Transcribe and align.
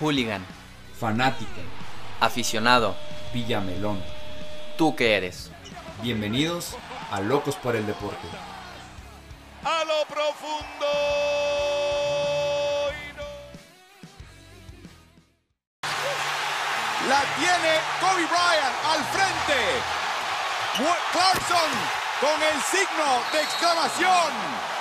Hooligan. 0.00 0.44
Fanático. 0.98 1.60
Aficionado. 2.20 2.94
Villamelón. 3.32 4.02
¿Tú 4.76 4.94
qué 4.96 5.16
eres? 5.16 5.50
Bienvenidos 6.02 6.76
a 7.10 7.20
Locos 7.20 7.56
por 7.56 7.76
el 7.76 7.86
Deporte. 7.86 8.28
A 9.64 9.84
lo 9.84 10.06
profundo. 10.06 10.86
La 17.08 17.22
tiene 17.36 17.80
Kobe 18.00 18.26
Bryant 18.26 18.76
al 18.86 19.04
frente. 19.12 19.98
Clarkson 21.12 21.70
con 22.20 22.42
el 22.42 22.62
signo 22.62 23.20
de 23.32 23.42
exclamación. 23.42 24.77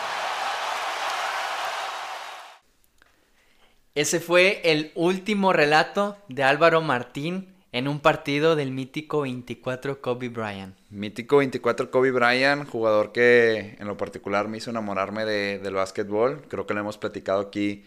Ese 3.97 4.19
fue 4.19 4.61
el 4.63 4.91
último 4.93 5.53
relato 5.53 6.17
de 6.27 6.43
Álvaro 6.43 6.81
Martín 6.81 7.47
en 7.71 7.87
un 7.87 7.99
partido 7.99 8.55
del 8.55 8.69
mítico 8.69 9.21
24 9.21 10.01
Kobe 10.01 10.29
Bryant. 10.29 10.75
Mítico 10.91 11.37
24 11.37 11.89
Kobe 11.89 12.11
Bryant, 12.11 12.69
jugador 12.69 13.11
que 13.11 13.75
en 13.79 13.87
lo 13.87 13.97
particular 13.97 14.49
me 14.49 14.57
hizo 14.59 14.69
enamorarme 14.69 15.25
de, 15.25 15.57
del 15.57 15.73
básquetbol. 15.73 16.43
Creo 16.47 16.67
que 16.67 16.75
lo 16.75 16.81
hemos 16.81 16.99
platicado 16.99 17.41
aquí 17.41 17.85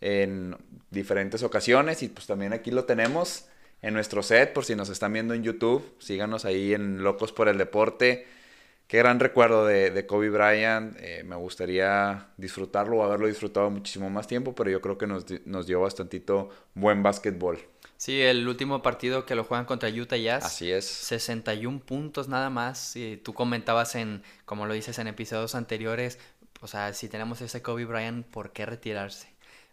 en 0.00 0.56
diferentes 0.90 1.44
ocasiones 1.44 2.02
y 2.02 2.08
pues 2.08 2.26
también 2.26 2.52
aquí 2.52 2.72
lo 2.72 2.82
tenemos 2.82 3.44
en 3.82 3.94
nuestro 3.94 4.24
set 4.24 4.52
por 4.52 4.64
si 4.64 4.74
nos 4.74 4.88
están 4.88 5.12
viendo 5.12 5.32
en 5.32 5.44
YouTube. 5.44 5.94
Síganos 6.00 6.44
ahí 6.44 6.74
en 6.74 7.04
Locos 7.04 7.30
por 7.30 7.46
el 7.46 7.56
Deporte. 7.56 8.26
Qué 8.92 8.98
gran 8.98 9.20
recuerdo 9.20 9.64
de, 9.64 10.04
Kobe 10.06 10.28
Bryant. 10.28 10.94
Eh, 11.00 11.22
me 11.24 11.34
gustaría 11.34 12.26
disfrutarlo 12.36 12.98
o 12.98 13.02
haberlo 13.02 13.26
disfrutado 13.26 13.70
muchísimo 13.70 14.10
más 14.10 14.26
tiempo, 14.26 14.54
pero 14.54 14.68
yo 14.68 14.82
creo 14.82 14.98
que 14.98 15.06
nos, 15.06 15.24
nos 15.46 15.66
dio 15.66 15.80
bastantito 15.80 16.50
buen 16.74 17.02
básquetbol. 17.02 17.58
Sí, 17.96 18.20
el 18.20 18.46
último 18.46 18.82
partido 18.82 19.24
que 19.24 19.34
lo 19.34 19.44
juegan 19.44 19.64
contra 19.64 19.88
Utah 19.88 20.18
Jazz. 20.18 20.44
Así 20.44 20.70
es. 20.70 20.84
61 20.84 21.80
puntos 21.80 22.28
nada 22.28 22.50
más. 22.50 22.94
Y 22.94 23.16
tú 23.16 23.32
comentabas 23.32 23.94
en, 23.94 24.22
como 24.44 24.66
lo 24.66 24.74
dices 24.74 24.98
en 24.98 25.06
episodios 25.06 25.54
anteriores, 25.54 26.18
o 26.60 26.66
sea, 26.66 26.92
si 26.92 27.08
tenemos 27.08 27.40
ese 27.40 27.62
Kobe 27.62 27.86
Bryant, 27.86 28.26
¿por 28.26 28.52
qué 28.52 28.66
retirarse? 28.66 29.31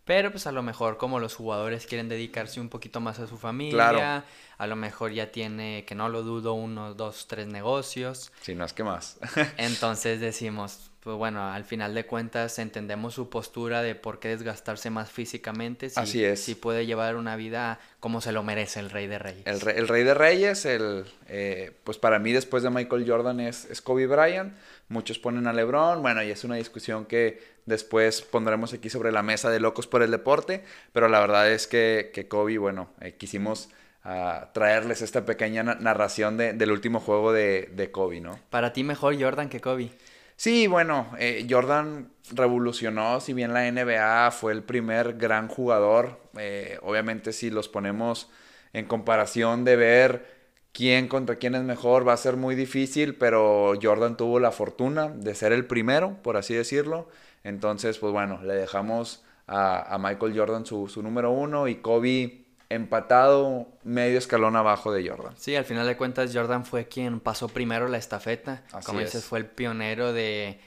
Pero 0.10 0.32
pues 0.32 0.48
a 0.48 0.52
lo 0.52 0.64
mejor 0.64 0.98
como 0.98 1.20
los 1.20 1.36
jugadores 1.36 1.86
quieren 1.86 2.10
dedicarse 2.10 2.60
un 2.60 2.68
poquito 2.68 3.00
más 3.00 3.20
a 3.20 3.28
su 3.28 3.38
familia, 3.38 4.26
a 4.58 4.66
lo 4.66 4.76
mejor 4.76 5.12
ya 5.12 5.32
tiene, 5.32 5.86
que 5.86 5.94
no 5.94 6.10
lo 6.10 6.24
dudo, 6.24 6.56
uno, 6.56 6.96
dos, 6.96 7.28
tres 7.28 7.46
negocios. 7.46 8.32
Si 8.42 8.56
no 8.56 8.66
es 8.66 8.74
que 8.74 8.84
más. 8.84 9.20
Entonces 9.58 10.20
decimos, 10.20 10.89
pues 11.02 11.16
bueno, 11.16 11.52
al 11.52 11.64
final 11.64 11.96
de 11.96 12.06
cuentas 12.06 12.60
entendemos 12.60 13.14
su 13.14 13.30
postura 13.30 13.82
de 13.82 13.96
por 13.96 14.20
qué 14.20 14.30
desgastarse 14.30 14.90
más 14.90 15.10
físicamente. 15.10 15.90
Si, 15.90 16.00
Así 16.00 16.24
es. 16.24 16.42
Si 16.42 16.56
puede 16.56 16.86
llevar 16.86 17.16
una 17.16 17.36
vida 17.36 17.80
como 18.00 18.22
se 18.22 18.32
lo 18.32 18.44
merece 18.44 18.80
el 18.80 18.90
Rey 18.90 19.08
de 19.08 19.20
Reyes. 19.20 19.44
El, 19.46 19.88
Rey 19.88 20.04
de 20.04 20.14
Reyes, 20.14 20.66
el, 20.66 21.06
eh, 21.28 21.72
pues 21.84 21.98
para 21.98 22.20
mí 22.20 22.32
después 22.32 22.64
de 22.64 22.70
Michael 22.70 23.06
Jordan 23.08 23.40
es, 23.40 23.66
es 23.66 23.82
Kobe 23.82 24.08
Bryant. 24.08 24.54
Muchos 24.90 25.20
ponen 25.20 25.48
a 25.48 25.54
LeBron. 25.54 26.02
Bueno, 26.02 26.24
y 26.24 26.32
es 26.32 26.44
una 26.44 26.56
discusión 26.56 27.06
que 27.06 27.60
Después 27.70 28.24
pondremos 28.24 28.74
aquí 28.74 28.90
sobre 28.90 29.12
la 29.12 29.22
mesa 29.22 29.52
de 29.52 29.60
Locos 29.60 29.86
por 29.86 30.02
el 30.02 30.10
Deporte, 30.10 30.64
pero 30.92 31.08
la 31.08 31.20
verdad 31.20 31.52
es 31.52 31.68
que, 31.68 32.10
que 32.16 32.28
Kobe, 32.28 32.58
bueno, 32.58 32.90
eh, 33.00 33.14
quisimos 33.14 33.70
ah, 34.04 34.50
traerles 34.54 35.04
esta 35.04 35.24
pequeña 35.24 35.62
narración 35.62 36.36
del 36.36 36.72
último 36.72 37.00
juego 37.00 37.32
de, 37.32 37.70
de, 37.72 37.92
Kobe, 37.92 38.22
¿no? 38.22 38.40
Para 38.50 38.74
ti 38.74 38.84
mejor 38.84 39.22
Jordan 39.22 39.50
que 39.50 39.62
Kobe. 39.62 39.92
Sí, 40.40 40.68
bueno, 40.68 41.12
eh, 41.20 41.46
Jordan 41.50 42.14
revolucionó, 42.32 43.20
si 43.20 43.34
bien 43.34 43.54
la 43.54 43.70
NBA 43.70 44.32
fue 44.32 44.54
el 44.54 44.64
primer 44.64 45.18
gran 45.18 45.50
jugador, 45.50 46.18
eh, 46.38 46.80
obviamente 46.82 47.34
si 47.34 47.50
los 47.50 47.68
ponemos 47.68 48.30
en 48.72 48.86
comparación 48.86 49.66
de 49.66 49.76
ver 49.76 50.40
quién 50.72 51.10
contra 51.10 51.36
quién 51.36 51.56
es 51.56 51.64
mejor 51.64 52.08
va 52.08 52.14
a 52.14 52.18
ser 52.18 52.38
muy 52.38 52.56
difícil, 52.56 53.16
pero 53.16 53.74
Jordan 53.82 54.16
tuvo 54.16 54.40
la 54.40 54.52
fortuna 54.54 55.10
de 55.10 55.36
ser 55.36 55.52
el 55.52 55.66
primero, 55.66 56.22
por 56.24 56.38
así 56.38 56.54
decirlo. 56.54 57.10
Entonces, 57.44 57.98
pues 57.98 58.14
bueno, 58.14 58.42
le 58.42 58.54
dejamos 58.54 59.26
a, 59.46 59.98
Michael 60.00 60.38
Jordan 60.38 60.66
su, 60.66 60.88
número 61.04 61.32
uno 61.32 61.68
y 61.68 61.82
Kobe 61.82 62.46
empatado 62.70 63.68
medio 63.84 64.18
escalón 64.18 64.56
abajo 64.56 64.92
de 64.92 65.08
Jordan. 65.08 65.34
Sí, 65.38 65.56
al 65.56 65.66
final 65.66 65.88
de 65.88 65.98
cuentas 65.98 66.32
Jordan 66.34 66.66
fue 66.66 66.88
quien 66.88 67.20
pasó 67.20 67.48
primero 67.50 67.88
la 67.88 67.98
estafeta. 67.98 68.64
Como 68.86 69.00
dices, 69.00 69.26
fue 69.26 69.40
el 69.40 69.46
pionero 69.48 70.14
de, 70.14 70.60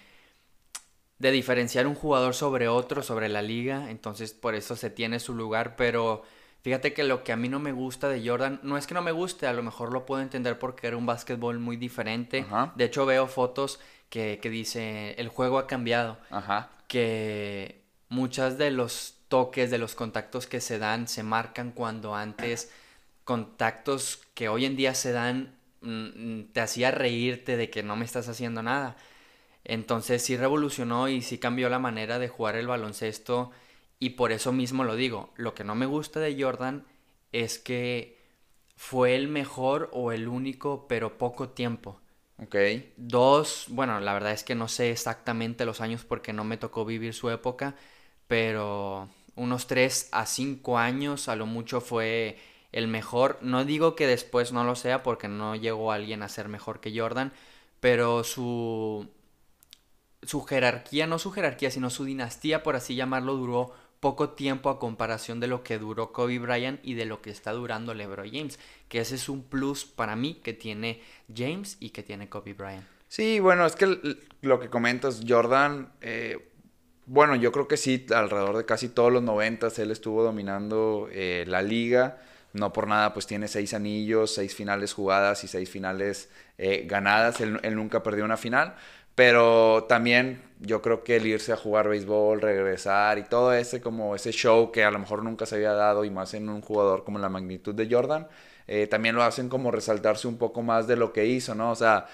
de 1.18 1.30
diferenciar 1.30 1.86
un 1.86 1.94
jugador 1.94 2.34
sobre 2.34 2.68
otro, 2.68 3.02
sobre 3.02 3.28
la 3.28 3.42
liga. 3.42 3.90
Entonces, 3.90 4.32
por 4.32 4.54
eso 4.54 4.76
se 4.76 4.90
tiene 4.90 5.20
su 5.20 5.34
lugar, 5.34 5.76
pero... 5.76 6.22
Fíjate 6.62 6.94
que 6.94 7.02
lo 7.02 7.24
que 7.24 7.32
a 7.32 7.36
mí 7.36 7.48
no 7.48 7.58
me 7.58 7.72
gusta 7.72 8.08
de 8.08 8.24
Jordan, 8.24 8.60
no 8.62 8.78
es 8.78 8.86
que 8.86 8.94
no 8.94 9.02
me 9.02 9.10
guste, 9.10 9.48
a 9.48 9.52
lo 9.52 9.64
mejor 9.64 9.92
lo 9.92 10.06
puedo 10.06 10.22
entender 10.22 10.60
porque 10.60 10.86
era 10.86 10.96
un 10.96 11.06
básquetbol 11.06 11.58
muy 11.58 11.76
diferente. 11.76 12.46
De 12.76 12.84
hecho, 12.84 13.04
veo 13.04 13.26
fotos 13.26 13.80
que, 14.08 14.38
dice, 14.44 15.16
el 15.18 15.26
juego 15.26 15.58
ha 15.58 15.66
cambiado. 15.66 16.18
Ajá. 16.30 16.70
Que 16.86 17.82
muchas 18.08 18.58
de 18.58 18.70
los 18.70 19.16
toques, 19.32 19.70
de 19.70 19.78
los 19.78 19.94
contactos 19.94 20.46
que 20.46 20.60
se 20.60 20.78
dan, 20.78 21.08
se 21.08 21.22
marcan 21.22 21.72
cuando 21.72 22.14
antes 22.14 22.70
contactos 23.24 24.20
que 24.34 24.50
hoy 24.50 24.66
en 24.66 24.76
día 24.76 24.94
se 24.94 25.12
dan, 25.12 25.56
mm, 25.80 26.52
te 26.52 26.60
hacía 26.60 26.90
reírte 26.90 27.56
de 27.56 27.70
que 27.70 27.82
no 27.82 27.96
me 27.96 28.04
estás 28.04 28.28
haciendo 28.28 28.62
nada. 28.62 28.94
Entonces 29.64 30.22
sí 30.22 30.36
revolucionó 30.36 31.08
y 31.08 31.22
sí 31.22 31.38
cambió 31.38 31.70
la 31.70 31.78
manera 31.78 32.18
de 32.18 32.28
jugar 32.28 32.56
el 32.56 32.66
baloncesto 32.66 33.52
y 33.98 34.10
por 34.10 34.32
eso 34.32 34.52
mismo 34.52 34.84
lo 34.84 34.96
digo. 34.96 35.30
Lo 35.36 35.54
que 35.54 35.64
no 35.64 35.74
me 35.74 35.86
gusta 35.86 36.20
de 36.20 36.36
Jordan 36.38 36.84
es 37.32 37.58
que 37.58 38.18
fue 38.76 39.16
el 39.16 39.28
mejor 39.28 39.88
o 39.94 40.12
el 40.12 40.28
único, 40.28 40.86
pero 40.88 41.16
poco 41.16 41.48
tiempo. 41.48 42.02
Ok. 42.36 42.56
Dos, 42.98 43.64
bueno, 43.68 43.98
la 43.98 44.12
verdad 44.12 44.32
es 44.32 44.44
que 44.44 44.54
no 44.54 44.68
sé 44.68 44.90
exactamente 44.90 45.64
los 45.64 45.80
años 45.80 46.04
porque 46.04 46.34
no 46.34 46.44
me 46.44 46.58
tocó 46.58 46.84
vivir 46.84 47.14
su 47.14 47.30
época, 47.30 47.76
pero 48.26 49.08
unos 49.34 49.66
tres 49.66 50.08
a 50.12 50.26
cinco 50.26 50.78
años 50.78 51.28
a 51.28 51.36
lo 51.36 51.46
mucho 51.46 51.80
fue 51.80 52.38
el 52.72 52.88
mejor. 52.88 53.38
No 53.42 53.64
digo 53.64 53.94
que 53.96 54.06
después 54.06 54.52
no 54.52 54.64
lo 54.64 54.74
sea 54.74 55.02
porque 55.02 55.28
no 55.28 55.56
llegó 55.56 55.92
alguien 55.92 56.22
a 56.22 56.28
ser 56.28 56.48
mejor 56.48 56.80
que 56.80 56.98
Jordan, 56.98 57.32
pero 57.80 58.24
su 58.24 59.08
su 60.22 60.42
jerarquía, 60.42 61.06
no 61.06 61.18
su 61.18 61.32
jerarquía, 61.32 61.70
sino 61.70 61.90
su 61.90 62.04
dinastía, 62.04 62.62
por 62.62 62.76
así 62.76 62.94
llamarlo, 62.94 63.34
duró 63.34 63.72
poco 64.00 64.30
tiempo 64.30 64.68
a 64.70 64.78
comparación 64.78 65.40
de 65.40 65.46
lo 65.46 65.62
que 65.62 65.78
duró 65.78 66.12
Kobe 66.12 66.38
Bryant 66.38 66.80
y 66.82 66.94
de 66.94 67.06
lo 67.06 67.22
que 67.22 67.30
está 67.30 67.52
durando 67.52 67.94
LeBron 67.94 68.30
James, 68.32 68.58
que 68.88 69.00
ese 69.00 69.14
es 69.14 69.28
un 69.28 69.44
plus 69.44 69.84
para 69.84 70.16
mí 70.16 70.34
que 70.34 70.52
tiene 70.52 71.00
James 71.34 71.76
y 71.80 71.90
que 71.90 72.02
tiene 72.02 72.28
Kobe 72.28 72.54
Bryant. 72.54 72.84
Sí, 73.08 73.40
bueno, 73.40 73.66
es 73.66 73.76
que 73.76 73.98
lo 74.40 74.58
que 74.58 74.70
comentas, 74.70 75.22
Jordan, 75.28 75.92
eh, 76.00 76.51
bueno, 77.06 77.36
yo 77.36 77.52
creo 77.52 77.68
que 77.68 77.76
sí, 77.76 78.06
alrededor 78.14 78.56
de 78.56 78.64
casi 78.64 78.88
todos 78.88 79.12
los 79.12 79.22
noventas 79.22 79.78
él 79.78 79.90
estuvo 79.90 80.22
dominando 80.22 81.08
eh, 81.12 81.44
la 81.46 81.62
liga. 81.62 82.18
No 82.52 82.72
por 82.72 82.86
nada, 82.86 83.14
pues 83.14 83.26
tiene 83.26 83.48
seis 83.48 83.72
anillos, 83.74 84.34
seis 84.34 84.54
finales 84.54 84.92
jugadas 84.92 85.42
y 85.42 85.48
seis 85.48 85.70
finales 85.70 86.28
eh, 86.58 86.84
ganadas. 86.86 87.40
Él, 87.40 87.58
él, 87.62 87.74
nunca 87.74 88.02
perdió 88.02 88.24
una 88.24 88.36
final. 88.36 88.74
Pero 89.14 89.84
también 89.88 90.42
yo 90.60 90.80
creo 90.80 91.04
que 91.04 91.16
el 91.16 91.26
irse 91.26 91.52
a 91.52 91.56
jugar 91.56 91.88
béisbol, 91.88 92.40
regresar 92.40 93.18
y 93.18 93.24
todo 93.24 93.52
ese 93.52 93.80
como 93.82 94.14
ese 94.14 94.32
show 94.32 94.72
que 94.72 94.84
a 94.84 94.90
lo 94.90 94.98
mejor 94.98 95.22
nunca 95.22 95.44
se 95.44 95.56
había 95.56 95.72
dado 95.72 96.04
y 96.04 96.10
más 96.10 96.32
en 96.34 96.48
un 96.48 96.62
jugador 96.62 97.04
como 97.04 97.18
la 97.18 97.28
magnitud 97.28 97.74
de 97.74 97.88
Jordan, 97.90 98.26
eh, 98.66 98.86
también 98.86 99.14
lo 99.14 99.22
hacen 99.22 99.48
como 99.48 99.70
resaltarse 99.70 100.28
un 100.28 100.38
poco 100.38 100.62
más 100.62 100.86
de 100.86 100.96
lo 100.96 101.12
que 101.12 101.26
hizo, 101.26 101.54
¿no? 101.54 101.72
O 101.72 101.74
sea, 101.74 102.06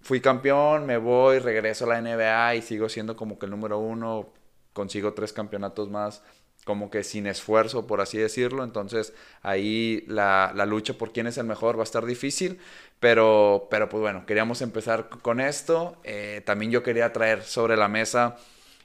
fui 0.00 0.20
campeón, 0.20 0.86
me 0.86 0.98
voy, 0.98 1.38
regreso 1.38 1.84
a 1.84 1.88
la 1.88 2.00
NBA 2.00 2.56
y 2.56 2.62
sigo 2.62 2.88
siendo 2.88 3.16
como 3.16 3.38
que 3.38 3.46
el 3.46 3.50
número 3.50 3.78
uno, 3.78 4.28
consigo 4.72 5.14
tres 5.14 5.32
campeonatos 5.32 5.90
más 5.90 6.22
como 6.64 6.90
que 6.90 7.04
sin 7.04 7.26
esfuerzo, 7.26 7.86
por 7.86 8.00
así 8.00 8.18
decirlo. 8.18 8.64
Entonces 8.64 9.12
ahí 9.42 10.04
la, 10.08 10.52
lucha 10.66 10.94
por 10.94 11.12
quién 11.12 11.26
es 11.26 11.38
el 11.38 11.46
mejor 11.46 11.76
va 11.76 11.82
a 11.82 11.84
estar 11.84 12.04
difícil. 12.06 12.58
Pero, 13.00 13.68
pero 13.70 13.88
pues 13.88 14.00
bueno, 14.00 14.24
queríamos 14.26 14.62
empezar 14.62 15.08
con 15.08 15.40
esto. 15.40 15.98
Eh, 16.04 16.42
también 16.46 16.70
yo 16.70 16.82
quería 16.82 17.12
traer 17.12 17.42
sobre 17.42 17.76
la 17.76 17.88
mesa 17.88 18.36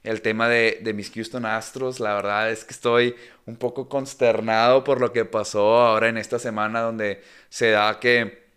el 0.04 0.22
tema 0.22 0.48
de, 0.50 0.80
de, 0.82 0.94
mis 0.94 1.12
Houston 1.12 1.46
Astros. 1.46 2.00
La 2.00 2.16
verdad 2.16 2.52
es 2.52 2.66
que 2.66 2.74
estoy 2.74 3.16
un 3.46 3.56
poco 3.56 3.88
consternado 3.90 4.84
por 4.84 5.00
lo 5.00 5.14
que 5.14 5.26
pasó 5.26 5.78
ahora 5.78 6.10
en 6.10 6.18
esta 6.18 6.40
semana 6.40 6.82
donde 6.82 7.24
se 7.50 7.72
da 7.72 8.00
que 8.00 8.49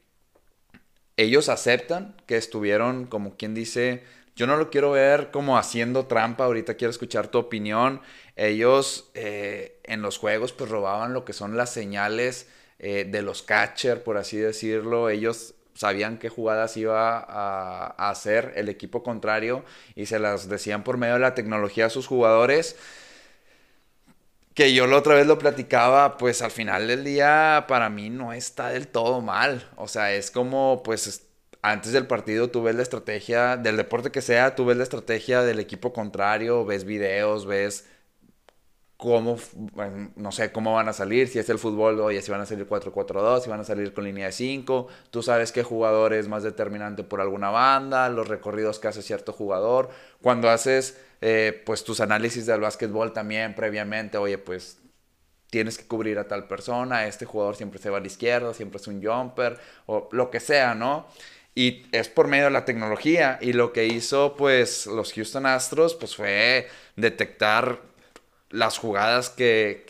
ellos 1.17 1.49
aceptan 1.49 2.17
que 2.27 2.37
estuvieron, 2.37 3.07
como 3.07 3.37
quien 3.37 3.55
dice, 3.55 4.03
yo 4.35 4.47
no 4.47 4.57
lo 4.57 4.71
quiero 4.71 4.93
ver 4.93 5.31
como 5.31 5.59
haciendo 5.59 6.07
trampa, 6.07 6.45
ahorita 6.45 6.75
quiero 6.75 6.91
escuchar 6.91 7.29
tu 7.29 7.39
opinión. 7.39 8.01
Ellos 8.37 9.11
eh, 9.15 9.79
en 9.85 10.01
los 10.03 10.19
juegos 10.19 10.53
pues 10.53 10.71
robaban 10.71 11.13
lo 11.13 11.25
que 11.25 11.35
son 11.35 11.57
las 11.57 11.71
señales 11.71 12.49
eh, 12.79 13.07
de 13.09 13.23
los 13.23 13.43
catcher, 13.43 14.03
por 14.03 14.17
así 14.17 14.39
decirlo. 14.39 15.11
Ellos 15.11 15.55
sabían 15.75 16.19
qué 16.19 16.29
jugadas 16.31 16.77
iba 16.77 17.19
a, 17.19 17.95
a, 17.97 18.11
hacer 18.11 18.53
el 18.57 18.69
equipo 18.69 19.03
contrario 19.03 19.65
y 19.95 20.07
se 20.07 20.19
las 20.19 20.49
decían 20.49 20.83
por 20.83 20.97
medio 20.97 21.15
de 21.15 21.21
la 21.21 21.35
tecnología 21.35 21.87
a 21.87 21.91
sus 21.91 22.07
jugadores. 22.07 22.77
Que 24.55 24.75
yo 24.75 24.87
la 24.87 24.97
otra 24.99 25.15
vez 25.15 25.27
lo 25.27 25.39
platicaba, 25.39 26.17
pues 26.19 26.43
al 26.43 26.51
final 26.51 26.89
del 26.89 27.05
día 27.05 27.65
para 27.69 27.89
mí 27.91 28.11
no 28.11 28.33
está 28.33 28.69
del 28.69 28.89
todo 28.89 29.21
mal. 29.21 29.69
O 29.77 29.89
sea, 29.89 30.13
es 30.13 30.31
como, 30.31 30.83
pues 30.83 31.27
antes 31.63 31.93
del 31.93 32.07
partido 32.07 32.51
tú 32.51 32.63
ves 32.63 32.75
la 32.75 32.83
estrategia, 32.83 33.57
del 33.57 33.77
deporte 33.77 34.11
que 34.11 34.21
sea, 34.21 34.55
tú 34.55 34.65
ves 34.67 34.77
la 34.77 34.83
estrategia 34.85 35.43
del 35.43 35.61
equipo 35.61 35.93
contrario, 35.93 36.65
ves 36.65 36.85
videos, 36.85 37.47
ves 37.47 37.89
cómo, 39.03 39.37
no 40.15 40.31
sé 40.31 40.53
cómo 40.53 40.75
van 40.75 40.89
a 40.89 40.93
salir, 40.93 41.27
si 41.27 41.41
es 41.41 41.49
el 41.51 41.59
fútbol, 41.59 41.99
oye, 41.99 42.23
si 42.23 42.31
van 42.31 42.41
a 42.41 42.47
salir 42.47 42.69
4-4-2, 42.69 43.43
si 43.43 43.51
van 43.51 43.59
a 43.59 43.65
salir 43.65 43.93
con 43.93 44.05
línea 44.05 44.27
de 44.27 44.33
5, 44.33 44.87
tú 45.11 45.25
sabes 45.25 45.51
qué 45.51 45.65
jugador 45.65 46.13
es 46.13 46.29
más 46.29 46.45
determinante 46.45 47.03
por 47.03 47.21
alguna 47.21 47.51
banda, 47.51 48.09
los 48.11 48.29
recorridos 48.29 48.79
que 48.79 48.87
hace 48.87 49.03
cierto 49.03 49.33
jugador, 49.33 49.91
cuando 50.21 50.49
haces 50.49 51.01
eh, 51.21 51.61
pues 51.67 51.83
tus 51.83 51.99
análisis 51.99 52.47
del 52.47 52.61
básquetbol 52.61 53.13
también 53.13 53.57
previamente, 53.57 54.19
oye, 54.19 54.39
pues 54.39 54.79
tienes 55.51 55.79
que 55.79 55.87
cubrir 55.89 56.21
a 56.21 56.29
tal 56.29 56.47
persona, 56.47 57.09
este 57.09 57.25
jugador 57.25 57.57
siempre 57.57 57.81
se 57.81 57.91
va 57.91 57.99
a 57.99 58.01
la 58.01 58.07
izquierda, 58.07 58.55
siempre 58.55 58.81
es 58.81 58.87
un 58.87 59.03
jumper, 59.03 59.59
o 59.87 60.09
lo 60.13 60.31
que 60.31 60.39
sea, 60.39 60.77
¿no? 60.77 61.09
Y 61.57 61.87
es 61.91 62.09
por 62.09 62.29
medio 62.29 62.45
de 62.45 62.53
la 62.53 62.65
tecnología. 62.65 63.39
Y 63.43 63.53
lo 63.53 63.75
que 63.75 63.85
hizo, 63.85 64.37
pues, 64.37 64.87
los 64.87 65.13
Houston 65.13 65.45
Astros, 65.45 65.95
pues, 65.95 66.17
fue 66.17 66.69
detectar 66.97 67.92
las 68.53 68.79
jugadas 68.79 69.31
que, 69.31 69.85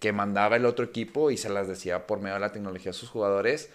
que, 0.00 0.12
mandaba 0.12 0.56
el 0.56 0.66
otro 0.66 0.84
equipo 0.84 1.30
y 1.30 1.36
se 1.36 1.48
las 1.48 1.68
decía 1.68 2.06
por 2.06 2.20
medio 2.20 2.34
de 2.34 2.40
la 2.40 2.52
tecnología 2.52 2.90
a 2.90 2.94
sus 2.94 3.08
jugadores. 3.08 3.70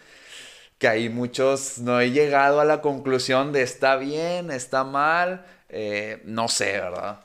Que 0.77 0.87
ahí 0.87 1.09
muchos 1.09 1.79
no 1.79 1.99
he 1.99 2.11
llegado 2.11 2.61
a 2.61 2.65
la 2.65 2.81
conclusión 2.81 3.51
de 3.51 3.63
está 3.63 3.95
bien, 3.97 4.51
está 4.51 4.83
mal, 4.83 5.45
eh, 5.67 6.21
no 6.25 6.47
sé, 6.47 6.73
¿verdad? 6.73 7.21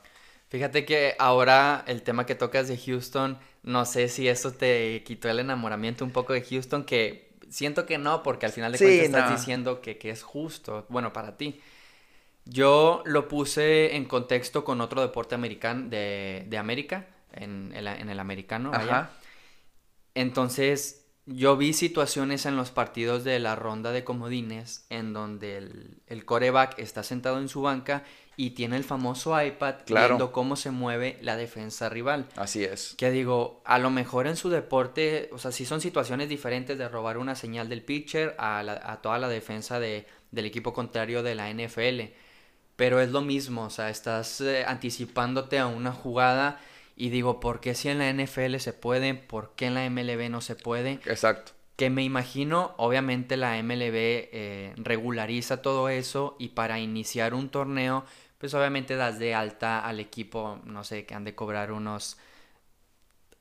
Fíjate 0.48 0.84
que 0.84 1.14
ahora 1.18 1.84
el 1.86 2.02
tema 2.02 2.26
que 2.26 2.34
tocas 2.34 2.68
de 2.68 2.78
Houston, 2.78 3.38
no 3.62 3.84
sé 3.84 4.08
si 4.08 4.28
eso 4.28 4.52
te 4.52 5.02
quitó 5.04 5.28
el 5.28 5.40
enamoramiento 5.40 6.04
un 6.04 6.10
poco 6.10 6.32
de 6.32 6.42
Houston, 6.42 6.84
que 6.84 7.28
siento 7.48 7.86
que 7.86 7.98
no, 7.98 8.22
porque 8.22 8.46
al 8.46 8.52
final 8.52 8.72
de 8.72 8.78
cuentas 8.78 9.04
estás 9.04 9.30
diciendo 9.38 9.80
que, 9.80 9.98
que 9.98 10.10
es 10.10 10.22
justo, 10.22 10.86
bueno, 10.88 11.12
para 11.12 11.36
ti. 11.36 11.60
Yo 12.46 13.02
lo 13.06 13.28
puse 13.28 13.96
en 13.96 14.04
contexto 14.04 14.64
con 14.64 14.80
otro 14.80 15.00
deporte 15.00 15.34
americano 15.34 15.88
de, 15.88 16.44
de 16.46 16.58
América, 16.58 17.06
en 17.32 17.72
el, 17.74 17.86
en 17.86 18.10
el 18.10 18.20
americano. 18.20 18.70
Ajá. 18.72 19.10
Entonces, 20.14 21.06
yo 21.26 21.56
vi 21.56 21.72
situaciones 21.72 22.44
en 22.44 22.56
los 22.56 22.70
partidos 22.70 23.24
de 23.24 23.38
la 23.38 23.56
ronda 23.56 23.92
de 23.92 24.04
comodines 24.04 24.86
en 24.90 25.14
donde 25.14 25.56
el, 25.56 26.02
el 26.06 26.24
coreback 26.24 26.78
está 26.78 27.02
sentado 27.02 27.38
en 27.38 27.48
su 27.48 27.62
banca 27.62 28.04
y 28.36 28.50
tiene 28.50 28.76
el 28.76 28.84
famoso 28.84 29.40
iPad 29.40 29.76
viendo 29.86 30.32
cómo 30.32 30.56
se 30.56 30.70
mueve 30.70 31.18
la 31.22 31.36
defensa 31.36 31.88
rival. 31.88 32.26
Así 32.36 32.62
es. 32.62 32.94
Que 32.98 33.10
digo, 33.10 33.62
a 33.64 33.78
lo 33.78 33.90
mejor 33.90 34.26
en 34.26 34.36
su 34.36 34.50
deporte, 34.50 35.30
o 35.32 35.38
sea, 35.38 35.50
si 35.50 35.64
son 35.64 35.80
situaciones 35.80 36.28
diferentes 36.28 36.76
de 36.76 36.88
robar 36.88 37.16
una 37.16 37.36
señal 37.36 37.68
del 37.68 37.82
pitcher 37.82 38.34
a, 38.38 38.58
a 38.58 39.00
toda 39.00 39.18
la 39.18 39.28
defensa 39.28 39.80
de, 39.80 40.06
del 40.30 40.44
equipo 40.44 40.74
contrario 40.74 41.22
de 41.22 41.34
la 41.34 41.50
NFL 41.50 42.12
pero 42.76 43.00
es 43.00 43.10
lo 43.10 43.20
mismo, 43.20 43.64
o 43.64 43.70
sea, 43.70 43.90
estás 43.90 44.40
eh, 44.40 44.64
anticipándote 44.66 45.58
a 45.58 45.66
una 45.66 45.92
jugada 45.92 46.60
y 46.96 47.10
digo, 47.10 47.40
¿por 47.40 47.60
qué 47.60 47.74
si 47.74 47.88
en 47.88 47.98
la 47.98 48.12
NFL 48.12 48.56
se 48.56 48.72
puede? 48.72 49.14
¿Por 49.14 49.54
qué 49.54 49.66
en 49.66 49.74
la 49.74 49.88
MLB 49.88 50.30
no 50.30 50.40
se 50.40 50.56
puede? 50.56 50.92
Exacto. 51.06 51.52
Que 51.76 51.90
me 51.90 52.04
imagino, 52.04 52.74
obviamente 52.76 53.36
la 53.36 53.60
MLB 53.60 53.94
eh, 53.94 54.72
regulariza 54.76 55.60
todo 55.60 55.88
eso 55.88 56.36
y 56.38 56.48
para 56.48 56.78
iniciar 56.78 57.34
un 57.34 57.48
torneo, 57.48 58.04
pues 58.38 58.54
obviamente 58.54 58.94
das 58.96 59.18
de 59.18 59.34
alta 59.34 59.80
al 59.80 59.98
equipo, 59.98 60.60
no 60.64 60.84
sé, 60.84 61.04
que 61.04 61.14
han 61.14 61.24
de 61.24 61.34
cobrar 61.34 61.72
unos 61.72 62.16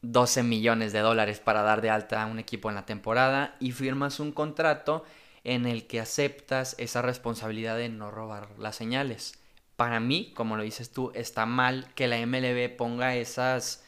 12 0.02 0.44
millones 0.44 0.94
de 0.94 1.00
dólares 1.00 1.40
para 1.40 1.62
dar 1.62 1.82
de 1.82 1.90
alta 1.90 2.24
a 2.24 2.26
un 2.26 2.40
equipo 2.40 2.70
en 2.70 2.76
la 2.76 2.86
temporada 2.86 3.56
y 3.60 3.72
firmas 3.72 4.20
un 4.20 4.32
contrato 4.32 5.06
en 5.44 5.66
el 5.66 5.88
que 5.88 6.00
aceptas 6.00 6.76
esa 6.78 7.02
responsabilidad 7.02 7.78
de 7.78 7.90
no 7.90 8.12
robar 8.12 8.50
las 8.58 8.76
señales. 8.76 9.40
Para 9.76 10.00
mí, 10.00 10.32
como 10.36 10.56
lo 10.56 10.64
dices 10.64 10.92
tú, 10.92 11.12
está 11.16 11.46
mal 11.46 11.88
que 11.96 12.08
la 12.08 12.26
MLB 12.26 12.76
ponga 12.76 13.16
esas 13.16 13.84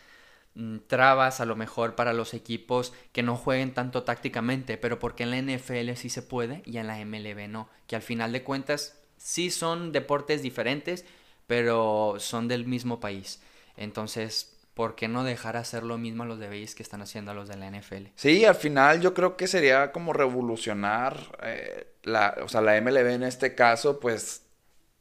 mm, 0.55 0.79
trabas 0.87 1.39
a 1.39 1.45
lo 1.45 1.55
mejor 1.55 1.95
para 1.95 2.13
los 2.13 2.33
equipos 2.33 2.93
que 3.11 3.23
no 3.23 3.37
jueguen 3.37 3.73
tanto 3.73 4.03
tácticamente, 4.03 4.77
pero 4.77 4.99
porque 4.99 5.23
en 5.23 5.31
la 5.31 5.37
NFL 5.37 5.93
sí 5.95 6.09
se 6.09 6.21
puede 6.21 6.61
y 6.65 6.77
en 6.77 6.87
la 6.87 6.99
MLB 6.99 7.47
no, 7.47 7.69
que 7.87 7.95
al 7.95 8.01
final 8.01 8.31
de 8.31 8.43
cuentas 8.43 8.99
sí 9.17 9.51
son 9.51 9.91
deportes 9.91 10.41
diferentes, 10.41 11.05
pero 11.47 12.15
son 12.19 12.47
del 12.47 12.65
mismo 12.65 12.99
país. 12.99 13.41
Entonces, 13.77 14.54
¿por 14.75 14.95
qué 14.95 15.07
no 15.07 15.23
dejar 15.23 15.57
hacer 15.57 15.83
lo 15.83 15.97
mismo 15.97 16.23
a 16.23 16.25
los 16.27 16.37
de 16.37 16.47
base 16.47 16.75
que 16.75 16.83
están 16.83 17.01
haciendo 17.01 17.31
a 17.31 17.33
los 17.33 17.47
de 17.47 17.57
la 17.57 17.67
NFL? 17.71 18.09
Sí, 18.15 18.45
al 18.45 18.55
final 18.55 19.01
yo 19.01 19.15
creo 19.15 19.37
que 19.37 19.47
sería 19.47 19.91
como 19.91 20.13
revolucionar 20.13 21.17
eh, 21.41 21.87
la, 22.03 22.35
o 22.43 22.49
sea, 22.49 22.61
la 22.61 22.79
MLB 22.79 23.07
en 23.13 23.23
este 23.23 23.55
caso, 23.55 23.99
pues 23.99 24.43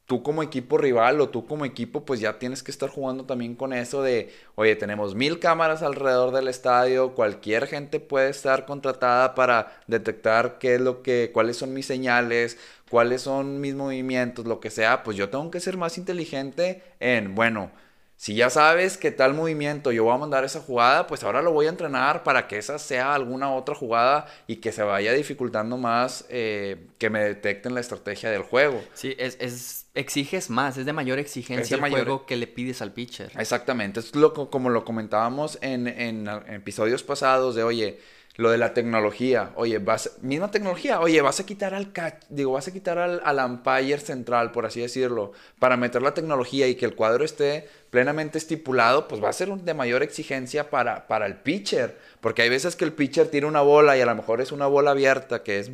tú 0.05 0.23
como 0.23 0.43
equipo 0.43 0.77
rival 0.77 1.19
o 1.19 1.29
tú 1.29 1.45
como 1.45 1.65
equipo, 1.65 2.05
pues 2.05 2.19
ya 2.19 2.39
tienes 2.39 2.63
que 2.63 2.71
estar 2.71 2.89
jugando 2.89 3.25
también 3.25 3.55
con 3.55 3.73
eso 3.73 4.01
de, 4.01 4.33
oye, 4.55 4.75
tenemos 4.75 5.15
mil 5.15 5.39
cámaras 5.39 5.81
alrededor 5.83 6.31
del 6.31 6.47
estadio, 6.47 7.13
cualquier 7.13 7.67
gente 7.67 7.99
puede 7.99 8.29
estar 8.29 8.65
contratada 8.65 9.35
para 9.35 9.77
detectar 9.87 10.57
qué 10.59 10.75
es 10.75 10.81
lo 10.81 11.01
que, 11.01 11.31
cuáles 11.33 11.57
son 11.57 11.73
mis 11.73 11.87
señales, 11.87 12.57
cuáles 12.89 13.23
son 13.23 13.59
mis 13.61 13.75
movimientos, 13.75 14.45
lo 14.45 14.59
que 14.59 14.69
sea, 14.69 15.03
pues 15.03 15.17
yo 15.17 15.29
tengo 15.29 15.51
que 15.51 15.59
ser 15.59 15.75
más 15.75 15.97
inteligente 15.97 16.83
en, 16.99 17.35
bueno, 17.35 17.71
si 18.17 18.35
ya 18.35 18.49
sabes 18.49 18.97
qué 18.97 19.11
tal 19.11 19.33
movimiento 19.33 19.91
yo 19.91 20.05
voy 20.05 20.13
a 20.13 20.17
mandar 20.17 20.45
esa 20.45 20.61
jugada, 20.61 21.05
pues 21.07 21.23
ahora 21.23 21.41
lo 21.41 21.51
voy 21.51 21.65
a 21.65 21.69
entrenar 21.69 22.23
para 22.23 22.47
que 22.47 22.57
esa 22.57 22.79
sea 22.79 23.13
alguna 23.13 23.53
otra 23.53 23.75
jugada 23.75 24.25
y 24.47 24.57
que 24.57 24.71
se 24.71 24.83
vaya 24.83 25.11
dificultando 25.13 25.77
más 25.77 26.25
eh, 26.29 26.87
que 26.97 27.09
me 27.09 27.21
detecten 27.21 27.73
la 27.73 27.81
estrategia 27.81 28.31
del 28.31 28.43
juego. 28.43 28.81
Sí, 28.93 29.15
es, 29.17 29.37
es 29.41 29.85
exiges 29.95 30.49
más, 30.49 30.77
es 30.77 30.85
de 30.85 30.93
mayor 30.93 31.19
exigencia 31.19 31.75
el 31.75 31.89
juego 31.91 32.25
que 32.25 32.35
le 32.35 32.47
pides 32.47 32.81
al 32.81 32.93
pitcher. 32.93 33.31
Exactamente, 33.37 33.99
es 33.99 34.15
lo, 34.15 34.33
como 34.33 34.69
lo 34.69 34.85
comentábamos 34.85 35.57
en, 35.61 35.87
en 35.87 36.27
episodios 36.47 37.03
pasados 37.03 37.55
de, 37.55 37.63
oye, 37.63 37.99
lo 38.37 38.49
de 38.49 38.57
la 38.57 38.73
tecnología, 38.73 39.51
oye, 39.55 39.77
vas, 39.79 40.17
misma 40.21 40.51
tecnología, 40.51 40.99
oye, 40.99 41.21
vas 41.21 41.39
a 41.39 41.45
quitar 41.45 41.73
al 41.73 41.93
digo, 42.29 42.51
vas 42.51 42.67
a 42.67 42.73
quitar 42.73 42.97
al, 42.97 43.21
al 43.23 43.39
umpire 43.39 43.97
central, 43.99 44.51
por 44.51 44.65
así 44.65 44.81
decirlo, 44.81 45.31
para 45.57 45.77
meter 45.77 46.01
la 46.01 46.13
tecnología 46.13 46.67
y 46.67 46.75
que 46.75 46.85
el 46.85 46.95
cuadro 46.95 47.23
esté 47.23 47.69
plenamente 47.89 48.37
estipulado, 48.37 49.07
pues 49.07 49.23
va 49.23 49.29
a 49.29 49.33
ser 49.33 49.49
de 49.49 49.73
mayor 49.73 50.03
exigencia 50.03 50.69
para, 50.69 51.07
para 51.07 51.27
el 51.27 51.37
pitcher, 51.37 51.97
porque 52.19 52.41
hay 52.41 52.49
veces 52.49 52.75
que 52.75 52.83
el 52.83 52.91
pitcher 52.91 53.29
tira 53.29 53.47
una 53.47 53.61
bola 53.61 53.97
y 53.97 54.01
a 54.01 54.05
lo 54.05 54.15
mejor 54.15 54.41
es 54.41 54.51
una 54.51 54.67
bola 54.67 54.91
abierta, 54.91 55.41
que 55.41 55.59
es 55.59 55.71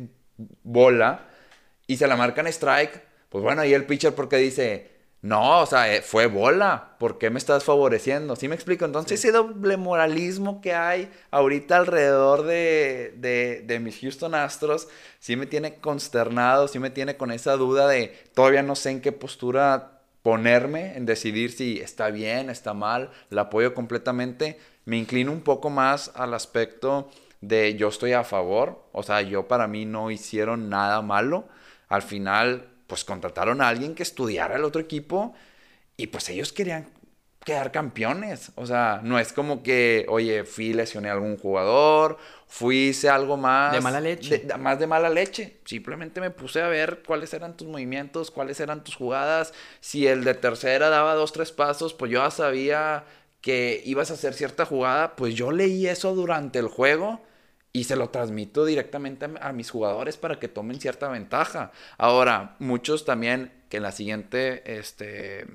bola, 0.62 1.26
y 1.88 1.96
se 1.96 2.06
la 2.06 2.16
marcan 2.16 2.46
strike, 2.46 3.02
pues 3.28 3.42
bueno, 3.42 3.62
ahí 3.62 3.74
el 3.74 3.86
pitcher 3.86 4.14
porque 4.14 4.36
dice, 4.36 4.91
no, 5.22 5.60
o 5.60 5.66
sea, 5.66 5.94
eh, 5.94 6.02
fue 6.02 6.26
bola. 6.26 6.96
¿Por 6.98 7.16
qué 7.18 7.30
me 7.30 7.38
estás 7.38 7.62
favoreciendo? 7.62 8.34
¿Sí 8.34 8.48
me 8.48 8.56
explico? 8.56 8.84
Entonces, 8.84 9.20
ese 9.20 9.30
doble 9.30 9.76
moralismo 9.76 10.60
que 10.60 10.74
hay 10.74 11.12
ahorita 11.30 11.76
alrededor 11.76 12.42
de, 12.42 13.14
de, 13.18 13.62
de, 13.64 13.78
mis 13.78 14.00
Houston 14.00 14.34
Astros, 14.34 14.88
sí 15.20 15.36
me 15.36 15.46
tiene 15.46 15.76
consternado, 15.76 16.66
sí 16.66 16.80
me 16.80 16.90
tiene 16.90 17.16
con 17.16 17.30
esa 17.30 17.56
duda 17.56 17.86
de 17.86 18.08
todavía 18.34 18.64
no 18.64 18.74
sé 18.74 18.90
en 18.90 19.00
qué 19.00 19.12
postura 19.12 20.00
ponerme, 20.22 20.96
en 20.96 21.06
decidir 21.06 21.52
si 21.52 21.80
está 21.80 22.10
bien, 22.10 22.50
está 22.50 22.74
mal, 22.74 23.10
la 23.30 23.42
apoyo 23.42 23.74
completamente. 23.74 24.58
Me 24.86 24.96
inclino 24.96 25.30
un 25.30 25.42
poco 25.42 25.70
más 25.70 26.10
al 26.16 26.34
aspecto 26.34 27.08
de 27.40 27.76
yo 27.76 27.88
estoy 27.88 28.12
a 28.12 28.24
favor, 28.24 28.84
o 28.92 29.04
sea, 29.04 29.22
yo 29.22 29.46
para 29.46 29.68
mí 29.68 29.84
no 29.84 30.10
hicieron 30.10 30.68
nada 30.68 31.00
malo. 31.00 31.44
Al 31.88 32.02
final 32.02 32.71
pues 32.92 33.06
contrataron 33.06 33.62
a 33.62 33.68
alguien 33.68 33.94
que 33.94 34.02
estudiara 34.02 34.56
el 34.56 34.64
otro 34.64 34.78
equipo 34.78 35.34
y 35.96 36.08
pues 36.08 36.28
ellos 36.28 36.52
querían 36.52 36.90
quedar 37.42 37.72
campeones. 37.72 38.52
O 38.54 38.66
sea, 38.66 39.00
no 39.02 39.18
es 39.18 39.32
como 39.32 39.62
que, 39.62 40.04
oye, 40.10 40.44
fui, 40.44 40.74
lesioné 40.74 41.08
a 41.08 41.12
algún 41.12 41.38
jugador, 41.38 42.18
fui, 42.46 42.88
hice 42.88 43.08
algo 43.08 43.38
más. 43.38 43.72
De 43.72 43.80
mala 43.80 43.98
leche. 43.98 44.46
más 44.58 44.78
de 44.78 44.86
mala 44.86 45.08
leche. 45.08 45.56
Simplemente 45.64 46.20
me 46.20 46.30
puse 46.30 46.60
a 46.60 46.68
ver 46.68 47.02
cuáles 47.06 47.32
eran 47.32 47.56
tus 47.56 47.66
movimientos, 47.66 48.30
cuáles 48.30 48.60
eran 48.60 48.84
tus 48.84 48.94
jugadas. 48.94 49.54
Si 49.80 50.06
el 50.06 50.22
de 50.22 50.34
tercera 50.34 50.90
daba 50.90 51.14
dos, 51.14 51.32
tres 51.32 51.50
pasos, 51.50 51.94
pues 51.94 52.12
yo 52.12 52.22
ya 52.22 52.30
sabía 52.30 53.04
que 53.40 53.80
ibas 53.86 54.10
a 54.10 54.14
hacer 54.14 54.34
cierta 54.34 54.66
jugada. 54.66 55.16
Pues 55.16 55.34
yo 55.34 55.50
leí 55.50 55.86
eso 55.86 56.14
durante 56.14 56.58
el 56.58 56.68
juego 56.68 57.22
y 57.72 57.84
se 57.84 57.96
lo 57.96 58.10
transmito 58.10 58.64
directamente 58.64 59.26
a, 59.40 59.52
mis 59.52 59.70
jugadores 59.70 60.16
para 60.16 60.38
que 60.38 60.48
tomen 60.48 60.80
cierta 60.80 61.08
ventaja. 61.08 61.72
Ahora, 61.96 62.56
muchos 62.58 63.04
también 63.04 63.50
que 63.70 63.78
en 63.78 63.82
la 63.82 63.92
siguiente 63.92 64.62
este, 64.78 65.46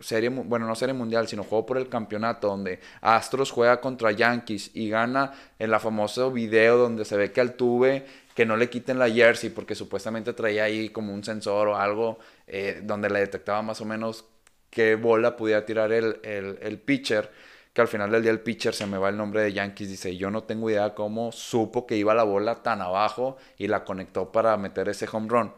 serie, 0.00 0.28
bueno, 0.28 0.68
no 0.68 0.76
serie 0.76 0.94
mundial, 0.94 1.26
sino 1.26 1.42
juego 1.42 1.66
por 1.66 1.78
el 1.78 1.88
campeonato, 1.88 2.46
donde 2.46 2.78
Astros 3.00 3.50
juega 3.50 3.80
contra 3.80 4.12
Yankees 4.12 4.70
y 4.74 4.88
gana 4.88 5.32
en 5.58 5.72
la 5.72 5.80
famoso 5.80 6.30
video 6.30 6.78
donde 6.78 7.04
se 7.04 7.16
ve 7.16 7.32
que 7.32 7.40
al 7.40 7.54
tuve 7.54 8.06
que 8.34 8.46
no 8.46 8.56
le 8.56 8.68
quiten 8.68 8.98
la 8.98 9.08
jersey 9.08 9.50
porque 9.50 9.74
supuestamente 9.74 10.32
traía 10.32 10.64
ahí 10.64 10.88
como 10.88 11.14
un 11.14 11.22
sensor 11.22 11.68
o 11.68 11.76
algo 11.76 12.18
eh, 12.46 12.80
donde 12.82 13.08
le 13.08 13.20
detectaba 13.20 13.62
más 13.62 13.80
o 13.80 13.84
menos 13.84 14.24
qué 14.70 14.96
bola 14.96 15.36
pudiera 15.36 15.64
tirar 15.64 15.92
el, 15.92 16.18
el, 16.24 16.58
el 16.60 16.78
pitcher 16.78 17.30
que 17.74 17.82
al 17.82 17.88
final 17.88 18.10
del 18.10 18.22
día 18.22 18.32
el 18.32 18.40
pitcher 18.40 18.74
se 18.74 18.86
me 18.86 18.98
va 18.98 19.10
el 19.10 19.18
nombre 19.18 19.42
de 19.42 19.52
Yankees, 19.52 19.90
dice, 19.90 20.16
yo 20.16 20.30
no 20.30 20.44
tengo 20.44 20.70
idea 20.70 20.94
cómo 20.94 21.32
supo 21.32 21.86
que 21.86 21.96
iba 21.98 22.14
la 22.14 22.24
bola 22.24 22.62
tan 22.62 22.80
abajo 22.82 23.36
y 23.58 23.68
la 23.68 23.84
conectó 23.84 24.32
para 24.32 24.56
meter 24.58 24.88
ese 24.90 25.08
home 25.12 25.28
run. 25.28 25.52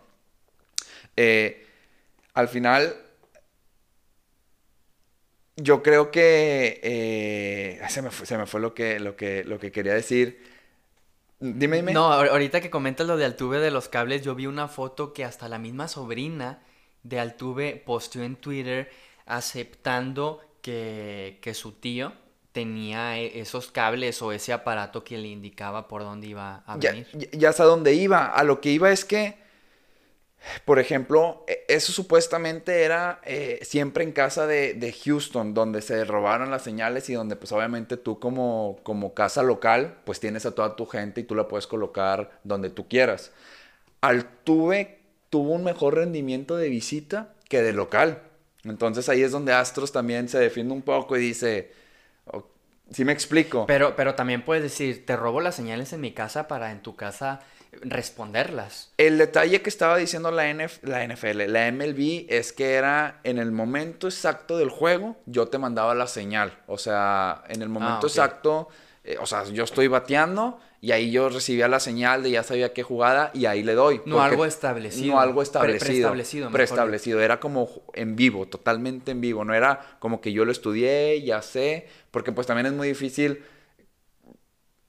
Eh, 1.16 1.66
al 2.34 2.48
final, 2.48 2.96
yo 5.56 5.82
creo 5.82 6.10
que 6.10 6.80
eh, 6.82 7.80
se, 7.88 8.02
me 8.02 8.10
fue, 8.10 8.26
se 8.26 8.36
me 8.36 8.46
fue 8.46 8.60
lo 8.60 8.74
que, 8.74 9.00
lo 9.00 9.16
que, 9.16 9.44
lo 9.44 9.58
que 9.58 9.72
quería 9.72 9.94
decir. 9.94 10.42
Dime, 11.40 11.76
dime. 11.76 11.92
No, 11.92 12.12
ahor- 12.12 12.30
ahorita 12.30 12.60
que 12.60 12.70
comentas 12.70 13.06
lo 13.06 13.16
de 13.16 13.24
Altuve 13.24 13.58
de 13.58 13.70
los 13.70 13.88
cables, 13.88 14.22
yo 14.22 14.34
vi 14.34 14.46
una 14.46 14.68
foto 14.68 15.12
que 15.12 15.24
hasta 15.24 15.48
la 15.48 15.58
misma 15.58 15.88
sobrina 15.88 16.62
de 17.02 17.20
Altuve 17.20 17.82
posteó 17.84 18.22
en 18.22 18.36
Twitter 18.36 18.90
aceptando 19.26 20.40
que, 20.66 21.38
que 21.42 21.54
su 21.54 21.72
tío 21.72 22.12
tenía 22.52 23.18
e- 23.18 23.40
esos 23.40 23.70
cables 23.70 24.20
o 24.22 24.32
ese 24.32 24.52
aparato 24.52 25.04
que 25.04 25.18
le 25.18 25.28
indicaba 25.28 25.88
por 25.88 26.02
dónde 26.02 26.26
iba 26.28 26.64
a 26.66 26.76
venir. 26.76 27.06
ya- 27.12 27.28
ya 27.32 27.52
sé 27.52 27.62
a 27.62 27.66
dónde 27.66 27.94
iba. 27.94 28.26
A 28.26 28.42
lo 28.44 28.60
que 28.60 28.70
iba 28.72 28.90
es 28.90 29.04
que, 29.04 29.22
por 30.64 30.78
ejemplo, 30.78 31.44
e- 31.48 31.64
eso 31.68 31.92
supuestamente 31.92 32.82
era 32.84 33.20
eh, 33.24 33.58
siempre 33.62 34.04
en 34.04 34.12
casa 34.12 34.46
de, 34.46 34.74
de 34.74 34.92
Houston, 34.92 35.54
donde 35.54 35.82
se 35.82 36.04
robaron 36.04 36.50
las 36.50 36.62
señales 36.62 37.08
y 37.10 37.14
donde 37.14 37.36
pues 37.36 37.52
obviamente 37.52 37.96
tú 37.96 38.18
como, 38.18 38.78
como 38.82 39.14
casa 39.14 39.42
local, 39.42 39.98
pues 40.04 40.20
tienes 40.20 40.46
a 40.46 40.54
toda 40.54 40.76
tu 40.76 40.86
gente 40.86 41.20
y 41.22 41.24
tú 41.24 41.34
la 41.34 41.48
puedes 41.48 41.66
colocar 41.66 42.38
donde 42.44 42.70
tú 42.70 42.88
quieras. 42.88 43.32
Altuve 44.02 45.00
tuvo 45.30 45.52
un 45.52 45.64
mejor 45.64 45.94
rendimiento 45.96 46.56
de 46.56 46.68
visita 46.68 47.34
que 47.48 47.62
de 47.62 47.72
local. 47.72 48.22
Entonces 48.68 49.08
ahí 49.08 49.22
es 49.22 49.32
donde 49.32 49.52
Astros 49.52 49.92
también 49.92 50.28
se 50.28 50.38
defiende 50.38 50.74
un 50.74 50.82
poco 50.82 51.16
y 51.16 51.20
dice, 51.20 51.72
si 52.90 53.04
me 53.04 53.12
explico? 53.12 53.66
Pero, 53.66 53.96
pero 53.96 54.14
también 54.14 54.42
puedes 54.42 54.62
decir, 54.62 55.04
te 55.06 55.16
robo 55.16 55.40
las 55.40 55.54
señales 55.54 55.92
en 55.92 56.00
mi 56.00 56.12
casa 56.12 56.46
para 56.48 56.70
en 56.70 56.80
tu 56.80 56.94
casa 56.94 57.40
responderlas. 57.82 58.92
El 58.96 59.18
detalle 59.18 59.60
que 59.60 59.68
estaba 59.68 59.96
diciendo 59.96 60.30
la, 60.30 60.52
NF 60.52 60.82
la 60.82 61.06
NFL, 61.06 61.46
la 61.48 61.70
MLB, 61.70 62.26
es 62.28 62.52
que 62.52 62.74
era 62.74 63.20
en 63.24 63.38
el 63.38 63.52
momento 63.52 64.06
exacto 64.06 64.56
del 64.56 64.70
juego, 64.70 65.16
yo 65.26 65.48
te 65.48 65.58
mandaba 65.58 65.94
la 65.94 66.06
señal. 66.06 66.58
O 66.66 66.78
sea, 66.78 67.42
en 67.48 67.62
el 67.62 67.68
momento 67.68 68.06
ok. 68.06 68.12
exacto, 68.12 68.68
eh, 69.04 69.16
o 69.20 69.26
sea, 69.26 69.44
yo 69.44 69.64
estoy 69.64 69.88
bateando 69.88 70.60
y 70.80 70.92
ahí 70.92 71.10
yo 71.10 71.28
recibía 71.28 71.68
la 71.68 71.80
señal 71.80 72.22
de 72.22 72.30
ya 72.30 72.42
sabía 72.42 72.72
qué 72.72 72.82
jugada 72.82 73.30
y 73.34 73.46
ahí 73.46 73.62
le 73.62 73.74
doy. 73.74 74.00
No 74.04 74.20
algo 74.22 74.44
establecido. 74.44 75.14
No 75.14 75.20
algo 75.20 75.36
Pre- 75.36 75.42
establecido. 75.44 75.86
preestablecido, 75.88 76.50
Preestablecido. 76.50 77.20
Era 77.20 77.40
como 77.40 77.68
en 77.94 78.14
vivo, 78.16 78.46
totalmente 78.46 79.10
en 79.12 79.20
vivo. 79.20 79.44
No 79.44 79.54
era 79.54 79.96
como 79.98 80.20
que 80.20 80.32
yo 80.32 80.44
lo 80.44 80.52
estudié, 80.52 81.22
ya 81.22 81.42
sé, 81.42 81.86
porque 82.10 82.32
pues 82.32 82.46
también 82.46 82.66
es 82.66 82.72
muy 82.72 82.88
difícil 82.88 83.42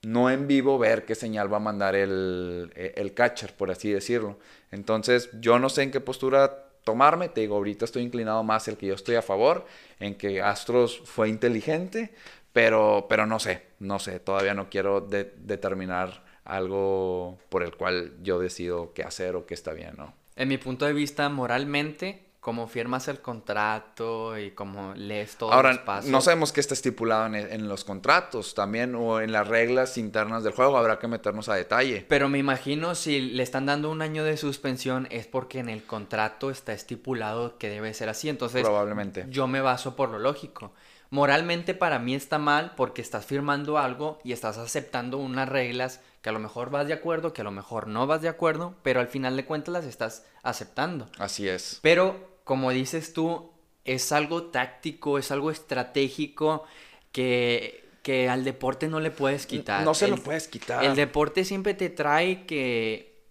no 0.02 0.30
en 0.30 0.46
vivo 0.46 0.78
ver 0.78 1.04
qué 1.04 1.14
señal 1.14 1.52
va 1.52 1.56
a 1.56 1.60
mandar 1.60 1.94
el, 1.96 2.70
eh, 2.76 2.92
el 2.96 3.14
catcher, 3.14 3.54
por 3.54 3.70
así 3.70 3.90
decirlo. 3.90 4.38
Entonces, 4.70 5.28
yo 5.40 5.58
no 5.58 5.68
sé 5.68 5.82
en 5.82 5.90
qué 5.90 6.00
postura 6.00 6.66
tomarme. 6.84 7.28
Te 7.28 7.40
digo, 7.42 7.56
ahorita 7.56 7.84
estoy 7.84 8.02
inclinado 8.04 8.42
más 8.44 8.68
el 8.68 8.76
que 8.76 8.86
yo 8.86 8.94
estoy 8.94 9.16
a 9.16 9.22
favor, 9.22 9.66
en 9.98 10.14
que 10.14 10.40
Astros 10.40 11.02
fue 11.04 11.28
inteligente, 11.28 12.14
pero, 12.52 13.06
pero 13.08 13.26
no 13.26 13.38
sé, 13.38 13.66
no 13.78 13.98
sé, 13.98 14.20
todavía 14.20 14.54
no 14.54 14.68
quiero 14.70 15.00
de- 15.00 15.32
determinar 15.38 16.24
algo 16.44 17.38
por 17.50 17.62
el 17.62 17.76
cual 17.76 18.14
yo 18.22 18.38
decido 18.38 18.92
qué 18.94 19.02
hacer 19.02 19.36
o 19.36 19.46
qué 19.46 19.54
está 19.54 19.72
bien, 19.72 19.94
¿no? 19.96 20.14
En 20.36 20.48
mi 20.48 20.56
punto 20.58 20.86
de 20.86 20.92
vista, 20.92 21.28
moralmente, 21.28 22.24
como 22.40 22.68
firmas 22.68 23.08
el 23.08 23.20
contrato 23.20 24.38
y 24.38 24.52
como 24.52 24.94
lees 24.94 25.36
todos 25.36 25.50
los 25.52 25.56
Ahora, 25.56 25.84
pasos. 25.84 26.08
no 26.10 26.20
sabemos 26.20 26.52
qué 26.52 26.60
está 26.60 26.72
estipulado 26.74 27.26
en, 27.26 27.34
en 27.34 27.68
los 27.68 27.84
contratos 27.84 28.54
también 28.54 28.94
o 28.94 29.20
en 29.20 29.32
las 29.32 29.46
reglas 29.48 29.98
internas 29.98 30.44
del 30.44 30.52
juego, 30.54 30.78
habrá 30.78 30.98
que 30.98 31.08
meternos 31.08 31.48
a 31.48 31.54
detalle. 31.56 32.06
Pero 32.08 32.28
me 32.28 32.38
imagino 32.38 32.94
si 32.94 33.20
le 33.20 33.42
están 33.42 33.66
dando 33.66 33.90
un 33.90 34.00
año 34.00 34.24
de 34.24 34.36
suspensión 34.36 35.08
es 35.10 35.26
porque 35.26 35.58
en 35.58 35.68
el 35.68 35.84
contrato 35.84 36.50
está 36.50 36.72
estipulado 36.72 37.58
que 37.58 37.68
debe 37.68 37.92
ser 37.92 38.08
así. 38.08 38.28
Entonces, 38.28 38.62
Probablemente. 38.62 39.26
yo 39.28 39.48
me 39.48 39.60
baso 39.60 39.96
por 39.96 40.08
lo 40.08 40.18
lógico. 40.20 40.72
Moralmente 41.10 41.74
para 41.74 41.98
mí 41.98 42.14
está 42.14 42.38
mal 42.38 42.74
porque 42.76 43.00
estás 43.00 43.24
firmando 43.24 43.78
algo 43.78 44.18
y 44.24 44.32
estás 44.32 44.58
aceptando 44.58 45.16
unas 45.18 45.48
reglas 45.48 46.00
que 46.20 46.28
a 46.28 46.32
lo 46.32 46.38
mejor 46.38 46.70
vas 46.70 46.86
de 46.86 46.92
acuerdo, 46.92 47.32
que 47.32 47.40
a 47.40 47.44
lo 47.44 47.50
mejor 47.50 47.86
no 47.86 48.06
vas 48.06 48.20
de 48.20 48.28
acuerdo, 48.28 48.74
pero 48.82 49.00
al 49.00 49.08
final 49.08 49.34
de 49.36 49.44
cuentas 49.46 49.72
las 49.72 49.84
estás 49.86 50.26
aceptando. 50.42 51.08
Así 51.18 51.48
es. 51.48 51.78
Pero, 51.82 52.28
como 52.44 52.70
dices 52.72 53.14
tú, 53.14 53.50
es 53.84 54.12
algo 54.12 54.44
táctico, 54.44 55.18
es 55.18 55.30
algo 55.30 55.50
estratégico 55.50 56.64
que, 57.12 57.88
que 58.02 58.28
al 58.28 58.44
deporte 58.44 58.88
no 58.88 59.00
le 59.00 59.10
puedes 59.10 59.46
quitar. 59.46 59.84
No 59.84 59.94
se 59.94 60.06
El- 60.06 60.10
lo 60.10 60.16
puedes 60.18 60.46
quitar. 60.48 60.84
El 60.84 60.94
deporte 60.94 61.46
siempre 61.46 61.72
te 61.72 61.88
trae 61.88 62.44
que 62.44 63.22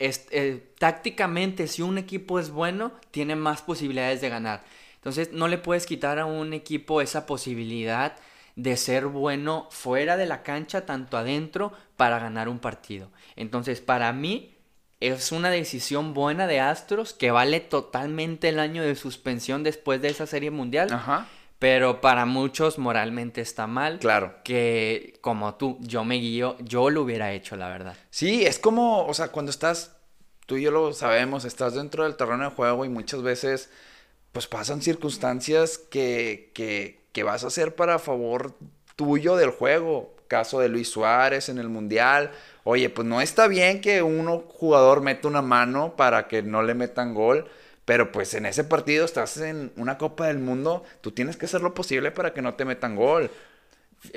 es- 0.00 0.26
eh, 0.32 0.72
tácticamente 0.78 1.68
si 1.68 1.82
un 1.82 1.98
equipo 1.98 2.40
es 2.40 2.50
bueno, 2.50 2.92
tiene 3.12 3.36
más 3.36 3.62
posibilidades 3.62 4.20
de 4.20 4.28
ganar. 4.28 4.64
Entonces 5.06 5.32
no 5.32 5.46
le 5.46 5.56
puedes 5.56 5.86
quitar 5.86 6.18
a 6.18 6.26
un 6.26 6.52
equipo 6.52 7.00
esa 7.00 7.26
posibilidad 7.26 8.16
de 8.56 8.76
ser 8.76 9.06
bueno 9.06 9.68
fuera 9.70 10.16
de 10.16 10.26
la 10.26 10.42
cancha, 10.42 10.84
tanto 10.84 11.16
adentro, 11.16 11.72
para 11.96 12.18
ganar 12.18 12.48
un 12.48 12.58
partido. 12.58 13.08
Entonces 13.36 13.80
para 13.80 14.12
mí 14.12 14.56
es 14.98 15.30
una 15.30 15.50
decisión 15.50 16.12
buena 16.12 16.48
de 16.48 16.58
Astros 16.58 17.12
que 17.14 17.30
vale 17.30 17.60
totalmente 17.60 18.48
el 18.48 18.58
año 18.58 18.82
de 18.82 18.96
suspensión 18.96 19.62
después 19.62 20.02
de 20.02 20.08
esa 20.08 20.26
serie 20.26 20.50
mundial. 20.50 20.92
Ajá. 20.92 21.28
Pero 21.60 22.00
para 22.00 22.26
muchos 22.26 22.76
moralmente 22.76 23.40
está 23.40 23.68
mal. 23.68 24.00
Claro. 24.00 24.34
Que 24.42 25.18
como 25.20 25.54
tú, 25.54 25.78
yo 25.82 26.04
me 26.04 26.16
guío, 26.16 26.56
yo 26.58 26.90
lo 26.90 27.02
hubiera 27.02 27.32
hecho, 27.32 27.54
la 27.54 27.68
verdad. 27.68 27.94
Sí, 28.10 28.44
es 28.44 28.58
como, 28.58 29.06
o 29.06 29.14
sea, 29.14 29.28
cuando 29.28 29.50
estás, 29.50 29.94
tú 30.46 30.56
y 30.56 30.62
yo 30.62 30.72
lo 30.72 30.92
sabemos, 30.92 31.44
estás 31.44 31.74
dentro 31.74 32.02
del 32.02 32.16
terreno 32.16 32.42
de 32.42 32.50
juego 32.50 32.84
y 32.84 32.88
muchas 32.88 33.22
veces, 33.22 33.70
pues 34.36 34.48
pasan 34.48 34.82
circunstancias 34.82 35.78
que, 35.78 36.50
que, 36.52 37.00
que 37.12 37.22
vas 37.22 37.42
a 37.42 37.46
hacer 37.46 37.74
para 37.74 37.98
favor 37.98 38.52
tuyo 38.94 39.34
del 39.34 39.48
juego. 39.48 40.14
Caso 40.28 40.60
de 40.60 40.68
Luis 40.68 40.90
Suárez 40.90 41.48
en 41.48 41.56
el 41.56 41.70
Mundial. 41.70 42.32
Oye, 42.62 42.90
pues 42.90 43.08
no 43.08 43.22
está 43.22 43.48
bien 43.48 43.80
que 43.80 44.02
uno 44.02 44.40
jugador 44.46 45.00
meta 45.00 45.26
una 45.26 45.40
mano 45.40 45.96
para 45.96 46.28
que 46.28 46.42
no 46.42 46.62
le 46.62 46.74
metan 46.74 47.14
gol. 47.14 47.48
Pero 47.86 48.12
pues 48.12 48.34
en 48.34 48.44
ese 48.44 48.62
partido 48.62 49.06
estás 49.06 49.38
en 49.38 49.72
una 49.76 49.96
Copa 49.96 50.26
del 50.26 50.38
Mundo, 50.38 50.84
tú 51.00 51.12
tienes 51.12 51.38
que 51.38 51.46
hacer 51.46 51.62
lo 51.62 51.72
posible 51.72 52.10
para 52.10 52.34
que 52.34 52.42
no 52.42 52.52
te 52.56 52.66
metan 52.66 52.94
gol. 52.94 53.30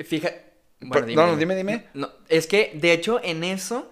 Fíjate. 0.04 0.52
Pero- 0.92 1.06
no, 1.06 1.28
no, 1.28 1.36
dime, 1.38 1.56
dime. 1.56 1.86
No, 1.94 2.10
es 2.28 2.46
que, 2.46 2.72
de 2.74 2.92
hecho, 2.92 3.22
en 3.24 3.42
eso, 3.42 3.90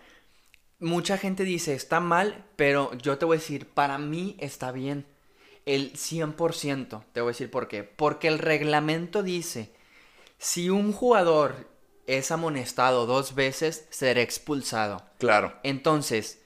mucha 0.78 1.16
gente 1.16 1.44
dice, 1.44 1.72
está 1.72 2.00
mal, 2.00 2.44
pero 2.56 2.92
yo 2.98 3.16
te 3.16 3.24
voy 3.24 3.38
a 3.38 3.40
decir, 3.40 3.66
para 3.66 3.96
mí 3.96 4.36
está 4.38 4.72
bien. 4.72 5.06
El 5.68 5.92
100%. 5.92 7.04
Te 7.12 7.20
voy 7.20 7.28
a 7.28 7.32
decir 7.32 7.50
por 7.50 7.68
qué. 7.68 7.84
Porque 7.84 8.26
el 8.28 8.38
reglamento 8.38 9.22
dice, 9.22 9.70
si 10.38 10.70
un 10.70 10.92
jugador 10.92 11.68
es 12.06 12.30
amonestado 12.30 13.04
dos 13.04 13.34
veces, 13.34 13.86
será 13.90 14.22
expulsado. 14.22 15.02
Claro. 15.18 15.52
Entonces, 15.62 16.40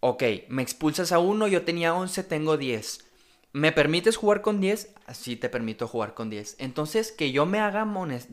ok, 0.00 0.22
me 0.48 0.62
expulsas 0.62 1.12
a 1.12 1.18
uno, 1.18 1.48
yo 1.48 1.66
tenía 1.66 1.94
11, 1.94 2.24
tengo 2.24 2.56
10. 2.56 3.04
¿Me 3.52 3.72
permites 3.72 4.16
jugar 4.16 4.40
con 4.40 4.58
10? 4.62 4.94
Sí, 5.12 5.36
te 5.36 5.50
permito 5.50 5.86
jugar 5.86 6.14
con 6.14 6.30
10. 6.30 6.56
Entonces, 6.58 7.12
que 7.12 7.30
yo 7.30 7.44
me 7.44 7.60
haga, 7.60 7.86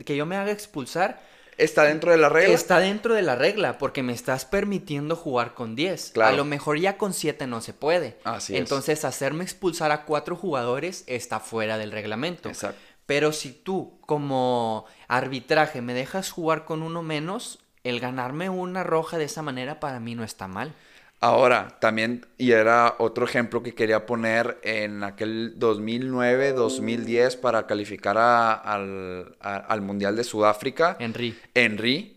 que 0.06 0.16
yo 0.16 0.24
me 0.24 0.36
haga 0.36 0.52
expulsar 0.52 1.20
Está 1.64 1.84
dentro 1.84 2.10
de 2.10 2.18
la 2.18 2.28
regla. 2.28 2.54
está 2.54 2.78
dentro 2.80 3.14
de 3.14 3.22
la 3.22 3.36
regla, 3.36 3.78
porque 3.78 4.02
me 4.02 4.12
estás 4.12 4.44
permitiendo 4.44 5.16
jugar 5.16 5.54
con 5.54 5.76
10. 5.76 6.10
Claro. 6.12 6.34
A 6.34 6.36
lo 6.36 6.44
mejor 6.44 6.78
ya 6.78 6.96
con 6.96 7.12
7 7.12 7.46
no 7.46 7.60
se 7.60 7.72
puede. 7.72 8.18
Así 8.24 8.54
es. 8.54 8.60
Entonces, 8.60 9.04
hacerme 9.04 9.44
expulsar 9.44 9.90
a 9.92 10.04
cuatro 10.04 10.36
jugadores 10.36 11.04
está 11.06 11.40
fuera 11.40 11.78
del 11.78 11.92
reglamento. 11.92 12.48
Exacto. 12.48 12.80
Pero 13.06 13.32
si 13.32 13.52
tú, 13.52 13.98
como 14.02 14.86
arbitraje, 15.08 15.82
me 15.82 15.94
dejas 15.94 16.30
jugar 16.30 16.64
con 16.64 16.82
uno 16.82 17.02
menos, 17.02 17.58
el 17.82 17.98
ganarme 18.00 18.48
una 18.50 18.84
roja 18.84 19.18
de 19.18 19.24
esa 19.24 19.42
manera 19.42 19.80
para 19.80 20.00
mí 20.00 20.14
no 20.14 20.22
está 20.22 20.46
mal. 20.46 20.74
Ahora, 21.22 21.76
también, 21.80 22.26
y 22.38 22.52
era 22.52 22.94
otro 22.98 23.26
ejemplo 23.26 23.62
que 23.62 23.74
quería 23.74 24.06
poner 24.06 24.58
en 24.62 25.04
aquel 25.04 25.58
2009-2010 25.58 27.36
para 27.36 27.66
calificar 27.66 28.16
a- 28.16 28.54
al, 28.54 29.36
a- 29.40 29.56
al 29.56 29.82
Mundial 29.82 30.16
de 30.16 30.24
Sudáfrica. 30.24 30.96
Henry. 30.98 31.36
Henry, 31.54 32.16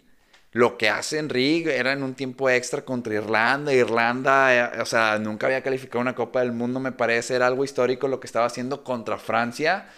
lo 0.54 0.78
que 0.78 0.88
hace 0.90 1.20
Henry 1.20 1.64
era 1.68 1.92
en 1.92 2.02
un 2.04 2.14
tiempo 2.16 2.50
extra 2.50 2.84
contra 2.86 3.14
Irlanda. 3.16 3.74
Irlanda, 3.74 4.56
eh, 4.78 4.82
o 4.82 4.86
sea, 4.86 5.20
nunca 5.20 5.48
había 5.48 5.62
calificado 5.64 6.00
una 6.02 6.16
Copa 6.16 6.40
del 6.40 6.54
Mundo, 6.54 6.80
me 6.80 6.94
parece, 6.94 7.36
era 7.36 7.48
algo 7.48 7.66
histórico 7.66 8.08
lo 8.08 8.22
que 8.22 8.28
estaba 8.28 8.46
haciendo 8.46 8.84
contra 8.86 9.18
Francia. 9.18 9.90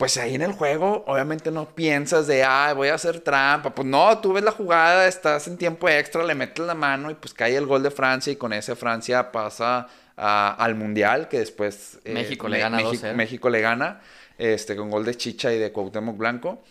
Pues 0.00 0.16
ahí 0.16 0.34
en 0.34 0.40
el 0.40 0.52
juego, 0.52 1.04
obviamente 1.06 1.50
no 1.50 1.74
piensas 1.74 2.26
de, 2.26 2.42
ah, 2.42 2.72
voy 2.74 2.88
a 2.88 2.94
hacer 2.94 3.20
trampa. 3.20 3.74
Pues 3.74 3.86
no, 3.86 4.18
tú 4.18 4.32
ves 4.32 4.42
la 4.42 4.50
jugada, 4.50 5.06
estás 5.06 5.46
en 5.46 5.58
tiempo 5.58 5.90
extra, 5.90 6.24
le 6.24 6.34
metes 6.34 6.64
la 6.64 6.74
mano 6.74 7.10
y 7.10 7.14
pues 7.14 7.34
cae 7.34 7.54
el 7.54 7.66
gol 7.66 7.82
de 7.82 7.90
Francia 7.90 8.32
y 8.32 8.36
con 8.36 8.54
ese 8.54 8.74
Francia 8.76 9.30
pasa 9.30 9.88
a- 10.16 10.54
al 10.54 10.74
Mundial, 10.74 11.28
que 11.28 11.40
después... 11.40 11.98
eh, 12.06 12.14
México 12.14 12.48
le 12.48 12.58
gana 12.58 12.78
México, 12.78 13.06
2-0. 13.06 13.14
México 13.14 13.50
le 13.50 13.60
gana, 13.60 14.00
este, 14.38 14.74
con 14.74 14.88
gol 14.90 15.04
de 15.04 15.14
Chicha 15.18 15.52
y 15.52 15.58
de 15.58 15.70
Cuauhtémoc 15.70 16.16
Blanco. 16.16 16.64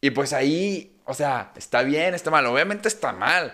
Y 0.00 0.08
pues 0.12 0.32
ahí, 0.32 0.96
o 1.04 1.12
sea, 1.12 1.52
está 1.54 1.82
bien, 1.82 2.14
está 2.14 2.30
mal. 2.30 2.46
Obviamente 2.46 2.88
está 2.88 3.12
mal. 3.12 3.52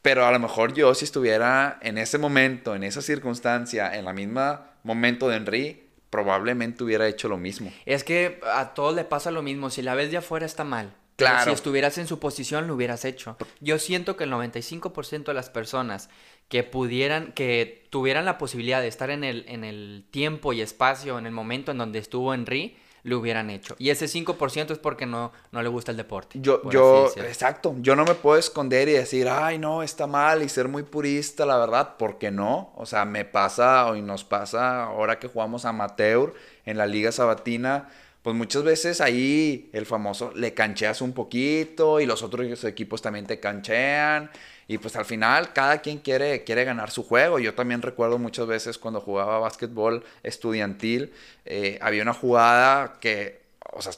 Pero 0.00 0.24
a 0.24 0.32
lo 0.32 0.38
mejor 0.38 0.72
yo 0.72 0.94
si 0.94 1.04
estuviera 1.04 1.78
en 1.82 1.98
ese 1.98 2.16
momento, 2.16 2.74
en 2.74 2.84
esa 2.84 3.02
circunstancia, 3.02 3.94
en 3.94 4.06
la 4.06 4.14
misma 4.14 4.70
momento 4.82 5.28
de 5.28 5.36
Henry, 5.36 5.89
probablemente 6.10 6.84
hubiera 6.84 7.08
hecho 7.08 7.28
lo 7.28 7.38
mismo. 7.38 7.72
Es 7.86 8.04
que 8.04 8.40
a 8.52 8.74
todos 8.74 8.94
le 8.94 9.04
pasa 9.04 9.30
lo 9.30 9.42
mismo. 9.42 9.70
Si 9.70 9.80
la 9.82 9.94
ves 9.94 10.10
de 10.10 10.18
afuera 10.18 10.44
está 10.44 10.64
mal. 10.64 10.92
Pero 11.16 11.30
Claro. 11.30 11.50
Si 11.50 11.54
estuvieras 11.54 11.98
en 11.98 12.06
su 12.06 12.18
posición, 12.18 12.66
lo 12.66 12.74
hubieras 12.74 13.04
hecho. 13.04 13.36
Yo 13.60 13.78
siento 13.78 14.16
que 14.16 14.24
el 14.24 14.32
95% 14.32 15.24
de 15.24 15.34
las 15.34 15.50
personas 15.50 16.08
que 16.48 16.64
pudieran, 16.64 17.32
que 17.32 17.86
tuvieran 17.90 18.24
la 18.24 18.38
posibilidad 18.38 18.80
de 18.80 18.88
estar 18.88 19.10
en 19.10 19.22
el, 19.22 19.44
en 19.46 19.62
el 19.62 20.04
tiempo 20.10 20.52
y 20.52 20.60
espacio, 20.62 21.18
en 21.18 21.26
el 21.26 21.32
momento 21.32 21.70
en 21.70 21.78
donde 21.78 21.98
estuvo 21.98 22.34
Henry, 22.34 22.76
lo 23.02 23.18
hubieran 23.18 23.50
hecho. 23.50 23.74
Y 23.78 23.90
ese 23.90 24.06
5% 24.06 24.70
es 24.70 24.78
porque 24.78 25.06
no, 25.06 25.32
no 25.52 25.62
le 25.62 25.68
gusta 25.68 25.90
el 25.90 25.96
deporte. 25.96 26.38
Yo, 26.40 26.68
yo, 26.70 27.10
exacto, 27.16 27.74
yo 27.80 27.96
no 27.96 28.04
me 28.04 28.14
puedo 28.14 28.38
esconder 28.38 28.88
y 28.88 28.92
decir, 28.92 29.28
ay, 29.28 29.58
no, 29.58 29.82
está 29.82 30.06
mal 30.06 30.42
y 30.42 30.48
ser 30.48 30.68
muy 30.68 30.82
purista, 30.82 31.46
la 31.46 31.58
verdad, 31.58 31.96
porque 31.98 32.30
no. 32.30 32.72
O 32.76 32.86
sea, 32.86 33.04
me 33.04 33.24
pasa 33.24 33.90
y 33.96 34.02
nos 34.02 34.24
pasa 34.24 34.84
ahora 34.84 35.18
que 35.18 35.28
jugamos 35.28 35.64
amateur 35.64 36.34
en 36.66 36.78
la 36.78 36.86
Liga 36.86 37.12
Sabatina, 37.12 37.88
pues 38.22 38.36
muchas 38.36 38.62
veces 38.62 39.00
ahí 39.00 39.70
el 39.72 39.86
famoso 39.86 40.32
le 40.34 40.52
cancheas 40.52 41.00
un 41.00 41.12
poquito 41.12 42.00
y 42.00 42.06
los 42.06 42.22
otros 42.22 42.64
equipos 42.64 43.00
también 43.00 43.26
te 43.26 43.40
canchean. 43.40 44.30
Y 44.70 44.78
pues 44.78 44.94
al 44.94 45.04
final 45.04 45.52
cada 45.52 45.78
quien 45.78 45.98
quiere, 45.98 46.44
quiere 46.44 46.64
ganar 46.64 46.90
su 46.92 47.02
juego. 47.02 47.40
Yo 47.40 47.54
también 47.54 47.82
recuerdo 47.82 48.18
muchas 48.18 48.46
veces 48.46 48.78
cuando 48.78 49.00
jugaba 49.00 49.40
básquetbol 49.40 50.04
estudiantil, 50.22 51.12
eh, 51.44 51.76
había 51.82 52.02
una 52.02 52.14
jugada 52.14 53.00
que, 53.00 53.40
o 53.72 53.82
sea, 53.82 53.92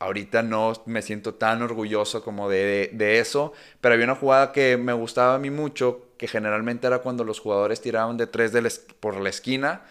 ahorita 0.00 0.42
no 0.42 0.72
me 0.86 1.02
siento 1.02 1.34
tan 1.34 1.62
orgulloso 1.62 2.24
como 2.24 2.48
de, 2.48 2.90
de- 2.92 3.18
eso, 3.20 3.52
pero 3.80 3.94
había 3.94 4.04
una 4.06 4.16
jugada 4.16 4.50
que 4.50 4.76
me 4.76 4.92
gustaba 4.94 5.36
a 5.36 5.38
mí 5.38 5.50
mucho, 5.50 6.08
que 6.18 6.26
generalmente 6.26 6.88
era 6.88 6.98
cuando 6.98 7.22
los 7.22 7.38
jugadores 7.38 7.80
tiraban 7.80 8.16
de 8.16 8.26
tres 8.26 8.52
por 9.00 9.16
la 9.20 9.28
esquina. 9.30 9.82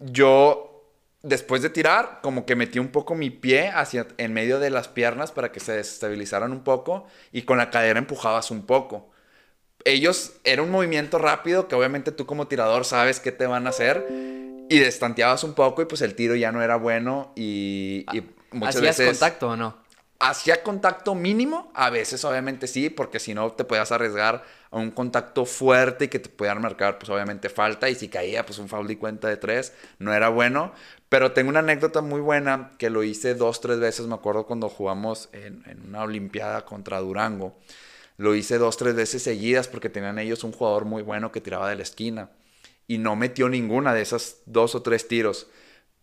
Yo, 0.00 0.84
después 1.22 1.62
de 1.62 1.70
tirar, 1.70 2.20
como 2.22 2.44
que 2.46 2.56
metí 2.56 2.78
un 2.78 2.88
poco 2.88 3.14
mi 3.14 3.30
pie 3.30 3.68
hacia 3.68 4.06
en 4.18 4.32
medio 4.34 4.58
de 4.58 4.70
las 4.70 4.88
piernas 4.88 5.32
para 5.32 5.50
que 5.52 5.60
se 5.60 5.72
desestabilizaran 5.72 6.52
un 6.52 6.62
poco 6.62 7.06
y 7.32 7.42
con 7.42 7.58
la 7.58 7.70
cadera 7.70 7.98
empujabas 7.98 8.50
un 8.50 8.66
poco 8.66 9.10
ellos 9.84 10.34
era 10.44 10.62
un 10.62 10.70
movimiento 10.70 11.18
rápido 11.18 11.68
que 11.68 11.74
obviamente 11.74 12.12
tú 12.12 12.26
como 12.26 12.48
tirador 12.48 12.84
sabes 12.84 13.20
qué 13.20 13.32
te 13.32 13.46
van 13.46 13.66
a 13.66 13.70
hacer 13.70 14.06
y 14.68 14.78
destanteabas 14.78 15.44
un 15.44 15.54
poco 15.54 15.82
y 15.82 15.86
pues 15.86 16.02
el 16.02 16.14
tiro 16.14 16.34
ya 16.36 16.52
no 16.52 16.62
era 16.62 16.76
bueno 16.76 17.32
y, 17.36 18.06
y 18.12 18.22
muchas 18.52 18.76
¿Hacías 18.76 18.96
veces 18.96 19.06
contacto 19.18 19.48
o 19.50 19.56
no? 19.56 19.76
hacía 20.22 20.62
contacto 20.62 21.16
mínimo, 21.16 21.72
a 21.74 21.90
veces 21.90 22.24
obviamente 22.24 22.68
sí, 22.68 22.90
porque 22.90 23.18
si 23.18 23.34
no 23.34 23.50
te 23.52 23.64
podías 23.64 23.90
arriesgar 23.90 24.44
a 24.70 24.76
un 24.78 24.92
contacto 24.92 25.44
fuerte 25.44 26.04
y 26.04 26.08
que 26.08 26.20
te 26.20 26.28
pudieran 26.28 26.62
marcar 26.62 26.96
pues 26.98 27.10
obviamente 27.10 27.48
falta 27.48 27.90
y 27.90 27.96
si 27.96 28.08
caía 28.08 28.46
pues 28.46 28.58
un 28.58 28.68
foul 28.68 28.88
y 28.90 28.96
cuenta 28.96 29.26
de 29.28 29.36
tres, 29.36 29.72
no 29.98 30.14
era 30.14 30.28
bueno. 30.28 30.72
Pero 31.08 31.32
tengo 31.32 31.50
una 31.50 31.58
anécdota 31.58 32.02
muy 32.02 32.20
buena 32.20 32.70
que 32.78 32.88
lo 32.88 33.02
hice 33.02 33.34
dos, 33.34 33.60
tres 33.60 33.80
veces, 33.80 34.06
me 34.06 34.14
acuerdo 34.14 34.46
cuando 34.46 34.68
jugamos 34.68 35.28
en, 35.32 35.64
en 35.66 35.82
una 35.88 36.02
olimpiada 36.02 36.64
contra 36.64 37.00
Durango. 37.00 37.56
Lo 38.22 38.36
hice 38.36 38.56
dos, 38.56 38.76
tres 38.76 38.94
veces 38.94 39.24
seguidas 39.24 39.66
porque 39.66 39.88
tenían 39.88 40.16
ellos 40.20 40.44
un 40.44 40.52
jugador 40.52 40.84
muy 40.84 41.02
bueno 41.02 41.32
que 41.32 41.40
tiraba 41.40 41.68
de 41.68 41.74
la 41.74 41.82
esquina 41.82 42.30
y 42.86 42.98
no 42.98 43.16
metió 43.16 43.48
ninguna 43.48 43.94
de 43.94 44.02
esas 44.02 44.42
dos 44.46 44.76
o 44.76 44.82
tres 44.82 45.08
tiros. 45.08 45.48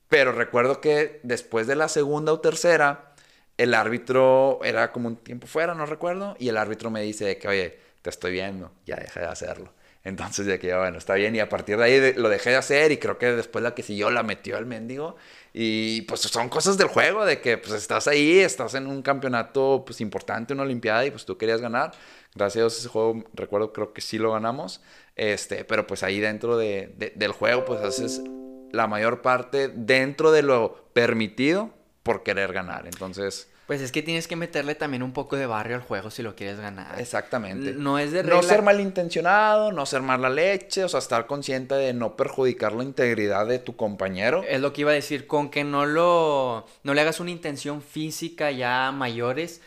Pero 0.09 0.33
recuerdo 0.33 0.81
que 0.81 1.21
después 1.23 1.65
de 1.65 1.77
la 1.77 1.88
segunda 1.88 2.33
o 2.33 2.41
tercera, 2.41 3.15
el 3.57 3.73
árbitro 3.73 4.59
era 4.65 4.91
como 4.91 5.07
un 5.07 5.15
tiempo 5.15 5.47
fuera, 5.47 5.75
no 5.75 5.85
recuerdo, 5.85 6.35
y 6.39 6.49
el 6.49 6.57
árbitro 6.57 6.89
me 6.89 7.01
dice 7.01 7.38
que, 7.38 7.47
oye, 7.47 7.79
te 8.01 8.10
estoy 8.10 8.34
viendo, 8.34 8.73
ya 8.86 8.97
deja 8.97 9.21
de 9.21 9.27
hacerlo. 9.27 9.71
Entonces, 10.03 10.45
de 10.45 10.59
que, 10.59 10.73
bueno, 10.73 10.97
está 10.97 11.15
bien, 11.15 11.35
y 11.35 11.39
a 11.39 11.49
partir 11.49 11.77
de 11.77 11.83
ahí 11.83 12.13
lo 12.15 12.29
dejé 12.29 12.51
de 12.51 12.55
hacer, 12.55 12.91
y 12.91 12.97
creo 12.97 13.17
que 13.17 13.27
después 13.33 13.62
la 13.63 13.75
que 13.75 13.83
siguió 13.83 14.09
la 14.12 14.23
metió 14.23 14.57
el 14.57 14.65
mendigo. 14.65 15.17
Y 15.53 16.01
pues 16.03 16.21
son 16.21 16.47
cosas 16.49 16.77
del 16.77 16.88
juego, 16.88 17.25
de 17.25 17.41
que 17.41 17.57
pues 17.57 17.73
estás 17.73 18.07
ahí, 18.07 18.39
estás 18.39 18.75
en 18.75 18.88
un 18.88 19.01
campeonato 19.01 19.83
pues 19.85 19.99
importante, 20.01 20.53
una 20.53 20.63
olimpiada, 20.63 21.05
y 21.05 21.12
pues 21.12 21.25
tú 21.25 21.38
querías 21.38 21.59
ganar. 21.62 21.91
Gracias 22.35 22.57
a 22.57 22.59
Dios 22.62 22.79
ese 22.79 22.88
juego, 22.88 23.23
recuerdo, 23.33 23.73
creo 23.73 23.91
que 23.93 24.01
sí 24.01 24.17
lo 24.17 24.31
ganamos. 24.31 24.81
Este, 25.15 25.65
pero 25.65 25.85
pues 25.85 26.03
ahí 26.03 26.19
dentro 26.19 26.57
de- 26.57 26.93
de- 26.97 27.12
del 27.15 27.31
juego, 27.33 27.65
pues 27.65 27.81
haces 27.81 28.21
la 28.71 28.88
mayor 28.88 29.21
parte 29.21 29.67
dentro 29.67 30.31
de 30.31 30.43
lo 30.43 30.85
permitido 30.93 31.71
por 32.03 32.23
querer 32.23 32.53
ganar. 32.53 32.85
Entonces, 32.85 33.49
Pues 33.69 33.82
es 33.82 33.91
que 33.91 34.01
tienes 34.01 34.27
que 34.27 34.36
meterle 34.36 34.73
también 34.73 35.03
un 35.03 35.13
poco 35.13 35.36
de 35.36 35.45
barrio 35.45 35.75
al 35.75 35.84
juego 35.84 36.10
si 36.10 36.23
lo 36.23 36.36
quieres 36.36 36.60
ganar. 36.60 36.99
exactamente. 36.99 37.73
No 37.73 37.99
es 37.99 38.12
de 38.12 38.23
No 38.23 38.29
regla- 38.41 38.49
ser 38.49 38.63
malintencionado, 38.63 39.71
no 39.71 39.86
ser 39.86 40.01
mala 40.01 40.27
leche, 40.27 40.84
o 40.84 40.89
sea, 40.89 40.97
estar 40.99 41.27
consciente 41.27 41.75
de 41.75 41.93
no 41.93 42.15
perjudicar 42.15 42.73
la 42.73 42.84
integridad 42.84 43.45
de 43.45 43.60
tu 43.60 43.75
compañero. 43.75 44.43
Es 44.49 44.60
lo 44.60 44.73
que 44.73 44.82
iba 44.82 44.89
a 44.89 44.95
decir, 44.95 45.27
con 45.27 45.51
que 45.51 45.63
no 45.63 45.86
lo 45.86 46.65
no 46.82 46.95
le 46.95 47.01
hagas 47.01 47.19
una 47.19 47.29
intención 47.29 47.84
física 47.84 48.49
ya 48.49 48.88
a 48.88 48.91
mayores, 48.91 49.62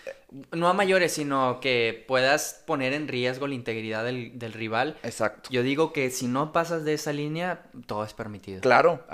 no 0.50 0.68
a 0.68 0.72
mayores, 0.72 1.12
sino 1.12 1.60
que 1.60 2.04
puedas 2.08 2.60
poner 2.66 2.94
en 2.94 3.06
riesgo 3.06 3.46
la 3.46 3.54
integridad 3.54 4.04
del, 4.04 4.36
del 4.36 4.52
rival. 4.52 4.96
Exacto. 5.04 5.48
Yo 5.52 5.62
digo 5.62 5.92
que 5.92 6.10
si 6.10 6.26
no 6.26 6.52
pasas 6.52 6.84
de 6.84 6.94
esa 6.94 7.12
línea, 7.12 7.62
todo 7.86 8.04
es 8.04 8.14
permitido. 8.14 8.62
Claro, 8.62 9.04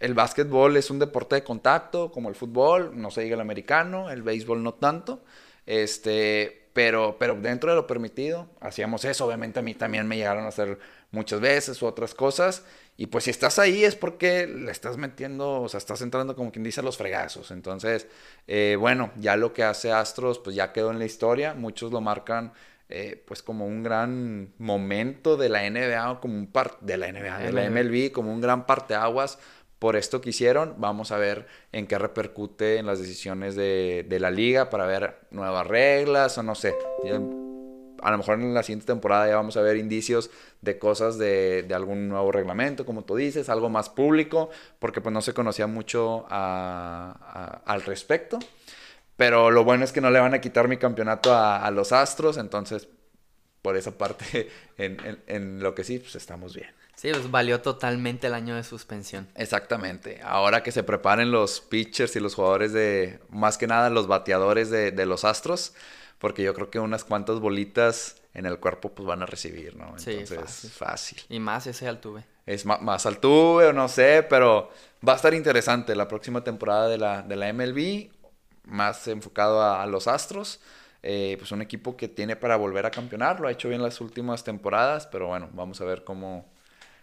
el 0.00 0.14
básquetbol 0.14 0.76
es 0.78 0.90
un 0.90 0.98
deporte 0.98 1.36
de 1.36 1.44
contacto, 1.44 2.10
como 2.10 2.30
el 2.30 2.34
fútbol, 2.34 2.92
no 2.94 3.10
se 3.10 3.20
diga 3.20 3.34
el 3.34 3.40
americano, 3.40 4.10
el 4.10 4.22
béisbol 4.22 4.62
no 4.62 4.74
tanto. 4.74 5.22
Este, 5.66 6.68
pero, 6.72 7.16
pero 7.18 7.34
dentro 7.34 7.70
de 7.70 7.76
lo 7.76 7.86
permitido, 7.86 8.48
hacíamos 8.60 9.04
eso. 9.04 9.26
Obviamente 9.26 9.58
a 9.58 9.62
mí 9.62 9.74
también 9.74 10.08
me 10.08 10.16
llegaron 10.16 10.44
a 10.44 10.48
hacer 10.48 10.78
muchas 11.10 11.40
veces 11.40 11.82
u 11.82 11.86
otras 11.86 12.14
cosas. 12.14 12.64
Y 12.96 13.06
pues 13.06 13.24
si 13.24 13.30
estás 13.30 13.58
ahí 13.58 13.84
es 13.84 13.94
porque 13.94 14.46
le 14.46 14.70
estás 14.70 14.96
metiendo, 14.96 15.60
o 15.60 15.68
sea, 15.68 15.78
estás 15.78 16.00
entrando 16.00 16.34
como 16.34 16.50
quien 16.50 16.64
dice 16.64 16.80
a 16.80 16.82
los 16.82 16.96
fregazos. 16.96 17.50
Entonces, 17.50 18.06
eh, 18.46 18.76
bueno, 18.80 19.12
ya 19.16 19.36
lo 19.36 19.52
que 19.52 19.64
hace 19.64 19.92
Astros, 19.92 20.38
pues 20.38 20.56
ya 20.56 20.72
quedó 20.72 20.90
en 20.90 20.98
la 20.98 21.04
historia. 21.04 21.52
Muchos 21.52 21.92
lo 21.92 22.00
marcan 22.00 22.52
eh, 22.92 23.22
pues 23.24 23.42
como 23.42 23.66
un 23.66 23.84
gran 23.84 24.52
momento 24.58 25.36
de 25.36 25.48
la 25.48 25.68
NBA 25.68 26.10
o 26.10 26.20
como 26.20 26.34
un 26.34 26.48
par 26.48 26.76
de 26.80 26.96
la 26.96 27.12
NBA, 27.12 27.38
de 27.38 27.52
la. 27.52 27.70
MLB, 27.70 28.10
como 28.10 28.32
un 28.32 28.40
gran 28.40 28.66
parteaguas 28.66 29.38
por 29.80 29.96
esto 29.96 30.20
que 30.20 30.30
hicieron. 30.30 30.76
Vamos 30.78 31.10
a 31.10 31.16
ver 31.16 31.48
en 31.72 31.88
qué 31.88 31.98
repercute 31.98 32.76
en 32.76 32.86
las 32.86 33.00
decisiones 33.00 33.56
de, 33.56 34.06
la 34.20 34.30
liga 34.30 34.70
para 34.70 34.86
ver 34.86 35.16
nuevas 35.32 35.66
reglas 35.66 36.38
o 36.38 36.44
no 36.44 36.54
sé. 36.54 36.76
A 38.02 38.10
lo 38.10 38.18
mejor 38.18 38.38
en 38.38 38.54
la 38.54 38.62
siguiente 38.62 38.86
temporada 38.86 39.26
ya 39.26 39.36
vamos 39.36 39.56
a 39.56 39.62
ver 39.62 39.76
indicios 39.76 40.30
de 40.60 40.78
cosas 40.78 41.18
de, 41.18 41.66
algún 41.74 42.08
nuevo 42.08 42.30
reglamento, 42.30 42.86
como 42.86 43.04
tú 43.04 43.16
dices, 43.16 43.48
algo 43.48 43.68
más 43.68 43.88
público, 43.88 44.50
porque 44.78 45.00
pues 45.00 45.12
no 45.12 45.22
se 45.22 45.34
conocía 45.34 45.66
mucho 45.66 46.26
al 46.28 47.82
respecto. 47.84 48.38
Pero 49.16 49.50
lo 49.50 49.64
bueno 49.64 49.84
es 49.84 49.92
que 49.92 50.00
no 50.00 50.10
le 50.10 50.20
van 50.20 50.34
a 50.34 50.40
quitar 50.40 50.68
mi 50.68 50.76
campeonato 50.76 51.34
a, 51.34 51.70
los 51.70 51.92
Astros, 51.92 52.36
entonces 52.36 52.86
por 53.62 53.76
esa 53.76 53.92
parte, 53.96 54.48
en- 54.78 55.22
en 55.26 55.62
lo 55.62 55.74
que 55.74 55.84
sí, 55.84 55.98
pues 55.98 56.16
estamos 56.16 56.54
bien. 56.54 56.79
Sí, 57.00 57.08
pues 57.12 57.30
valió 57.30 57.62
totalmente 57.62 58.26
el 58.26 58.34
año 58.34 58.56
de 58.56 58.62
suspensión. 58.62 59.26
Exactamente. 59.34 60.20
Ahora 60.22 60.62
que 60.62 60.70
se 60.70 60.82
preparen 60.82 61.30
los 61.30 61.62
pitchers 61.62 62.14
y 62.14 62.20
los 62.20 62.34
jugadores 62.34 62.74
de, 62.74 63.20
más 63.30 63.56
que 63.56 63.66
nada 63.66 63.88
los 63.88 64.06
bateadores 64.06 64.68
de, 64.68 64.92
de 64.92 65.06
los 65.06 65.24
Astros, 65.24 65.72
porque 66.18 66.42
yo 66.42 66.52
creo 66.52 66.68
que 66.68 66.78
unas 66.78 67.04
cuantas 67.04 67.40
bolitas 67.40 68.16
en 68.34 68.44
el 68.44 68.58
cuerpo 68.58 68.90
pues 68.90 69.06
van 69.06 69.22
a 69.22 69.26
recibir, 69.26 69.76
¿no? 69.76 69.98
Sí, 69.98 70.10
Entonces, 70.10 70.38
fácil. 70.40 70.70
fácil. 70.70 71.18
Y 71.30 71.40
más 71.40 71.66
ese 71.66 71.88
Altuve. 71.88 72.22
Es 72.44 72.66
más 72.66 73.06
altuve 73.06 73.68
o 73.68 73.72
no 73.72 73.88
sé, 73.88 74.26
pero 74.28 74.70
va 75.06 75.14
a 75.14 75.16
estar 75.16 75.32
interesante 75.32 75.96
la 75.96 76.06
próxima 76.06 76.44
temporada 76.44 76.86
de 76.88 76.98
la, 76.98 77.22
de 77.22 77.36
la 77.36 77.50
MLB, 77.50 78.10
más 78.64 79.08
enfocado 79.08 79.62
a, 79.62 79.82
a 79.82 79.86
los 79.86 80.06
Astros. 80.06 80.60
Eh, 81.02 81.36
pues 81.38 81.50
un 81.50 81.62
equipo 81.62 81.96
que 81.96 82.08
tiene 82.08 82.36
para 82.36 82.56
volver 82.56 82.84
a 82.84 82.90
campeonar, 82.90 83.40
lo 83.40 83.48
ha 83.48 83.52
hecho 83.52 83.70
bien 83.70 83.82
las 83.82 84.02
últimas 84.02 84.44
temporadas, 84.44 85.06
pero 85.06 85.28
bueno, 85.28 85.48
vamos 85.54 85.80
a 85.80 85.86
ver 85.86 86.04
cómo, 86.04 86.44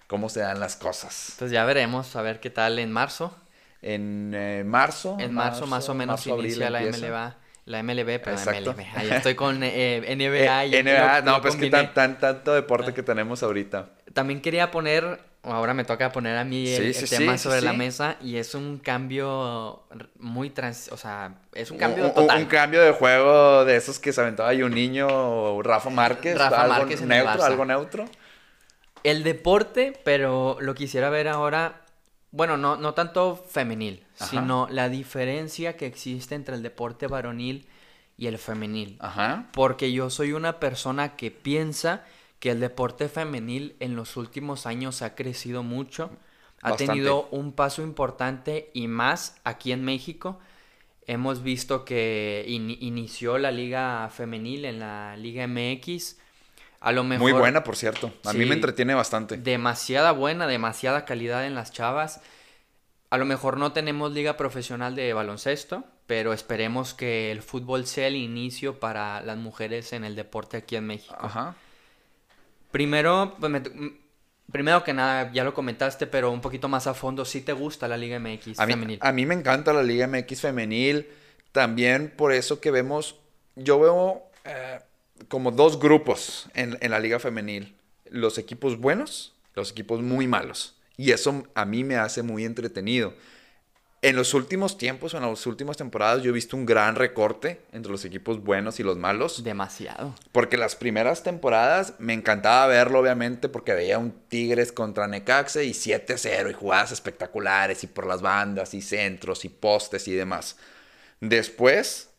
cómo 0.08 0.30
se 0.30 0.40
dan 0.42 0.60
las 0.60 0.76
cosas. 0.76 1.34
Pues 1.40 1.52
ya 1.52 1.64
veremos, 1.66 2.16
a 2.16 2.22
ver 2.22 2.40
qué 2.40 2.50
tal 2.50 2.80
en 2.80 2.92
marzo. 2.92 3.36
En 3.82 4.34
eh, 4.36 4.64
marzo. 4.66 5.18
En 5.20 5.34
marzo, 5.34 5.68
más 5.68 5.88
o 5.90 5.94
menos 5.94 6.26
marzo, 6.26 6.40
inicia 6.42 6.70
la. 6.70 6.82
MLB. 6.82 7.34
La 7.66 7.84
MLB, 7.84 8.06
pero 8.24 8.32
Exacto. 8.32 8.74
MLB. 8.74 8.86
Ahí 8.96 9.10
estoy 9.12 9.36
con 9.36 9.62
eh, 9.62 10.00
NBA. 10.16 10.64
Eh, 10.66 10.68
y 10.68 10.84
NBA, 10.84 11.20
lo- 11.20 11.26
no, 11.26 11.32
lo 11.34 11.42
pues 11.42 11.56
que 11.56 11.70
combiné. 11.70 11.84
tan, 11.84 11.94
tan, 11.94 12.18
tanto 12.20 12.54
deporte 12.54 12.92
Ah. 12.92 12.94
que 12.94 13.04
tenemos 13.04 13.44
ahorita. 13.44 13.90
También 14.14 14.40
quería 14.42 14.72
poner, 14.72 15.20
o 15.44 15.52
ahora 15.52 15.74
me 15.74 15.84
toca 15.84 16.14
poner 16.14 16.38
a 16.38 16.46
mí 16.46 16.66
el, 16.70 16.94
Sí, 16.94 17.00
el 17.02 17.08
sí, 17.10 17.18
tema 17.18 17.38
sobre 17.38 17.62
la 17.62 17.74
mesa 17.74 18.16
y 18.22 18.38
es 18.38 18.56
un 18.56 18.78
cambio 18.80 19.84
muy 20.18 20.50
trans, 20.50 20.90
o 20.94 20.98
sea, 20.98 21.34
es 21.54 21.70
un 21.70 21.78
cambio 21.78 22.06
un- 22.06 22.14
total. 22.14 22.40
un 22.40 22.46
cambio 22.46 22.82
de 22.82 22.92
juego 22.94 23.66
de 23.66 23.76
esos 23.76 24.00
que 24.00 24.14
se 24.14 24.22
aventaba 24.22 24.48
ahí 24.50 24.64
un 24.64 24.74
niño, 24.74 25.62
Rafa 25.62 25.90
Márquez, 25.90 26.38
Rafa 26.38 26.62
algo 26.62 26.74
Márquez 26.74 27.02
neutro, 27.02 27.44
algo 27.44 27.66
neutro. 27.66 28.06
El 29.10 29.24
deporte, 29.24 29.94
pero 30.04 30.58
lo 30.60 30.76
quisiera 30.76 31.10
ver 31.10 31.28
ahora, 31.28 31.86
bueno, 32.32 32.58
no, 32.58 32.76
no 32.76 32.94
tanto 32.94 33.36
femenil, 33.36 34.04
Ajá. 34.20 34.26
sino 34.30 34.68
la 34.70 34.90
diferencia 34.90 35.78
que 35.78 35.86
existe 35.86 36.36
entre 36.36 36.56
el 36.56 36.64
deporte 36.64 37.08
varonil 37.08 37.68
y 38.18 38.28
el 38.28 38.38
femenil. 38.38 38.98
Ajá. 39.00 39.48
Porque 39.54 39.92
yo 39.92 40.10
soy 40.10 40.34
una 40.34 40.60
persona 40.60 41.16
que 41.16 41.32
piensa 41.32 42.04
que 42.40 42.52
el 42.52 42.60
deporte 42.60 43.08
femenil 43.10 43.76
en 43.80 43.96
los 43.96 44.18
últimos 44.18 44.66
años 44.66 45.02
ha 45.02 45.16
crecido 45.16 45.64
mucho. 45.64 46.12
Ha 46.62 46.72
Bastante. 46.72 46.94
tenido 46.94 47.28
un 47.32 47.54
paso 47.54 47.82
importante 47.84 48.72
y 48.74 48.88
más 48.88 49.38
aquí 49.44 49.72
en 49.72 49.84
México. 49.86 50.40
Hemos 51.06 51.42
visto 51.44 51.86
que 51.86 52.44
in- 52.48 52.76
inició 52.82 53.38
la 53.38 53.52
liga 53.52 54.10
femenil 54.10 54.66
en 54.66 54.80
la 54.80 55.16
Liga 55.16 55.48
MX. 55.48 56.18
A 56.80 56.92
lo 56.92 57.04
mejor 57.04 57.22
Muy 57.24 57.32
buena, 57.34 57.64
por 57.64 57.76
cierto. 57.76 58.12
A 58.26 58.34
mí 58.34 58.46
me 58.46 58.56
entretiene 58.56 58.94
bastante. 58.94 59.38
demasiada 59.38 60.12
buena, 60.12 60.48
demasiada 60.48 61.06
calidad 61.06 61.46
en 61.46 61.56
las 61.56 61.72
chavas. 61.72 62.22
A 63.10 63.18
lo 63.18 63.26
mejor 63.26 63.58
no 63.58 63.72
tenemos 63.72 64.12
liga 64.12 64.38
profesional 64.38 64.94
de 64.96 65.14
baloncesto, 65.14 65.86
pero 66.08 66.34
esperemos 66.34 66.94
que 66.94 67.32
el 67.32 67.42
fútbol 67.42 67.86
sea 67.88 68.08
el 68.08 68.16
inicio 68.16 68.80
para 68.80 69.22
las 69.22 69.38
mujeres 69.38 69.94
en 69.94 70.04
el 70.04 70.16
deporte 70.16 70.58
aquí 70.58 70.76
en 70.76 70.86
México. 70.88 71.16
Ajá. 71.20 71.56
Primero, 72.72 73.36
pues, 73.40 73.52
me- 73.52 73.62
primero 74.52 74.84
que 74.84 74.94
nada, 74.94 75.32
ya 75.32 75.44
lo 75.44 75.54
comentaste, 75.54 76.06
pero 76.08 76.32
un 76.32 76.42
poquito 76.42 76.68
más 76.68 76.86
a 76.88 76.94
fondo, 76.94 77.26
¿sí 77.26 77.42
te 77.42 77.54
gusta 77.54 77.88
la 77.88 77.98
Liga 77.98 78.20
MX 78.20 78.60
A 78.60 78.66
mí, 78.66 78.74
femenil? 78.74 79.00
a 79.02 79.12
mí 79.12 79.26
me 79.26 79.34
encanta 79.36 79.74
la 79.74 79.84
Liga 79.84 80.08
MX 80.08 80.42
femenil. 80.42 81.08
También 81.52 82.14
por 82.16 82.34
eso 82.34 82.60
que 82.60 82.72
vemos, 82.72 83.16
yo 83.56 83.80
veo 83.80 84.24
eh, 84.44 84.80
como 85.28 85.52
dos 85.52 85.80
grupos 85.80 86.48
en, 86.54 86.78
en 86.82 86.92
la 86.92 87.00
Liga 87.00 87.20
femenil. 87.20 87.76
Los 88.10 88.38
equipos 88.38 88.78
buenos, 88.78 89.34
los 89.56 89.72
equipos 89.72 90.02
muy 90.02 90.28
malos. 90.28 90.76
Y 90.98 91.12
eso 91.12 91.44
a 91.54 91.66
mí 91.66 91.84
me 91.84 91.98
hace 91.98 92.24
muy 92.24 92.46
entretenido. 92.46 93.14
En 94.04 94.16
los 94.16 94.36
últimos 94.36 94.78
tiempos, 94.78 95.16
en 95.16 95.24
las 95.24 95.48
últimas 95.48 95.76
temporadas, 95.76 96.22
yo 96.22 96.30
he 96.30 96.34
visto 96.34 96.56
un 96.56 96.68
gran 96.68 96.96
recorte 96.96 97.62
entre 97.72 97.92
los 97.92 98.06
equipos 98.06 98.44
buenos 98.44 98.80
y 98.80 98.84
los 98.84 98.96
malos. 98.96 99.44
Demasiado. 99.44 100.14
Porque 100.32 100.56
las 100.56 100.76
primeras 100.76 101.24
temporadas 101.24 101.96
me 101.98 102.14
encantaba 102.14 102.68
verlo, 102.68 103.00
obviamente, 103.00 103.50
porque 103.50 103.74
veía 103.74 103.98
un 103.98 104.12
Tigres 104.30 104.72
contra 104.72 105.08
Necaxa 105.08 105.64
y 105.64 105.72
7-0 105.72 106.52
y 106.52 106.54
jugadas 106.54 106.92
espectaculares 106.92 107.84
y 107.84 107.88
por 107.88 108.06
las 108.06 108.22
bandas 108.22 108.76
y 108.76 108.82
centros 108.84 109.46
y 109.46 109.50
postes 109.50 110.08
y 110.08 110.14
demás. 110.14 110.58
Después, 111.20 112.12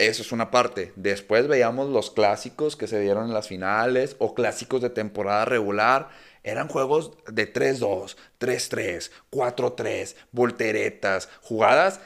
eso 0.00 0.22
es 0.22 0.32
una 0.32 0.50
parte. 0.50 0.92
Después 0.96 1.46
veíamos 1.46 1.88
los 1.90 2.10
clásicos 2.10 2.76
que 2.76 2.86
se 2.86 3.00
dieron 3.00 3.26
en 3.26 3.34
las 3.34 3.48
finales 3.48 4.16
o 4.18 4.34
clásicos 4.34 4.80
de 4.80 4.90
temporada 4.90 5.44
regular. 5.44 6.08
Eran 6.42 6.68
juegos 6.68 7.12
de 7.30 7.52
3-2, 7.52 8.16
3-3, 8.38 9.10
4-3, 9.30 10.16
volteretas, 10.32 11.28
jugadas, 11.42 12.00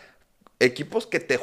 equipos 0.58 1.06
que 1.06 1.20
te 1.20 1.38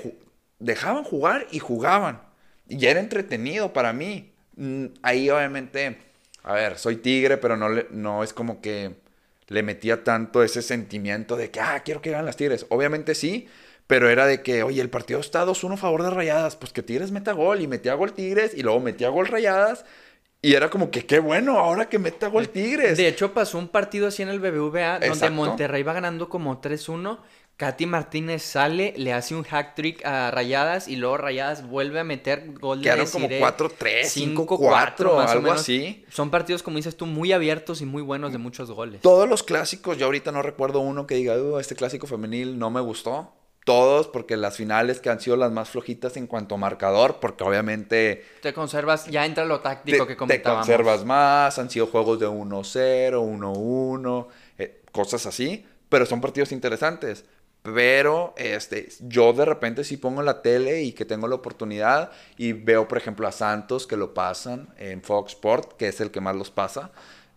dejaban 0.59 1.03
jugar 1.05 1.47
y 1.51 1.59
jugaban. 1.59 2.21
Y 2.67 2.85
era 2.85 2.99
entretenido 2.99 3.73
para 3.73 3.93
mí. 3.93 4.33
Mm, 4.57 4.87
Ahí 5.01 5.29
obviamente, 5.29 5.97
a 6.43 6.53
ver, 6.53 6.77
soy 6.77 6.97
tigre, 6.97 7.37
pero 7.37 7.57
no, 7.57 7.69
no 7.91 8.23
es 8.23 8.33
como 8.33 8.61
que 8.61 8.95
le 9.47 9.63
metía 9.63 10.03
tanto 10.03 10.43
ese 10.43 10.61
sentimiento 10.61 11.35
de 11.35 11.51
que, 11.51 11.59
ah, 11.59 11.81
quiero 11.83 12.01
que 12.01 12.11
ganen 12.11 12.25
las 12.25 12.37
tigres. 12.37 12.65
Obviamente 12.69 13.15
sí, 13.15 13.47
pero 13.91 14.09
era 14.09 14.25
de 14.25 14.41
que, 14.41 14.63
oye, 14.63 14.79
el 14.79 14.89
partido 14.89 15.19
está 15.19 15.45
2-1 15.45 15.73
a 15.73 15.75
favor 15.75 16.01
de 16.01 16.11
rayadas, 16.11 16.55
pues 16.55 16.71
que 16.71 16.81
tigres 16.81 17.11
meta 17.11 17.33
gol 17.33 17.59
y 17.59 17.67
metía 17.67 17.93
gol 17.93 18.13
tigres 18.13 18.53
y 18.55 18.61
luego 18.63 18.79
metía 18.79 19.09
gol 19.09 19.27
rayadas. 19.27 19.83
Y 20.41 20.53
era 20.53 20.69
como 20.69 20.89
que 20.91 21.05
qué 21.05 21.19
bueno 21.19 21.59
ahora 21.59 21.89
que 21.89 21.99
meta 21.99 22.27
gol 22.27 22.47
tigres. 22.47 22.97
De 22.97 23.09
hecho, 23.09 23.33
pasó 23.33 23.57
un 23.57 23.67
partido 23.67 24.07
así 24.07 24.23
en 24.23 24.29
el 24.29 24.39
BBVA 24.39 24.99
donde. 25.01 25.29
Monterrey 25.31 25.83
va 25.83 25.91
ganando 25.91 26.29
como 26.29 26.61
3-1. 26.61 27.19
Katy 27.57 27.85
Martínez 27.85 28.43
sale, 28.43 28.93
le 28.95 29.11
hace 29.11 29.35
un 29.35 29.43
hack 29.43 29.75
trick 29.75 30.05
a 30.05 30.31
Rayadas 30.31 30.87
y 30.87 30.95
luego 30.95 31.17
Rayadas 31.17 31.67
vuelve 31.67 31.99
a 31.99 32.05
meter 32.05 32.53
gol 32.61 32.77
de 32.79 32.83
Quedaron 32.85 33.07
como 33.07 33.27
Desiree. 33.27 33.45
4-3, 33.45 34.35
5-4, 34.35 34.47
5-4, 34.47 35.15
más 35.17 35.27
o 35.27 35.31
algo 35.31 35.41
menos. 35.41 35.59
así. 35.59 36.05
Son 36.09 36.29
partidos, 36.31 36.63
como 36.63 36.77
dices 36.77 36.95
tú, 36.95 37.07
muy 37.07 37.33
abiertos 37.33 37.81
y 37.81 37.85
muy 37.85 38.01
buenos 38.01 38.31
de 38.31 38.37
muchos 38.37 38.71
goles. 38.71 39.01
Todos 39.01 39.27
los 39.27 39.43
clásicos, 39.43 39.97
yo 39.97 40.05
ahorita 40.05 40.31
no 40.31 40.41
recuerdo 40.41 40.79
uno 40.79 41.05
que 41.05 41.15
diga, 41.15 41.35
"Uh, 41.35 41.59
este 41.59 41.75
clásico 41.75 42.07
femenil 42.07 42.57
no 42.57 42.71
me 42.71 42.79
gustó. 42.79 43.33
Todos, 43.63 44.07
porque 44.07 44.37
las 44.37 44.57
finales 44.57 44.99
que 44.99 45.09
han 45.09 45.19
sido 45.19 45.37
las 45.37 45.51
más 45.51 45.69
flojitas 45.69 46.17
en 46.17 46.25
cuanto 46.25 46.55
a 46.55 46.57
marcador, 46.57 47.19
porque 47.19 47.43
obviamente 47.43 48.25
Te 48.41 48.53
conservas, 48.53 49.05
ya 49.05 49.25
entra 49.25 49.45
lo 49.45 49.59
te, 49.59 49.63
táctico 49.63 50.07
que 50.07 50.13
te 50.13 50.17
comentábamos. 50.17 50.65
conservas 50.65 51.05
más, 51.05 51.59
han 51.59 51.69
sido 51.69 51.85
juegos 51.85 52.19
de 52.19 52.27
1-0, 52.27 53.13
1-1, 53.13 54.27
eh, 54.57 54.81
cosas 54.91 55.27
así, 55.27 55.65
pero 55.89 56.05
son 56.07 56.21
partidos 56.21 56.51
interesantes. 56.51 57.25
Pero 57.63 58.33
este, 58.37 58.89
yo 59.01 59.33
de 59.33 59.45
repente 59.45 59.83
sí 59.83 59.97
pongo 59.97 60.23
la 60.23 60.41
tele 60.41 60.81
y 60.81 60.93
que 60.93 61.05
tengo 61.05 61.27
la 61.27 61.35
oportunidad 61.35 62.11
y 62.35 62.53
veo, 62.53 62.87
por 62.87 62.97
ejemplo, 62.97 63.27
a 63.27 63.31
Santos 63.31 63.85
que 63.85 63.97
lo 63.97 64.15
pasan 64.15 64.73
en 64.79 65.03
Fox 65.03 65.33
Sport, 65.33 65.73
que 65.73 65.87
es 65.87 66.01
el 66.01 66.09
que 66.09 66.21
más 66.21 66.35
los 66.35 66.49
pasa. 66.49 66.91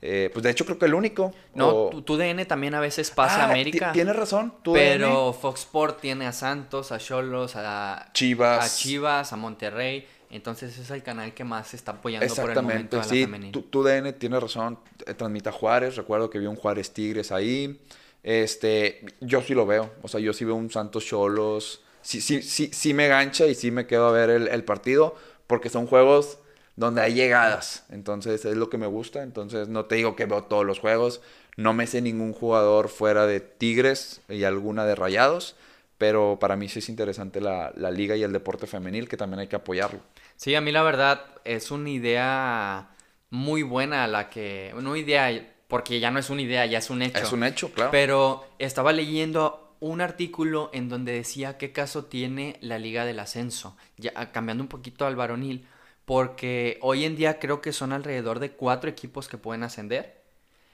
Eh, 0.07 0.29
pues 0.35 0.43
de 0.43 0.51
hecho 0.51 0.67
creo 0.67 0.79
que 0.79 0.85
el 0.85 0.93
único. 0.93 1.33
No, 1.55 1.71
O- 1.71 2.03
tu, 2.03 2.17
DN 2.19 2.45
también 2.45 2.75
a 2.75 2.81
veces 2.81 3.11
pasa 3.11 3.41
a 3.41 3.47
Ah, 3.47 3.51
América. 3.51 3.87
ti- 3.91 4.01
Tienes 4.01 4.15
razón. 4.15 4.53
Pero 4.63 5.33
Fox 5.33 5.61
Sport 5.61 5.99
tiene 6.03 6.27
a 6.27 6.33
Santos, 6.33 6.93
a 6.93 6.99
Cholos, 6.99 7.55
a 7.57 8.11
Chivas. 8.13 8.63
a 8.63 8.77
Chivas, 8.77 9.33
a 9.33 9.37
Monterrey. 9.37 10.07
Entonces 10.29 10.77
es 10.79 10.91
el 10.91 11.03
canal 11.03 11.33
que 11.33 11.45
más 11.45 11.69
se 11.69 11.77
está 11.77 11.93
apoyando 11.93 12.27
por 12.27 12.37
el 12.37 12.41
Exactamente, 12.43 12.97
momento 12.97 13.01
a 13.01 13.07
la 13.07 13.09
sí, 13.09 13.25
femenil. 13.25 13.53
tu, 13.53 13.63
tu 13.63 13.83
DN 13.83 14.13
tiene 14.13 14.39
razón, 14.39 14.79
eh, 15.07 15.15
transmite 15.15 15.49
a 15.49 15.53
Juárez, 15.53 15.97
recuerdo 15.97 16.29
que 16.29 16.39
vi 16.39 16.47
un 16.47 16.57
Juárez 16.57 16.91
Tigres 16.93 17.33
ahí, 17.33 17.81
este, 18.23 19.05
yo 19.21 19.41
sí 19.43 19.55
lo 19.55 19.65
veo, 19.65 19.93
o 20.03 20.09
sea, 20.09 20.21
yo 20.21 20.33
sí 20.33 20.45
veo 20.45 20.55
un 20.57 20.71
Santos 20.71 21.07
Cholos, 21.07 21.83
sí, 22.03 22.21
sí, 22.21 22.43
sí, 22.43 22.71
sí 22.73 22.93
me 22.95 23.07
gancha 23.09 23.47
y 23.47 23.55
sí 23.55 23.71
me 23.71 23.87
quedo 23.87 24.09
a 24.09 24.13
ver 24.13 24.29
el, 24.29 24.49
el 24.49 24.65
partido, 24.65 25.15
porque 25.47 25.69
son 25.71 25.87
juegos 25.87 26.39
donde 26.77 27.03
hay 27.03 27.15
llegadas, 27.15 27.85
entonces 27.89 28.45
es 28.45 28.57
lo 28.57 28.69
que 28.69 28.79
me 28.79 28.87
gusta, 28.87 29.23
entonces 29.23 29.69
no 29.69 29.85
te 29.85 29.95
digo 29.95 30.17
que 30.17 30.27
veo 30.27 30.45
todos 30.45 30.65
los 30.65 30.81
juegos, 30.81 31.21
no 31.57 31.73
me 31.73 31.87
sé 31.87 32.03
ningún 32.03 32.33
jugador 32.33 32.89
fuera 32.89 33.27
de 33.27 33.41
Tigres 33.41 34.21
y 34.29 34.45
alguna 34.45 34.85
de 34.85 34.95
Rayados, 34.95 35.57
pero 35.99 36.39
para 36.41 36.57
mí 36.57 36.69
sí 36.69 36.81
es 36.81 36.89
interesante 36.89 37.41
la, 37.41 37.73
la 37.77 37.91
liga 37.91 38.17
y 38.17 38.25
el 38.25 38.33
deporte 38.33 38.67
femenil, 38.67 39.09
que 39.09 39.17
también 39.17 39.41
hay 39.41 39.47
que 39.47 39.57
apoyarlo. 39.57 40.01
Sí, 40.37 40.55
a 40.55 40.61
mí 40.61 40.73
la 40.73 40.83
verdad 40.83 41.25
es 41.45 41.71
una 41.71 41.91
idea 41.91 42.89
muy 43.31 43.63
buena 43.63 44.07
la 44.07 44.29
que... 44.31 44.75
No 44.81 44.97
idea, 44.97 45.31
porque 45.69 46.01
ya 46.01 46.11
no 46.11 46.19
es 46.19 46.31
una 46.31 46.43
idea, 46.43 46.67
ya 46.67 46.79
es 46.79 46.91
un 46.91 47.03
hecho. 47.03 47.19
Es 47.19 47.33
un 47.33 47.45
hecho, 47.45 47.71
claro. 47.73 47.91
Pero 47.91 48.45
estaba 48.59 48.93
leyendo 48.93 49.77
un 49.81 50.01
artículo 50.01 50.71
en 50.73 50.89
donde 50.89 51.13
decía 51.13 51.59
qué 51.59 51.73
caso 51.73 52.07
tiene 52.07 52.57
la 52.61 52.79
Liga 52.79 53.05
del 53.05 53.19
Ascenso, 53.19 53.77
ya 53.97 54.33
cambiando 54.33 54.63
un 54.63 54.69
poquito 54.69 55.07
al 55.07 55.17
varonil, 55.17 55.67
porque 56.07 56.79
hoy 56.83 57.05
en 57.05 57.17
día 57.17 57.39
creo 57.39 57.61
que 57.63 57.73
son 57.73 57.93
alrededor 57.93 58.39
de 58.41 58.53
cuatro 58.53 58.91
equipos 58.91 59.29
que 59.29 59.39
pueden 59.39 59.63
ascender. 59.65 60.23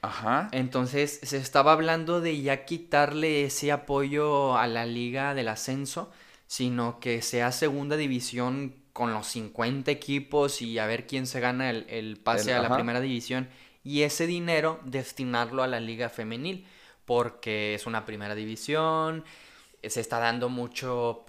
Ajá. 0.02 0.36
Entonces 0.50 1.20
se 1.22 1.36
estaba 1.36 1.72
hablando 1.72 2.20
de 2.20 2.40
ya 2.42 2.64
quitarle 2.64 3.44
ese 3.44 3.70
apoyo 3.72 4.56
a 4.56 4.66
la 4.66 4.84
Liga 4.84 5.34
del 5.34 5.48
Ascenso, 5.48 6.10
sino 6.46 6.98
que 6.98 7.22
sea 7.22 7.52
segunda 7.52 7.96
división 7.96 8.74
con 8.92 9.12
los 9.12 9.28
50 9.28 9.92
equipos 9.92 10.60
y 10.62 10.78
a 10.80 10.86
ver 10.86 11.06
quién 11.06 11.26
se 11.28 11.38
gana 11.40 11.70
el, 11.70 11.86
el 11.88 12.16
pase 12.18 12.52
El- 12.52 12.56
a 12.56 12.58
la 12.60 12.72
ajá. 12.72 12.72
primera 12.72 13.00
división 13.00 13.48
y 13.84 14.02
ese 14.02 14.26
dinero 14.26 14.80
destinarlo 14.84 15.62
a 15.62 15.68
la 15.68 15.78
Liga 15.80 16.08
Femenil, 16.08 16.66
porque 17.04 17.74
es 17.74 17.86
una 17.86 18.04
primera 18.04 18.34
división, 18.34 19.24
se 19.82 20.00
está 20.00 20.18
dando 20.18 20.48
mucho, 20.48 21.24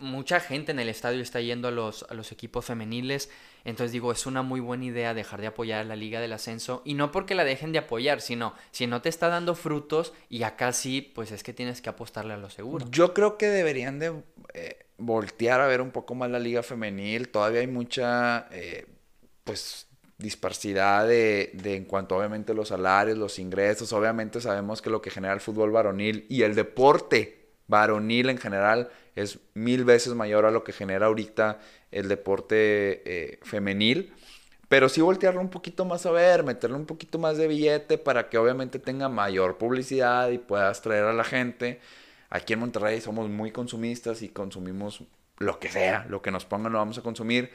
mucha 0.00 0.40
gente 0.40 0.72
en 0.72 0.80
el 0.80 0.88
estadio 0.88 1.22
está 1.22 1.40
yendo 1.40 1.68
a 1.68 1.70
los, 1.70 2.04
a 2.10 2.14
los 2.14 2.32
equipos 2.32 2.64
femeniles, 2.64 3.30
entonces 3.64 3.92
digo, 3.92 4.10
es 4.12 4.26
una 4.26 4.42
muy 4.42 4.60
buena 4.60 4.86
idea 4.86 5.14
dejar 5.14 5.40
de 5.40 5.48
apoyar 5.48 5.80
a 5.80 5.84
la 5.84 5.96
Liga 5.96 6.20
del 6.20 6.32
Ascenso, 6.32 6.82
y 6.84 6.94
no 6.94 7.12
porque 7.12 7.34
la 7.34 7.44
dejen 7.44 7.72
de 7.72 7.78
apoyar, 7.78 8.20
sino 8.20 8.54
si 8.70 8.86
no 8.86 9.02
te 9.02 9.08
está 9.08 9.28
dando 9.28 9.54
frutos 9.54 10.12
y 10.28 10.42
acá 10.42 10.72
sí, 10.72 11.02
pues 11.14 11.30
es 11.32 11.42
que 11.42 11.52
tienes 11.52 11.80
que 11.80 11.90
apostarle 11.90 12.34
a 12.34 12.38
lo 12.38 12.50
seguro. 12.50 12.86
Yo 12.90 13.14
creo 13.14 13.36
que 13.36 13.48
deberían 13.48 13.98
de 13.98 14.22
eh, 14.54 14.86
voltear 14.98 15.60
a 15.60 15.66
ver 15.66 15.80
un 15.80 15.90
poco 15.90 16.14
más 16.14 16.30
la 16.30 16.38
liga 16.38 16.62
femenil. 16.62 17.28
Todavía 17.28 17.60
hay 17.60 17.66
mucha, 17.66 18.48
eh, 18.50 18.86
pues, 19.44 19.86
disparidad 20.18 21.06
de, 21.08 21.50
de 21.54 21.76
en 21.76 21.84
cuanto 21.86 22.16
obviamente 22.16 22.52
los 22.52 22.68
salarios, 22.68 23.16
los 23.16 23.38
ingresos. 23.38 23.92
Obviamente 23.92 24.40
sabemos 24.40 24.82
que 24.82 24.90
lo 24.90 25.00
que 25.00 25.10
genera 25.10 25.32
el 25.32 25.40
fútbol 25.40 25.70
varonil 25.70 26.26
y 26.28 26.42
el 26.42 26.54
deporte 26.54 27.39
varonil 27.70 28.28
en 28.28 28.38
general 28.38 28.90
es 29.16 29.38
mil 29.54 29.84
veces 29.84 30.14
mayor 30.14 30.44
a 30.44 30.50
lo 30.50 30.64
que 30.64 30.72
genera 30.72 31.06
ahorita 31.06 31.60
el 31.90 32.08
deporte 32.08 33.02
eh, 33.04 33.38
femenil. 33.42 34.12
Pero 34.68 34.88
sí 34.88 35.00
voltearlo 35.00 35.40
un 35.40 35.50
poquito 35.50 35.84
más 35.84 36.06
a 36.06 36.12
ver, 36.12 36.44
meterle 36.44 36.76
un 36.76 36.86
poquito 36.86 37.18
más 37.18 37.36
de 37.36 37.48
billete 37.48 37.98
para 37.98 38.28
que 38.28 38.38
obviamente 38.38 38.78
tenga 38.78 39.08
mayor 39.08 39.58
publicidad 39.58 40.30
y 40.30 40.38
puedas 40.38 40.80
traer 40.82 41.04
a 41.04 41.12
la 41.12 41.24
gente. 41.24 41.80
Aquí 42.28 42.52
en 42.52 42.60
Monterrey 42.60 43.00
somos 43.00 43.28
muy 43.28 43.50
consumistas 43.50 44.22
y 44.22 44.28
consumimos 44.28 45.02
lo 45.38 45.58
que 45.58 45.70
sea, 45.70 46.06
lo 46.08 46.22
que 46.22 46.30
nos 46.30 46.44
pongan 46.44 46.72
lo 46.72 46.78
vamos 46.78 46.98
a 46.98 47.02
consumir. 47.02 47.50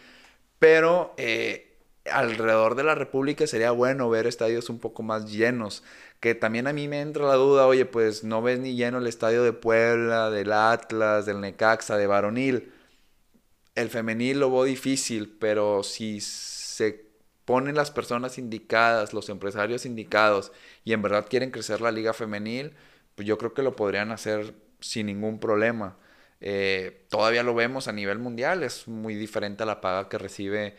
Pero 0.59 1.13
eh, 1.15 1.64
alrededor 2.11 2.75
de 2.75 2.83
la 2.83 2.95
República 2.95 3.47
sería 3.47 3.71
bueno 3.71 4.09
ver 4.09 4.27
estadios 4.27 4.69
un 4.69 4.79
poco 4.79 5.03
más 5.03 5.31
llenos. 5.31 5.83
Que 6.19 6.35
también 6.35 6.67
a 6.67 6.73
mí 6.73 6.87
me 6.87 7.01
entra 7.01 7.25
la 7.25 7.35
duda, 7.35 7.67
oye, 7.67 7.85
pues 7.85 8.23
no 8.23 8.41
ves 8.41 8.59
ni 8.59 8.75
lleno 8.75 8.99
el 8.99 9.07
estadio 9.07 9.43
de 9.43 9.53
Puebla, 9.53 10.29
del 10.29 10.51
Atlas, 10.53 11.25
del 11.25 11.41
Necaxa, 11.41 11.97
de 11.97 12.07
Varonil. 12.07 12.71
el 13.75 13.89
femenil 13.89 14.39
lo 14.39 14.51
veo 14.51 14.63
difícil, 14.63 15.37
pero 15.39 15.83
si 15.83 16.21
se 16.21 17.05
ponen 17.45 17.75
las 17.75 17.91
personas 17.91 18.37
indicadas, 18.37 19.13
los 19.13 19.29
empresarios 19.29 19.85
indicados, 19.85 20.51
y 20.83 20.93
en 20.93 21.01
verdad 21.01 21.27
quieren 21.29 21.51
crecer 21.51 21.81
la 21.81 21.91
liga 21.91 22.13
femenil, 22.13 22.73
pues 23.15 23.27
yo 23.27 23.37
creo 23.37 23.53
que 23.53 23.63
lo 23.63 23.75
podrían 23.75 24.11
hacer 24.11 24.55
sin 24.79 25.07
ningún 25.07 25.39
problema. 25.39 25.97
Eh, 26.41 27.05
todavía 27.09 27.43
lo 27.43 27.55
vemos 27.55 27.87
a 27.87 27.91
nivel 27.93 28.19
mundial, 28.19 28.63
es 28.63 28.87
muy 28.87 29.15
diferente 29.15 29.63
a 29.63 29.65
la 29.65 29.81
paga 29.81 30.09
que 30.09 30.17
recibe 30.17 30.75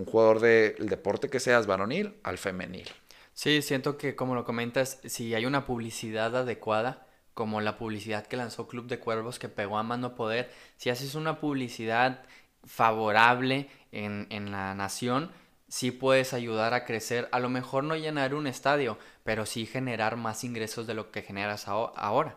un 0.00 0.06
jugador 0.06 0.40
del 0.40 0.88
deporte 0.88 1.28
que 1.28 1.40
seas 1.40 1.66
varonil 1.66 2.14
al 2.22 2.38
femenil. 2.38 2.88
Sí, 3.32 3.62
siento 3.62 3.96
que 3.96 4.16
como 4.16 4.34
lo 4.34 4.44
comentas, 4.44 5.00
si 5.04 5.34
hay 5.34 5.46
una 5.46 5.64
publicidad 5.64 6.36
adecuada, 6.36 7.06
como 7.34 7.60
la 7.60 7.78
publicidad 7.78 8.26
que 8.26 8.36
lanzó 8.36 8.66
Club 8.66 8.86
de 8.86 8.98
Cuervos 8.98 9.38
que 9.38 9.48
pegó 9.48 9.78
a 9.78 9.82
mano 9.82 10.14
poder, 10.14 10.50
si 10.76 10.90
haces 10.90 11.14
una 11.14 11.40
publicidad 11.40 12.22
favorable 12.64 13.70
en, 13.92 14.26
en 14.30 14.50
la 14.50 14.74
nación, 14.74 15.30
sí 15.68 15.90
puedes 15.90 16.34
ayudar 16.34 16.74
a 16.74 16.84
crecer, 16.84 17.28
a 17.32 17.38
lo 17.38 17.48
mejor 17.48 17.84
no 17.84 17.96
llenar 17.96 18.34
un 18.34 18.46
estadio, 18.46 18.98
pero 19.24 19.46
sí 19.46 19.64
generar 19.64 20.16
más 20.16 20.44
ingresos 20.44 20.86
de 20.86 20.94
lo 20.94 21.10
que 21.10 21.22
generas 21.22 21.68
ahora. 21.68 22.36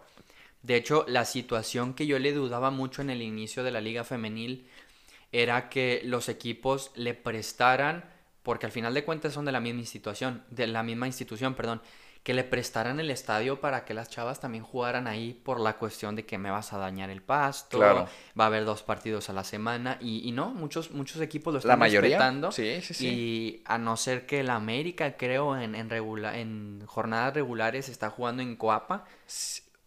De 0.62 0.78
hecho, 0.78 1.04
la 1.10 1.26
situación 1.26 1.94
que 1.94 2.08
yo 2.08 2.20
le 2.20 2.32
dudaba 2.32 2.72
mucho 2.72 3.02
en 3.02 3.10
el 3.10 3.22
inicio 3.22 3.64
de 3.64 3.72
la 3.72 3.82
liga 3.82 4.06
femenil 4.06 4.70
era 5.34 5.68
que 5.68 6.02
los 6.06 6.30
equipos 6.30 6.92
le 6.96 7.16
prestaran, 7.16 8.06
porque 8.44 8.68
al 8.68 8.72
final 8.72 8.94
de 8.94 9.04
cuentas 9.04 9.34
son 9.34 9.46
de 9.46 9.52
la 9.52 9.60
misma 9.60 9.82
institución, 9.82 10.44
de 10.50 10.68
la 10.68 10.84
misma 10.84 11.08
institución, 11.08 11.56
perdón, 11.56 11.82
que 12.24 12.34
le 12.34 12.46
prestaran 12.46 13.02
el 13.02 13.12
estadio 13.12 13.60
para 13.60 13.84
que 13.84 13.94
las 13.94 14.10
chavas 14.10 14.40
también 14.40 14.64
jugaran 14.64 15.08
ahí 15.08 15.34
por 15.34 15.60
la 15.60 15.78
cuestión 15.78 16.16
de 16.16 16.26
que 16.26 16.38
me 16.38 16.52
vas 16.52 16.72
a 16.72 16.78
dañar 16.78 17.10
el 17.10 17.22
pasto, 17.22 17.80
va 17.80 18.08
a 18.38 18.46
haber 18.46 18.64
dos 18.64 18.82
partidos 18.82 19.30
a 19.30 19.34
la 19.34 19.44
semana 19.44 19.98
y, 20.00 20.32
no, 20.32 20.52
muchos, 20.52 20.92
muchos 20.92 21.20
equipos 21.20 21.52
lo 21.52 21.58
están 21.58 21.72
la 21.72 21.78
mayoría, 21.78 22.18
respetando. 22.18 22.52
Sí, 22.54 22.80
sí, 22.82 22.94
sí. 22.94 23.08
Y 23.08 23.64
a 23.66 23.78
no 23.78 23.98
ser 23.98 24.26
que 24.26 24.40
el 24.40 24.52
América, 24.52 25.18
creo, 25.18 25.58
en, 25.58 25.76
en, 25.76 25.92
en 25.92 26.86
jornadas 26.86 27.34
regulares 27.34 27.90
está 27.90 28.10
jugando 28.10 28.42
en 28.42 28.56
Coapa. 28.56 29.04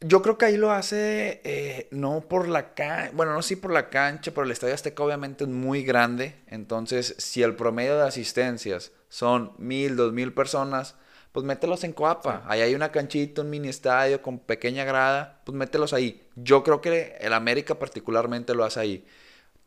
Yo 0.00 0.20
creo 0.20 0.37
que 0.37 0.44
ahí 0.44 0.56
lo 0.59 0.72
hace 0.72 1.40
eh, 1.44 1.88
no 1.90 2.20
por 2.28 2.48
la 2.48 2.74
cancha, 2.74 3.11
bueno, 3.14 3.32
no 3.32 3.40
sí 3.40 3.56
por 3.56 3.72
la 3.72 3.88
cancha, 3.88 4.30
pero 4.30 4.44
el 4.44 4.50
Estadio 4.50 4.74
Azteca 4.74 5.02
obviamente 5.02 5.44
es 5.44 5.50
muy 5.50 5.82
grande. 5.85 6.37
Entonces, 6.48 7.14
si 7.18 7.42
el 7.42 7.56
promedio 7.56 7.96
de 7.96 8.06
asistencias 8.06 8.92
son 9.09 9.52
mil, 9.56 9.96
dos 9.96 10.12
mil 10.12 10.35
personas, 10.35 10.96
pues 11.32 11.44
mételos 11.46 11.85
en 11.85 11.92
Coapa. 11.92 12.42
Ahí 12.46 12.61
hay 12.61 12.74
una 12.74 12.92
canchita, 12.92 13.42
un 13.42 13.50
mini 13.50 13.68
estadio 13.68 14.22
con 14.22 14.38
pequeña 14.38 14.85
grada, 14.85 15.40
pues 15.44 15.56
mételos 15.56 15.92
ahí. 15.92 16.26
Yo 16.35 16.62
creo 16.62 16.80
que 16.80 17.16
el 17.20 17.32
América 17.32 17.78
particularmente 17.78 18.54
lo 18.54 18.64
hace 18.64 18.80
ahí. 18.80 19.06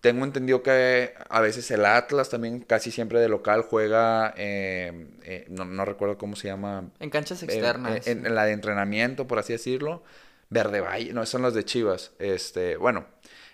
Tengo 0.01 0.23
entendido 0.23 0.63
que 0.63 1.13
a 1.29 1.41
veces 1.41 1.69
el 1.71 1.85
Atlas 1.85 2.29
también 2.29 2.61
casi 2.61 2.89
siempre 2.89 3.19
de 3.19 3.27
local 3.27 3.63
juega, 3.63 4.33
eh, 4.37 5.07
eh, 5.23 5.45
no, 5.49 5.83
recuerdo 5.83 6.17
cómo 6.17 6.37
se 6.37 6.47
llama. 6.47 6.89
En 6.99 7.09
canchas 7.09 7.43
externas. 7.43 8.07
en, 8.07 8.33
la 8.33 8.45
de 8.45 8.53
entrenamiento, 8.53 9.27
por 9.27 9.39
así 9.39 9.53
decirlo. 9.53 10.03
Verde 10.49 10.81
Valle, 10.81 11.13
no, 11.13 11.25
son 11.25 11.41
las 11.41 11.53
de 11.53 11.63
Chivas. 11.65 12.11
Este, 12.17 12.77
bueno, 12.77 13.05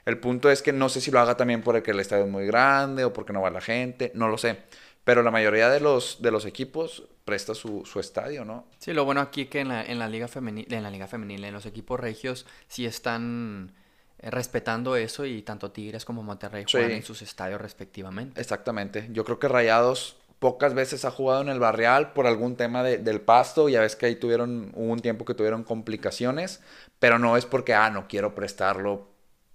el 0.05 0.19
punto 0.19 0.51
es 0.51 0.62
que 0.62 0.71
no 0.71 0.88
sé 0.88 1.01
si 1.01 1.12
lo 1.12 1.19
haga 1.19 1.36
también 1.36 1.62
porque 1.62 1.91
el 1.91 1.99
estadio 1.99 2.25
es 2.25 2.31
muy 2.31 2.45
grande 2.45 3.03
o 3.03 3.12
porque 3.12 3.34
no 3.34 3.41
va 3.41 3.49
la 3.49 3.62
gente, 3.62 4.12
no 4.13 4.27
lo 4.27 4.38
sé. 4.38 4.60
Pero 5.03 5.23
la 5.23 5.31
mayoría 5.31 5.69
de 5.69 5.79
los, 5.79 6.21
de 6.21 6.31
los 6.31 6.45
equipos 6.45 7.08
presta 7.25 7.55
su, 7.55 7.84
estadio, 7.99 8.45
¿no? 8.45 8.67
Sí, 8.77 8.93
lo 8.93 9.03
bueno 9.03 9.21
aquí 9.21 9.47
que 9.47 9.62
en 9.62 9.69
la, 9.69 9.84
en 9.84 9.99
la 9.99 10.08
liga 10.08 10.27
femenil, 10.27 10.71
en 10.71 10.84
la 10.84 10.91
liga 10.91 11.08
femenil, 11.08 11.43
en 11.43 11.53
los 11.53 11.65
equipos 11.65 11.99
regios 11.99 12.45
sí 12.67 12.86
están 12.86 13.73
respetando 14.19 14.95
eso 14.95 15.25
y 15.25 15.41
tanto 15.41 15.71
Tigres 15.71 16.06
como 16.06 16.23
Monterrey 16.23 16.65
juegan 16.69 16.91
en 16.91 17.04
sus 17.04 17.21
estadios 17.21 17.62
respectivamente. 17.62 18.39
Exactamente. 18.39 19.10
Yo 19.12 19.23
creo 19.23 19.39
que 19.39 19.47
Rayados 19.47 20.17
pocas 20.39 20.73
veces 20.73 21.06
ha 21.06 21.12
jugado 21.12 21.41
en 21.41 21.49
el 21.49 21.60
Barrial 21.60 22.13
por 22.13 22.28
algún 22.28 22.56
tema 22.56 22.84
del 22.84 23.21
pasto. 23.21 23.69
Ya 23.69 23.82
ves 23.82 23.95
que 23.95 24.08
ahí 24.08 24.15
tuvieron, 24.15 24.71
hubo 24.75 24.91
un 24.91 24.99
tiempo 24.99 25.25
que 25.25 25.34
tuvieron 25.34 25.63
complicaciones, 25.63 26.62
pero 26.99 27.19
no 27.19 27.38
es 27.38 27.45
porque, 27.45 27.73
ah, 27.73 27.89
no 27.89 28.08
quiero 28.08 28.36
prestarlo 28.36 29.08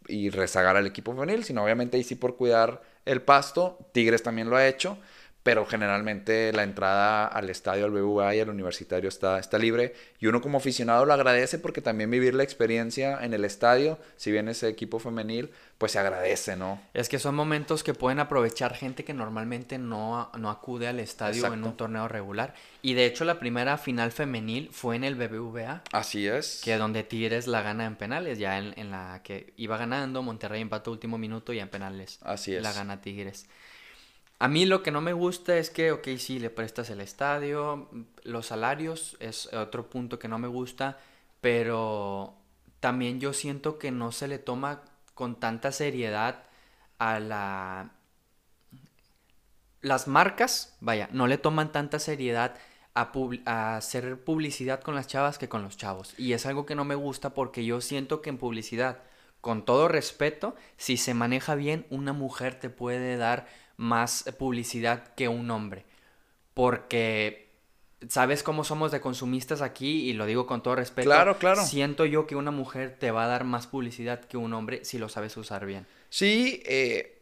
y 0.06 0.30
rezagar 0.30 0.76
al 0.76 0.86
equipo 0.86 1.12
femenil, 1.12 1.44
sino 1.44 1.62
obviamente 1.62 1.96
ahí 1.96 2.04
sí 2.04 2.14
por 2.14 2.36
cuidar 2.36 2.82
el 3.04 3.22
pasto. 3.22 3.78
Tigres 3.92 4.22
también 4.22 4.50
lo 4.50 4.56
ha 4.56 4.66
hecho 4.66 4.98
pero 5.42 5.64
generalmente 5.64 6.52
la 6.52 6.64
entrada 6.64 7.26
al 7.26 7.48
estadio, 7.48 7.86
al 7.86 7.90
BBVA 7.90 8.34
y 8.34 8.40
al 8.40 8.50
universitario 8.50 9.08
está, 9.08 9.38
está 9.38 9.58
libre. 9.58 9.94
Y 10.18 10.26
uno 10.26 10.42
como 10.42 10.58
aficionado 10.58 11.06
lo 11.06 11.14
agradece 11.14 11.58
porque 11.58 11.80
también 11.80 12.10
vivir 12.10 12.34
la 12.34 12.42
experiencia 12.42 13.18
en 13.22 13.32
el 13.32 13.44
estadio, 13.44 13.98
si 14.16 14.30
bien 14.30 14.48
ese 14.48 14.68
equipo 14.68 14.98
femenil, 14.98 15.50
pues 15.78 15.92
se 15.92 15.98
agradece, 15.98 16.56
¿no? 16.56 16.78
Es 16.92 17.08
que 17.08 17.18
son 17.18 17.34
momentos 17.34 17.82
que 17.82 17.94
pueden 17.94 18.18
aprovechar 18.18 18.74
gente 18.74 19.02
que 19.02 19.14
normalmente 19.14 19.78
no, 19.78 20.30
no 20.36 20.50
acude 20.50 20.88
al 20.88 21.00
estadio 21.00 21.46
en 21.46 21.64
un 21.64 21.74
torneo 21.74 22.06
regular. 22.06 22.54
Y 22.82 22.92
de 22.92 23.06
hecho 23.06 23.24
la 23.24 23.38
primera 23.38 23.78
final 23.78 24.12
femenil 24.12 24.68
fue 24.72 24.96
en 24.96 25.04
el 25.04 25.14
BBVA. 25.14 25.84
Así 25.92 26.26
es. 26.26 26.60
Que 26.62 26.76
donde 26.76 27.02
Tigres 27.02 27.46
la 27.46 27.62
gana 27.62 27.86
en 27.86 27.96
penales, 27.96 28.38
ya 28.38 28.58
en, 28.58 28.74
en 28.78 28.90
la 28.90 29.22
que 29.24 29.54
iba 29.56 29.78
ganando, 29.78 30.22
Monterrey 30.22 30.60
empató 30.60 30.90
último 30.90 31.16
minuto 31.16 31.54
y 31.54 31.60
en 31.60 31.70
penales. 31.70 32.18
Así 32.20 32.54
es. 32.54 32.62
La 32.62 32.74
gana 32.74 33.00
Tigres. 33.00 33.46
A 34.40 34.48
mí 34.48 34.64
lo 34.64 34.82
que 34.82 34.90
no 34.90 35.02
me 35.02 35.12
gusta 35.12 35.58
es 35.58 35.68
que, 35.68 35.92
ok, 35.92 36.08
sí, 36.16 36.38
le 36.38 36.48
prestas 36.48 36.88
el 36.88 37.02
estadio, 37.02 37.90
los 38.22 38.46
salarios 38.46 39.18
es 39.20 39.52
otro 39.52 39.90
punto 39.90 40.18
que 40.18 40.28
no 40.28 40.38
me 40.38 40.48
gusta, 40.48 40.98
pero 41.42 42.34
también 42.80 43.20
yo 43.20 43.34
siento 43.34 43.78
que 43.78 43.90
no 43.90 44.12
se 44.12 44.28
le 44.28 44.38
toma 44.38 44.80
con 45.12 45.38
tanta 45.38 45.72
seriedad 45.72 46.44
a 46.98 47.20
la... 47.20 47.90
Las 49.82 50.08
marcas, 50.08 50.74
vaya, 50.80 51.10
no 51.12 51.26
le 51.26 51.36
toman 51.36 51.70
tanta 51.70 51.98
seriedad 51.98 52.56
a, 52.94 53.12
a, 53.44 53.76
hacer 53.76 54.24
publicidad 54.24 54.80
con 54.80 54.94
las 54.94 55.06
chavas 55.06 55.36
que 55.36 55.50
con 55.50 55.62
los 55.62 55.76
chavos. 55.76 56.14
Y 56.18 56.32
es 56.32 56.46
algo 56.46 56.64
que 56.64 56.74
no 56.74 56.86
me 56.86 56.94
gusta 56.94 57.34
porque 57.34 57.66
yo 57.66 57.82
siento 57.82 58.22
que 58.22 58.30
en 58.30 58.38
publicidad, 58.38 59.02
con 59.40 59.64
todo 59.64 59.88
respeto, 59.88 60.54
si 60.76 60.96
se 60.96 61.14
maneja 61.14 61.54
bien, 61.54 61.86
una 61.90 62.12
mujer 62.12 62.54
te 62.54 62.70
puede 62.70 63.16
dar 63.16 63.46
más 63.76 64.24
publicidad 64.38 65.14
que 65.14 65.28
un 65.28 65.50
hombre. 65.50 65.84
Porque 66.54 67.50
sabes 68.08 68.42
cómo 68.42 68.64
somos 68.64 68.92
de 68.92 69.00
consumistas 69.00 69.62
aquí 69.62 70.08
y 70.08 70.12
lo 70.12 70.26
digo 70.26 70.46
con 70.46 70.62
todo 70.62 70.76
respeto. 70.76 71.08
Claro, 71.08 71.38
claro. 71.38 71.64
Siento 71.64 72.04
yo 72.04 72.26
que 72.26 72.36
una 72.36 72.50
mujer 72.50 72.96
te 72.98 73.10
va 73.10 73.24
a 73.24 73.28
dar 73.28 73.44
más 73.44 73.66
publicidad 73.66 74.24
que 74.24 74.36
un 74.36 74.52
hombre 74.52 74.84
si 74.84 74.98
lo 74.98 75.08
sabes 75.08 75.36
usar 75.36 75.66
bien. 75.66 75.86
Sí, 76.08 76.62
eh, 76.66 77.19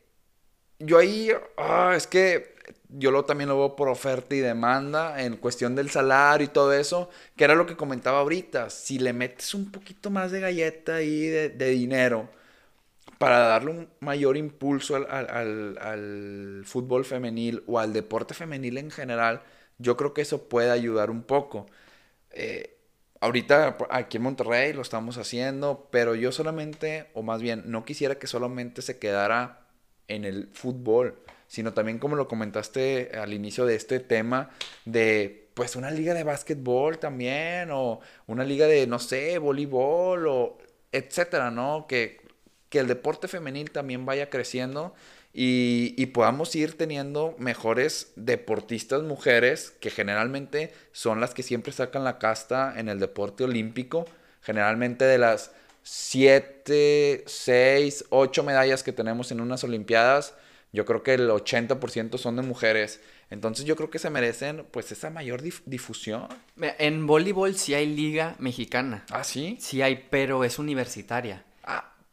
yo 0.79 0.99
ahí, 0.99 1.31
ah, 1.57 1.95
es 1.97 2.07
que 2.07 2.57
yo 2.89 3.11
lo, 3.11 3.25
también 3.25 3.49
lo 3.49 3.59
veo 3.59 3.77
por 3.77 3.89
oferta 3.89 4.35
y 4.35 4.41
demanda 4.41 5.23
en 5.23 5.37
cuestión 5.37 5.75
del 5.75 5.91
salario 5.91 6.47
y 6.47 6.49
todo 6.49 6.73
eso, 6.73 7.11
que 7.37 7.45
era 7.45 7.55
lo 7.55 7.67
que 7.67 7.77
comentaba 7.77 8.21
ahorita. 8.21 8.71
Si 8.71 8.99
le 8.99 9.13
metes 9.13 9.55
un 9.55 9.71
poquito 9.71 10.11
más 10.11 10.31
de 10.33 10.41
galleta 10.41 11.03
y 11.03 11.27
de, 11.27 11.69
dinero, 11.71 12.31
para 13.19 13.41
darle 13.41 13.71
un 13.73 13.89
mayor 14.01 14.37
impulso 14.37 14.97
al, 14.97 16.63
fútbol 16.65 17.05
femenil 17.05 17.65
o 17.67 17.79
al 17.79 17.93
deporte 17.93 18.35
femenil 18.35 18.79
en 18.79 18.91
general, 18.91 19.43
yo 19.79 19.97
creo 19.97 20.15
que 20.15 20.23
eso 20.23 20.49
puede 20.49 20.71
ayudar 20.71 21.11
un 21.11 21.23
poco. 21.23 21.67
Eh, 22.31 22.79
ahorita 23.21 23.77
aquí 23.91 24.17
en 24.19 24.23
Monterrey 24.25 24.73
lo 24.73 24.83
estamos 24.83 25.19
haciendo, 25.19 25.89
pero 25.91 26.15
yo 26.15 26.33
solamente, 26.33 27.11
o 27.15 27.23
más 27.23 27.43
bien, 27.43 27.65
no 27.67 27.85
quisiera 27.85 28.19
que 28.19 28.27
solamente 28.27 28.83
se 28.83 28.99
quedara 28.99 29.68
en 30.09 30.25
el 30.25 30.49
fútbol, 30.53 31.19
sino 31.47 31.73
también 31.73 31.99
como 31.99 32.17
lo 32.17 32.29
comentaste 32.29 33.13
al 33.15 33.33
inicio 33.33 33.67
de 33.67 33.77
este 33.77 34.01
tema, 34.01 34.51
de 34.85 35.49
pues 35.55 35.77
una 35.77 35.91
liga 35.91 36.15
de 36.15 36.25
básquetbol 36.25 36.99
también, 36.99 37.71
o 37.73 38.01
una 38.27 38.45
liga 38.45 38.67
de, 38.67 38.87
no 38.87 38.99
sé, 38.99 39.39
voleibol, 39.39 40.27
o 40.27 40.59
etcétera, 40.93 41.51
¿no? 41.51 41.87
Que 41.89 42.29
que 42.69 42.79
el 42.79 42.87
deporte 42.87 43.29
femenil 43.29 43.71
también 43.71 44.07
vaya 44.07 44.31
creciendo 44.31 44.95
y, 45.33 46.07
podamos 46.07 46.55
ir 46.57 46.77
teniendo 46.77 47.37
mejores 47.39 48.13
deportistas 48.17 49.03
mujeres 49.03 49.71
que 49.81 49.91
generalmente 49.91 50.73
son 50.93 51.21
las 51.21 51.35
que 51.35 51.43
siempre 51.43 51.73
sacan 51.73 52.03
la 52.03 52.19
casta 52.19 52.75
en 52.77 52.89
el 52.89 52.99
deporte 52.99 53.45
olímpico. 53.45 54.07
Generalmente 54.41 55.05
de 55.05 55.19
las 55.19 55.53
7, 55.83 57.25
6, 57.27 58.05
8 58.11 58.43
medallas 58.43 58.83
que 58.83 58.93
tenemos 58.93 59.31
en 59.33 59.41
unas 59.41 59.65
Olimpiadas, 59.65 60.35
yo 60.73 60.85
creo 60.85 61.03
que 61.03 61.15
el 61.15 61.29
80% 61.29 62.19
son 62.19 62.37
de 62.37 62.43
mujeres. 62.43 63.01
Entonces 63.31 63.65
yo 63.65 63.77
creo 63.77 63.91
que 63.91 63.99
se 63.99 64.11
merecen 64.11 64.67
pues 64.71 64.93
esa 64.93 65.11
mayor 65.11 65.43
difusión. 65.43 66.29
En 66.57 67.07
voleibol 67.07 67.55
sí 67.55 67.75
hay 67.75 67.87
liga 67.87 68.37
mexicana. 68.39 69.05
Ah, 69.11 69.25
sí. 69.25 69.57
Sí 69.61 69.83
hay, 69.83 70.07
pero 70.11 70.45
es 70.45 70.59
universitaria. 70.59 71.45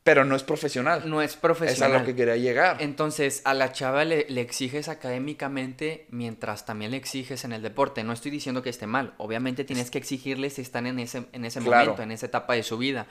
Pero 0.05 0.23
no 0.23 0.35
es 0.35 0.43
profesional. 0.43 1.09
No 1.09 1.23
es 1.23 1.35
profesional. 1.35 1.89
Es 1.89 1.95
a 1.95 1.99
lo 1.99 2.05
que 2.05 2.15
quería 2.15 2.37
llegar. 2.37 2.77
Entonces, 2.79 3.41
a 3.43 3.55
la 3.55 3.71
chava 3.71 4.05
le, 4.05 4.27
exiges 4.39 4.87
académicamente 4.87 6.05
mientras 6.11 6.63
también 6.63 6.91
le 6.91 6.97
exiges 6.97 7.43
en 7.43 7.53
el 7.53 7.63
deporte. 7.63 8.03
No 8.03 8.13
estoy 8.13 8.29
diciendo 8.29 8.61
que 8.61 8.69
esté 8.69 8.85
mal. 8.85 9.15
Obviamente 9.17 9.63
tienes 9.63 9.89
que 9.89 9.97
exigirles 9.97 10.53
si 10.53 10.61
están 10.61 10.85
en 10.85 10.99
ese, 10.99 11.25
en 11.31 11.43
ese 11.43 11.59
momento, 11.59 12.03
en 12.03 12.11
esa 12.11 12.27
etapa 12.27 12.53
de 12.53 12.61
su 12.61 12.77
vida. 12.77 13.07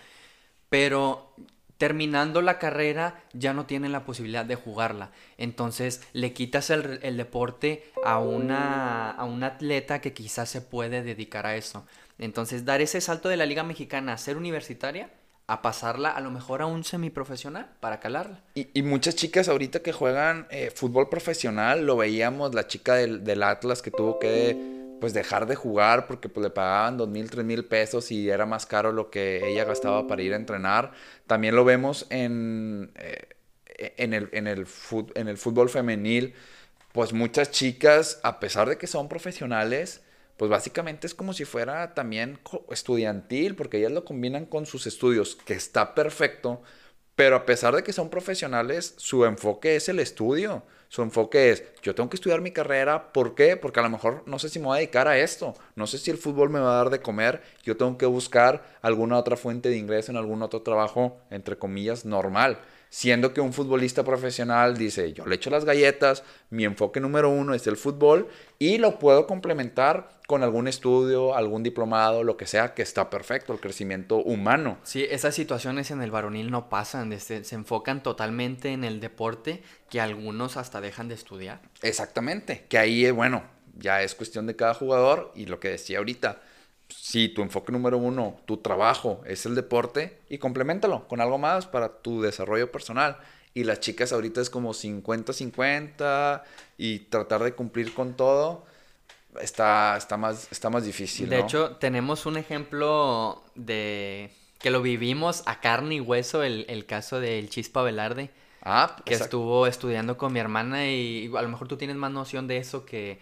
Pero 0.74 1.32
terminando 1.78 2.42
la 2.42 2.58
carrera 2.58 3.22
ya 3.32 3.52
no 3.52 3.64
tienen 3.64 3.92
la 3.92 4.04
posibilidad 4.04 4.44
de 4.44 4.56
jugarla. 4.56 5.12
Entonces 5.38 6.02
le 6.12 6.32
quitas 6.32 6.68
el, 6.70 7.16
deporte 7.16 7.84
a 8.04 8.18
una, 8.18 9.12
a 9.12 9.46
atleta 9.46 10.00
que 10.00 10.12
quizás 10.12 10.48
se 10.48 10.62
puede 10.62 11.04
dedicar 11.04 11.46
a 11.46 11.54
eso. 11.54 11.86
Entonces 12.18 12.64
dar 12.64 12.80
ese 12.80 13.00
salto 13.00 13.28
de 13.28 13.36
la 13.36 13.46
Liga 13.46 13.62
Mexicana 13.62 14.14
a 14.14 14.18
ser 14.18 14.36
universitaria 14.36 15.10
a 15.46 15.62
pasarla 15.62 16.10
a 16.10 16.20
lo 16.20 16.32
mejor 16.32 16.60
a 16.60 16.66
un 16.66 16.82
semiprofesional 16.82 17.70
para 17.78 18.00
calarla. 18.00 18.40
Y, 18.56 18.66
y 18.74 18.82
muchas 18.82 19.14
chicas 19.14 19.48
ahorita 19.48 19.78
que 19.78 19.92
juegan 19.92 20.48
eh, 20.50 20.72
fútbol 20.74 21.08
profesional, 21.08 21.86
lo 21.86 21.96
veíamos, 21.96 22.52
la 22.52 22.66
chica 22.66 22.96
del, 22.96 23.22
del 23.22 23.44
Atlas 23.44 23.80
que 23.80 23.92
tuvo 23.92 24.18
que 24.18 24.83
pues 24.98 25.12
dejar 25.14 25.46
de 25.46 25.54
jugar 25.56 26.06
porque 26.06 26.28
pues, 26.28 26.44
le 26.44 26.50
pagaban 26.50 26.96
dos 26.96 27.08
mil, 27.08 27.30
tres 27.30 27.44
mil 27.44 27.64
pesos 27.66 28.10
y 28.10 28.30
era 28.30 28.46
más 28.46 28.66
caro 28.66 28.92
lo 28.92 29.10
que 29.10 29.46
ella 29.48 29.64
gastaba 29.64 30.06
para 30.06 30.22
ir 30.22 30.32
a 30.32 30.36
entrenar. 30.36 30.92
También 31.26 31.54
lo 31.56 31.64
vemos 31.64 32.06
en, 32.10 32.92
eh, 32.96 33.94
en, 33.98 34.14
el, 34.14 34.28
en, 34.32 34.46
el 34.46 34.66
fut- 34.66 35.12
en 35.14 35.28
el 35.28 35.36
fútbol 35.38 35.68
femenil, 35.70 36.34
pues 36.92 37.12
muchas 37.12 37.50
chicas, 37.50 38.20
a 38.22 38.40
pesar 38.40 38.68
de 38.68 38.78
que 38.78 38.86
son 38.86 39.08
profesionales, 39.08 40.02
pues 40.36 40.50
básicamente 40.50 41.06
es 41.06 41.14
como 41.14 41.32
si 41.32 41.44
fuera 41.44 41.94
también 41.94 42.38
estudiantil, 42.70 43.56
porque 43.56 43.78
ellas 43.78 43.92
lo 43.92 44.04
combinan 44.04 44.46
con 44.46 44.66
sus 44.66 44.86
estudios, 44.86 45.36
que 45.36 45.54
está 45.54 45.94
perfecto, 45.94 46.62
pero 47.16 47.36
a 47.36 47.46
pesar 47.46 47.74
de 47.76 47.82
que 47.84 47.92
son 47.92 48.10
profesionales, 48.10 48.94
su 48.98 49.24
enfoque 49.24 49.76
es 49.76 49.88
el 49.88 50.00
estudio. 50.00 50.64
Su 50.94 51.02
enfoque 51.02 51.50
es, 51.50 51.64
yo 51.82 51.92
tengo 51.92 52.08
que 52.08 52.14
estudiar 52.14 52.40
mi 52.40 52.52
carrera, 52.52 53.12
¿por 53.12 53.34
qué? 53.34 53.56
Porque 53.56 53.80
a 53.80 53.82
lo 53.82 53.90
mejor 53.90 54.22
no 54.26 54.38
sé 54.38 54.48
si 54.48 54.60
me 54.60 54.66
voy 54.66 54.76
a 54.76 54.78
dedicar 54.78 55.08
a 55.08 55.18
esto, 55.18 55.54
no 55.74 55.88
sé 55.88 55.98
si 55.98 56.12
el 56.12 56.18
fútbol 56.18 56.50
me 56.50 56.60
va 56.60 56.70
a 56.70 56.76
dar 56.76 56.90
de 56.90 57.00
comer, 57.00 57.42
yo 57.64 57.76
tengo 57.76 57.98
que 57.98 58.06
buscar 58.06 58.62
alguna 58.80 59.18
otra 59.18 59.36
fuente 59.36 59.70
de 59.70 59.76
ingreso 59.76 60.12
en 60.12 60.18
algún 60.18 60.40
otro 60.40 60.62
trabajo, 60.62 61.18
entre 61.30 61.58
comillas, 61.58 62.04
normal. 62.04 62.58
Siendo 62.90 63.34
que 63.34 63.40
un 63.40 63.52
futbolista 63.52 64.04
profesional 64.04 64.76
dice, 64.76 65.12
yo 65.12 65.26
le 65.26 65.34
echo 65.34 65.50
las 65.50 65.64
galletas, 65.64 66.22
mi 66.50 66.64
enfoque 66.64 67.00
número 67.00 67.28
uno 67.28 67.54
es 67.54 67.66
el 67.66 67.76
fútbol 67.76 68.28
y 68.60 68.78
lo 68.78 69.00
puedo 69.00 69.26
complementar 69.26 70.10
con 70.26 70.42
algún 70.42 70.68
estudio, 70.68 71.34
algún 71.34 71.62
diplomado, 71.62 72.24
lo 72.24 72.36
que 72.36 72.46
sea, 72.46 72.74
que 72.74 72.82
está 72.82 73.10
perfecto, 73.10 73.52
el 73.52 73.60
crecimiento 73.60 74.16
humano. 74.16 74.78
Sí, 74.82 75.04
esas 75.10 75.34
situaciones 75.34 75.90
en 75.90 76.02
el 76.02 76.10
varonil 76.10 76.50
no 76.50 76.68
pasan, 76.70 77.12
este, 77.12 77.44
se 77.44 77.54
enfocan 77.54 78.02
totalmente 78.02 78.72
en 78.72 78.84
el 78.84 79.00
deporte 79.00 79.62
que 79.90 80.00
algunos 80.00 80.56
hasta 80.56 80.80
dejan 80.80 81.08
de 81.08 81.14
estudiar. 81.14 81.60
Exactamente, 81.82 82.64
que 82.68 82.78
ahí, 82.78 83.04
eh, 83.04 83.12
bueno, 83.12 83.42
ya 83.76 84.02
es 84.02 84.14
cuestión 84.14 84.46
de 84.46 84.56
cada 84.56 84.74
jugador 84.74 85.30
y 85.34 85.46
lo 85.46 85.60
que 85.60 85.68
decía 85.68 85.98
ahorita, 85.98 86.40
si 86.88 87.28
tu 87.28 87.42
enfoque 87.42 87.72
número 87.72 87.98
uno, 87.98 88.40
tu 88.46 88.58
trabajo 88.58 89.20
es 89.26 89.44
el 89.46 89.54
deporte 89.54 90.18
y 90.28 90.38
complementalo 90.38 91.06
con 91.08 91.20
algo 91.20 91.38
más 91.38 91.66
para 91.66 91.98
tu 91.98 92.22
desarrollo 92.22 92.70
personal. 92.70 93.18
Y 93.52 93.64
las 93.64 93.80
chicas 93.80 94.12
ahorita 94.12 94.40
es 94.40 94.50
como 94.50 94.72
50-50 94.72 96.42
y 96.76 97.00
tratar 97.00 97.44
de 97.44 97.52
cumplir 97.52 97.94
con 97.94 98.14
todo 98.16 98.64
está, 99.40 99.96
está, 99.96 100.16
más, 100.16 100.50
está 100.50 100.70
más 100.70 100.84
difícil. 100.84 101.28
De 101.28 101.38
¿no? 101.38 101.44
hecho, 101.44 101.76
tenemos 101.76 102.26
un 102.26 102.36
ejemplo 102.36 103.42
de 103.54 104.30
que 104.58 104.70
lo 104.70 104.80
vivimos 104.82 105.42
a 105.46 105.60
carne 105.60 105.96
y 105.96 106.00
hueso, 106.00 106.42
el, 106.42 106.64
el 106.68 106.86
caso 106.86 107.20
del 107.20 107.50
Chispa 107.50 107.82
Velarde, 107.82 108.30
ah, 108.62 108.96
que 109.04 109.12
exacto. 109.12 109.24
estuvo 109.24 109.66
estudiando 109.66 110.16
con 110.16 110.32
mi 110.32 110.40
hermana 110.40 110.86
y 110.86 111.30
a 111.36 111.42
lo 111.42 111.48
mejor 111.48 111.68
tú 111.68 111.76
tienes 111.76 111.96
más 111.96 112.10
noción 112.10 112.46
de 112.46 112.56
eso 112.56 112.86
que 112.86 113.18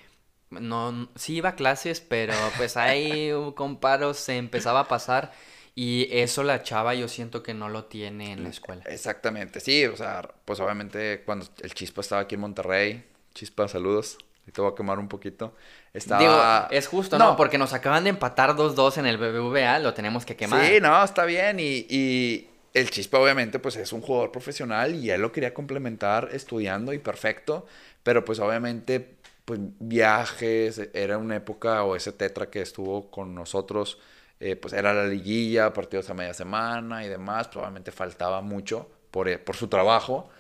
no, 0.51 1.09
sí 1.16 1.37
iba 1.37 1.51
a 1.51 1.57
clases, 1.57 2.01
pero 2.01 2.35
pues 2.57 2.77
ahí 2.77 3.31
con 3.57 3.79
paros 3.79 4.18
se 4.18 4.37
empezaba 4.37 4.81
a 4.81 4.88
pasar 4.88 5.33
y 5.75 6.09
eso 6.11 6.42
la 6.42 6.62
chava 6.62 6.94
yo 6.94 7.09
siento 7.09 7.42
que 7.42 7.55
no 7.55 7.68
lo 7.68 7.87
tiene 7.87 8.33
en 8.33 8.44
la 8.44 8.51
escuela. 8.51 8.83
Exactamente, 8.87 9.61
sí, 9.61 9.87
o 9.87 9.96
sea, 9.96 10.22
pues 10.44 10.61
obviamente 10.61 11.22
cuando 11.25 11.46
el 11.62 11.75
Chispa 11.75 12.03
estaba 12.03 12.22
aquí 12.22 12.35
en 12.35 12.42
Monterrey, 12.42 13.05
Chispa, 13.35 13.68
saludos, 13.68 14.18
te 14.51 14.61
voy 14.61 14.73
a 14.73 14.75
quemar 14.75 14.99
un 14.99 15.09
poquito, 15.09 15.55
estaba... 15.95 16.21
Digo, 16.21 16.77
es 16.77 16.89
justo, 16.89 17.17
¿no? 17.19 17.37
Porque 17.37 17.59
nos 17.59 17.73
acaban 17.73 18.03
de 18.05 18.11
empatar 18.11 18.57
2-2 18.57 18.99
en 18.99 19.07
el 19.07 19.17
BBVA, 19.17 19.79
lo 19.79 19.95
tenemos 19.95 20.27
que 20.27 20.35
quemar. 20.35 20.67
Sí, 20.67 20.81
no, 20.81 21.05
está 21.05 21.25
bien. 21.25 21.61
Y, 21.61 21.87
y 21.89 22.51
el 22.75 22.91
Chispa, 22.91 23.19
obviamente, 23.19 23.59
pues 23.59 23.77
es 23.77 23.93
un 23.93 24.01
jugador 24.01 24.33
profesional 24.33 24.95
y 24.95 25.11
él 25.11 25.21
lo 25.21 25.31
quería 25.31 25.53
complementar 25.53 26.31
estudiando 26.33 26.93
y 26.93 26.99
perfecto. 26.99 27.67
Pero 28.03 28.25
pues 28.25 28.41
obviamente, 28.41 29.17
pues 29.45 29.61
viajes, 29.79 30.89
era 30.95 31.19
una 31.19 31.37
época 31.37 31.85
o 31.85 31.95
ese 31.97 32.13
tetra 32.13 32.51
que 32.51 32.63
estuvo 32.63 33.11
con 33.11 33.35
nosotros, 33.35 33.99
eh, 34.41 34.57
pues 34.57 34.75
era 34.75 34.93
la 34.93 35.07
liguilla, 35.07 35.73
partidos 35.73 36.11
a 36.11 36.15
media 36.15 36.35
semana 36.35 37.05
y 37.05 37.09
demás. 37.09 37.49
Probablemente 37.49 37.93
faltaba 37.93 38.41
mucho 38.41 38.91
por, 39.11 39.29
eh, 39.29 39.39
por 39.39 39.55
su 39.57 39.69
trabajo. 39.69 40.31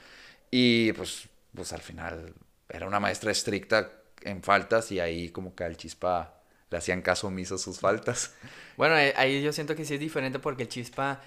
Y 0.50 0.92
pues, 0.94 1.28
pues 1.54 1.72
al 1.72 1.80
final 1.80 2.34
era 2.72 2.86
una 2.86 3.00
maestra 3.00 3.30
estricta 3.30 3.90
en 4.22 4.42
faltas 4.42 4.90
y 4.92 5.00
ahí 5.00 5.28
como 5.30 5.54
que 5.54 5.64
al 5.64 5.76
Chispa 5.76 6.34
le 6.70 6.78
hacían 6.78 7.02
caso 7.02 7.28
omiso 7.28 7.58
sus 7.58 7.78
faltas. 7.78 8.34
Bueno, 8.74 8.96
eh, 8.96 9.12
ahí 9.18 9.42
yo 9.42 9.52
siento 9.52 9.76
que 9.76 9.84
sí 9.84 9.94
es 9.94 10.00
diferente 10.00 10.38
porque 10.38 10.62
el 10.62 10.68
Chispa 10.70 11.20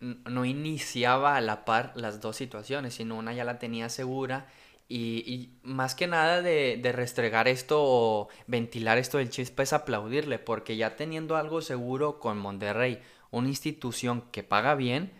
no 0.00 0.44
iniciaba 0.44 1.34
a 1.34 1.40
la 1.40 1.64
par 1.64 1.92
las 1.94 2.20
dos 2.20 2.36
situaciones, 2.36 2.94
sino 2.94 3.16
una 3.16 3.32
ya 3.32 3.42
la 3.44 3.58
tenía 3.58 3.88
segura. 3.88 4.46
Y, 4.86 5.24
y 5.26 5.58
más 5.62 5.94
que 5.94 6.06
nada 6.06 6.42
de, 6.42 6.78
de 6.80 6.92
restregar 6.92 7.48
esto 7.48 7.78
o 7.80 8.28
ventilar 8.46 8.98
esto 8.98 9.16
del 9.16 9.30
Chispa 9.30 9.62
es 9.62 9.72
aplaudirle, 9.72 10.38
porque 10.38 10.76
ya 10.76 10.94
teniendo 10.96 11.36
algo 11.36 11.62
seguro 11.62 12.20
con 12.20 12.36
Monterrey, 12.36 13.00
una 13.30 13.48
institución 13.48 14.24
que 14.30 14.42
paga 14.42 14.74
bien, 14.74 15.10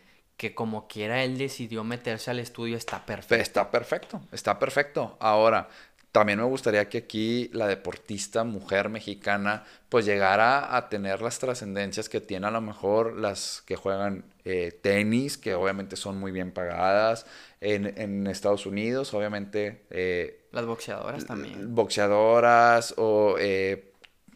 que 0.40 0.54
como 0.54 0.88
quiera 0.88 1.22
él 1.22 1.36
decidió 1.36 1.84
meterse 1.84 2.30
al 2.30 2.38
estudio, 2.38 2.78
está 2.78 3.04
perfecto. 3.04 3.34
Está 3.42 3.70
perfecto, 3.70 4.22
está 4.32 4.58
perfecto. 4.58 5.18
Ahora, 5.20 5.68
también 6.12 6.38
me 6.38 6.46
gustaría 6.46 6.88
que 6.88 6.96
aquí 6.96 7.50
la 7.52 7.66
deportista 7.66 8.42
mujer 8.42 8.88
mexicana 8.88 9.64
pues 9.90 10.06
llegara 10.06 10.74
a 10.74 10.88
tener 10.88 11.20
las 11.20 11.38
trascendencias 11.40 12.08
que 12.08 12.22
tiene 12.22 12.46
a 12.46 12.50
lo 12.50 12.62
mejor 12.62 13.18
las 13.18 13.62
que 13.66 13.76
juegan 13.76 14.24
eh, 14.46 14.72
tenis, 14.80 15.36
que 15.36 15.54
obviamente 15.54 15.96
son 15.96 16.18
muy 16.18 16.32
bien 16.32 16.52
pagadas 16.52 17.26
en, 17.60 17.92
en 17.98 18.26
Estados 18.26 18.64
Unidos, 18.64 19.12
obviamente 19.12 19.82
eh, 19.90 20.40
Las 20.52 20.64
boxeadoras 20.64 21.26
también. 21.26 21.74
boxeadoras 21.74 22.94
o 22.96 23.36
eh, 23.38 23.89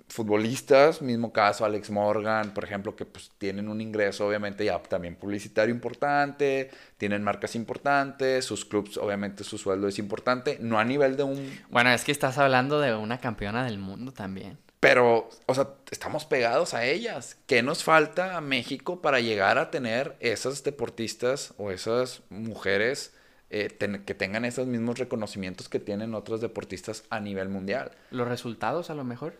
futbolistas, 0.09 1.03
mismo 1.03 1.33
caso 1.33 1.65
Alex 1.65 1.91
Morgan, 1.91 2.53
por 2.55 2.65
ejemplo, 2.65 2.95
que 2.97 3.05
pues 3.05 3.31
tienen 3.39 3.69
un 3.69 3.81
ingreso 3.81 4.27
obviamente 4.27 4.65
ya 4.65 4.81
también 4.83 5.17
publicitario 5.17 5.75
importante, 5.75 6.71
tienen 6.99 7.23
marcas 7.23 7.55
importantes, 7.55 8.45
sus 8.45 8.65
clubs 8.65 8.97
obviamente 8.97 9.45
su 9.45 9.59
sueldo 9.59 9.89
es 9.89 9.99
importante, 9.99 10.59
no 10.61 10.79
a 10.79 10.85
nivel 10.85 11.17
de 11.17 11.23
un... 11.25 11.61
Bueno, 11.71 11.91
es 11.91 12.05
que 12.05 12.13
estás 12.13 12.39
hablando 12.39 12.81
de 12.81 12.95
una 12.95 13.19
campeona 13.19 13.65
del 13.65 13.79
mundo 13.79 14.13
también. 14.13 14.59
Pero, 14.81 15.31
o 15.47 15.55
sea, 15.55 15.69
estamos 15.91 16.27
pegados 16.27 16.75
a 16.75 16.85
ellas. 16.85 17.39
¿Qué 17.47 17.63
nos 17.63 17.83
falta 17.83 18.37
a 18.37 18.43
México 18.43 19.01
para 19.01 19.19
llegar 19.21 19.57
a 19.57 19.71
tener 19.71 20.15
esas 20.21 20.63
deportistas 20.63 21.55
o 21.57 21.71
esas 21.71 22.21
mujeres 22.29 23.15
eh, 23.49 23.69
ten- 23.71 24.05
que 24.05 24.15
tengan 24.15 24.45
esos 24.45 24.67
mismos 24.67 24.99
reconocimientos 24.99 25.71
que 25.71 25.81
tienen 25.81 26.15
otros 26.15 26.43
deportistas 26.43 27.05
a 27.09 27.19
nivel 27.21 27.49
mundial? 27.49 27.93
Los 28.11 28.29
resultados 28.29 28.91
a 28.91 28.95
lo 28.95 29.05
mejor. 29.05 29.35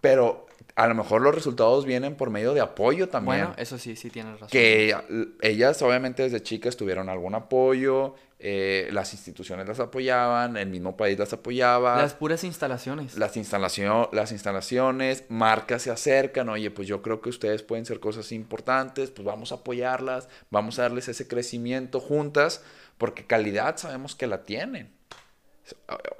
Pero 0.00 0.46
a 0.76 0.88
lo 0.88 0.94
mejor 0.94 1.22
los 1.22 1.34
resultados 1.34 1.84
vienen 1.84 2.16
por 2.16 2.30
medio 2.30 2.52
de 2.52 2.60
apoyo 2.60 3.08
también. 3.08 3.46
Bueno, 3.46 3.54
eso 3.58 3.78
sí, 3.78 3.94
sí 3.96 4.10
tienes 4.10 4.34
razón. 4.34 4.48
que 4.48 4.96
ellas 5.40 5.82
obviamente 5.82 6.24
desde 6.24 6.42
chicas 6.42 6.76
tuvieron 6.76 7.08
algún 7.08 7.34
apoyo, 7.34 8.14
eh, 8.40 8.88
las 8.92 9.12
instituciones 9.12 9.68
las 9.68 9.78
apoyaban, 9.80 10.56
el 10.56 10.68
mismo 10.68 10.96
país 10.96 11.18
las 11.18 11.32
apoyaba. 11.32 11.96
Las 11.96 12.14
puras 12.14 12.42
instalaciones. 12.42 13.16
Las, 13.16 13.36
instalación, 13.36 14.08
las 14.12 14.32
instalaciones, 14.32 15.24
marcas 15.28 15.82
se 15.82 15.90
acercan, 15.90 16.48
oye, 16.48 16.70
pues 16.70 16.88
yo 16.88 17.00
creo 17.00 17.20
que 17.20 17.28
ustedes 17.28 17.62
pueden 17.62 17.86
ser 17.86 18.00
cosas 18.00 18.32
importantes, 18.32 19.10
pues 19.10 19.24
vamos 19.24 19.52
a 19.52 19.56
apoyarlas, 19.56 20.28
vamos 20.50 20.78
a 20.78 20.82
darles 20.82 21.08
ese 21.08 21.28
crecimiento 21.28 22.00
juntas, 22.00 22.62
porque 22.98 23.24
calidad 23.24 23.76
sabemos 23.76 24.16
que 24.16 24.26
la 24.26 24.42
tienen. 24.42 24.92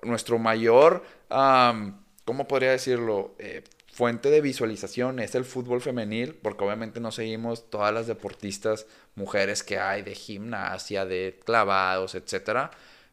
Nuestro 0.03 0.39
mayor, 0.39 1.05
am, 1.29 2.04
¿cómo 2.25 2.49
podría 2.49 2.71
decirlo? 2.71 3.35
Eh, 3.39 3.63
fuente 3.93 4.31
de 4.31 4.41
visualización 4.41 5.21
es 5.21 5.35
el 5.35 5.45
fútbol 5.45 5.81
femenil, 5.81 6.35
porque 6.35 6.65
obviamente 6.65 7.01
no 7.01 7.13
seguimos 7.13 7.71
todas 7.71 7.95
las 7.95 8.07
deportistas 8.07 8.87
mujeres 9.15 9.63
que 9.63 9.79
hay 9.79 10.03
de 10.03 10.15
gimnasia, 10.15 11.05
de 11.05 11.39
clavados, 11.45 12.15
etcétera, 12.15 12.71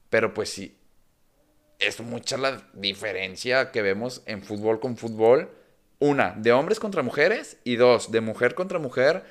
pero 0.10 0.34
pues 0.34 0.50
sí, 0.50 0.76
es 1.82 2.00
mucha 2.00 2.38
la 2.38 2.64
diferencia 2.74 3.72
que 3.72 3.82
vemos 3.82 4.22
en 4.28 4.44
fútbol 4.44 4.80
con 4.80 4.98
fútbol. 4.98 5.50
Una, 6.00 6.34
de 6.38 6.52
hombres 6.52 6.80
contra 6.80 7.02
mujeres. 7.02 7.58
Y 7.64 7.76
dos, 7.76 8.12
de 8.12 8.22
mujer 8.22 8.54
contra 8.54 8.80
mujer. 8.80 9.24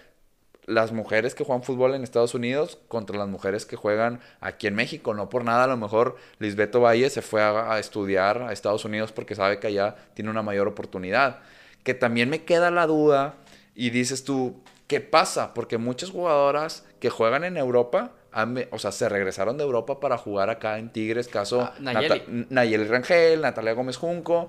Las 0.66 0.92
mujeres 0.92 1.34
que 1.34 1.44
juegan 1.44 1.62
fútbol 1.62 1.94
en 1.94 2.04
Estados 2.04 2.34
Unidos 2.34 2.78
contra 2.88 3.18
las 3.18 3.28
mujeres 3.28 3.66
que 3.66 3.76
juegan 3.76 4.20
aquí 4.40 4.66
en 4.66 4.74
México. 4.74 5.14
No 5.14 5.28
por 5.28 5.44
nada, 5.44 5.64
a 5.64 5.66
lo 5.66 5.76
mejor 5.76 6.16
Lisbeto 6.38 6.80
Valle 6.80 7.10
se 7.10 7.22
fue 7.22 7.42
a, 7.42 7.72
a 7.72 7.78
estudiar 7.78 8.42
a 8.42 8.52
Estados 8.52 8.84
Unidos 8.84 9.12
porque 9.12 9.34
sabe 9.34 9.58
que 9.58 9.66
allá 9.68 9.96
tiene 10.14 10.30
una 10.30 10.42
mayor 10.42 10.68
oportunidad. 10.68 11.40
Que 11.82 11.94
también 11.94 12.28
me 12.28 12.44
queda 12.44 12.70
la 12.70 12.86
duda 12.86 13.34
y 13.74 13.90
dices 13.90 14.24
tú, 14.24 14.62
¿qué 14.86 15.00
pasa? 15.00 15.54
Porque 15.54 15.78
muchas 15.78 16.10
jugadoras 16.10 16.84
que 16.98 17.10
juegan 17.10 17.44
en 17.44 17.56
Europa, 17.56 18.12
han 18.32 18.66
o 18.70 18.78
sea, 18.78 18.92
se 18.92 19.08
regresaron 19.08 19.56
de 19.56 19.64
Europa 19.64 20.00
para 20.00 20.18
jugar 20.18 20.50
acá 20.50 20.78
en 20.78 20.90
Tigres, 20.90 21.28
caso 21.28 21.62
Ah, 21.62 21.74
Nayeli 21.80 22.84
Rangel, 22.84 23.40
Natalia 23.40 23.72
Gómez 23.72 23.96
Junco, 23.96 24.48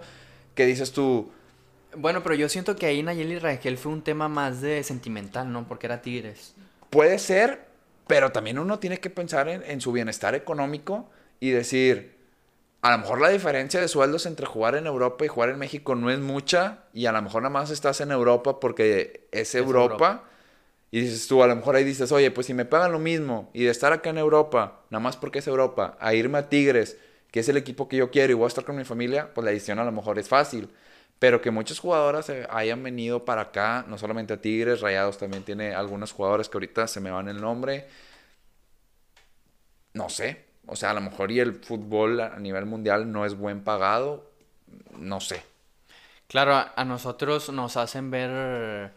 que 0.53 0.65
dices 0.65 0.91
tú, 0.91 1.31
Bueno, 1.95 2.23
pero 2.23 2.35
yo 2.35 2.49
siento 2.49 2.75
que 2.75 2.85
ahí 2.85 3.03
Nayeli 3.03 3.39
Rangel 3.39 3.77
fue 3.77 3.91
un 3.91 4.03
tema 4.03 4.27
más 4.29 4.61
de 4.61 4.83
sentimental, 4.83 5.51
¿no? 5.51 5.67
Porque 5.67 5.87
era 5.87 6.01
Tigres. 6.01 6.55
puede 6.89 7.19
ser, 7.19 7.65
pero 8.07 8.31
también 8.31 8.59
uno 8.59 8.79
tiene 8.79 8.99
que 8.99 9.09
pensar 9.09 9.47
en, 9.49 9.63
en 9.63 9.81
su 9.81 9.91
bienestar 9.91 10.35
económico 10.35 11.09
y 11.39 11.51
decir, 11.51 12.17
a 12.81 12.91
lo 12.91 12.97
mejor 12.99 13.21
la 13.21 13.29
diferencia 13.29 13.79
de 13.79 13.87
sueldos 13.87 14.25
entre 14.25 14.45
jugar 14.45 14.75
en 14.75 14.87
Europa 14.87 15.25
y 15.25 15.27
jugar 15.27 15.49
en 15.49 15.59
México 15.59 15.95
no 15.95 16.09
es 16.11 16.19
mucha 16.19 16.85
y 16.93 17.05
a 17.05 17.11
lo 17.11 17.21
mejor 17.21 17.43
nada 17.43 17.53
más 17.53 17.69
estás 17.71 18.01
en 18.01 18.11
Europa 18.11 18.59
porque 18.59 19.27
es 19.31 19.55
Europa. 19.55 19.93
Europa. 19.93 20.23
Y 20.91 21.01
dices 21.01 21.27
tú, 21.27 21.41
a 21.43 21.47
lo 21.47 21.55
mejor 21.55 21.75
ahí 21.75 21.83
dices, 21.85 22.11
oye, 22.11 22.31
pues 22.31 22.47
si 22.47 22.53
me 22.53 22.65
pagan 22.65 22.91
lo 22.91 22.99
mismo 22.99 23.49
y 23.53 23.63
de 23.63 23.71
estar 23.71 23.93
acá 23.93 24.09
en 24.09 24.17
Europa, 24.17 24.81
nada 24.89 25.01
más 25.01 25.15
porque 25.17 25.39
es 25.39 25.47
Europa, 25.47 25.97
a 26.01 26.13
irme 26.13 26.37
a 26.39 26.49
Tigres, 26.49 26.97
que 27.31 27.39
es 27.39 27.49
el 27.49 27.57
equipo 27.57 27.87
que 27.87 27.97
yo 27.97 28.11
quiero 28.11 28.31
y 28.31 28.35
voy 28.35 28.45
a 28.45 28.47
estar 28.49 28.65
con 28.65 28.75
mi 28.75 28.83
familia, 28.83 29.33
pues 29.33 29.45
la 29.45 29.51
decisión 29.51 29.79
a 29.79 29.85
lo 29.85 29.91
mejor 29.93 30.19
es 30.19 30.27
fácil. 30.27 30.69
Pero 31.21 31.39
que 31.39 31.51
muchas 31.51 31.77
jugadoras 31.77 32.29
eh, 32.29 32.47
hayan 32.49 32.81
venido 32.81 33.25
para 33.25 33.43
acá, 33.43 33.85
no 33.87 33.99
solamente 33.99 34.33
a 34.33 34.41
Tigres, 34.41 34.81
Rayados 34.81 35.19
también 35.19 35.43
tiene 35.43 35.75
algunas 35.75 36.11
jugadoras 36.11 36.49
que 36.49 36.57
ahorita 36.57 36.87
se 36.87 36.99
me 36.99 37.11
van 37.11 37.27
el 37.27 37.39
nombre. 37.39 37.87
No 39.93 40.09
sé, 40.09 40.43
o 40.65 40.75
sea, 40.75 40.89
a 40.89 40.93
lo 40.95 41.01
mejor 41.01 41.31
y 41.31 41.39
el 41.39 41.53
fútbol 41.53 42.21
a 42.21 42.39
nivel 42.39 42.65
mundial 42.65 43.11
no 43.11 43.23
es 43.23 43.35
buen 43.35 43.63
pagado, 43.63 44.31
no 44.97 45.19
sé. 45.19 45.43
Claro, 46.25 46.55
a, 46.75 46.85
nosotros 46.85 47.51
nos 47.51 47.77
hacen 47.77 48.09
ver 48.09 48.91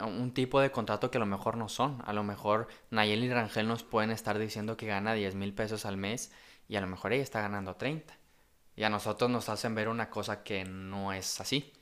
un 0.00 0.34
tipo 0.34 0.58
de 0.58 0.72
contrato 0.72 1.12
que 1.12 1.18
a 1.18 1.20
lo 1.20 1.26
mejor 1.26 1.56
no 1.56 1.68
son. 1.68 2.02
A 2.04 2.12
lo 2.12 2.24
mejor 2.24 2.66
Nayeli 2.90 3.32
Rangel 3.32 3.68
nos 3.68 3.84
pueden 3.84 4.10
estar 4.10 4.40
diciendo 4.40 4.76
que 4.76 4.88
gana 4.88 5.14
10 5.14 5.36
mil 5.36 5.54
pesos 5.54 5.86
al 5.86 5.98
mes 5.98 6.32
y 6.66 6.74
a 6.74 6.80
lo 6.80 6.88
mejor 6.88 7.12
ella 7.12 7.22
está 7.22 7.42
ganando 7.42 7.76
30. 7.76 8.12
Y 8.76 8.82
a 8.82 8.90
nosotros 8.90 9.30
nos 9.30 9.48
hacen 9.48 9.74
ver 9.74 9.88
una 9.88 10.10
cosa 10.10 10.42
que 10.42 10.64
no 10.64 11.12
es 11.12 11.40
así. 11.40 11.72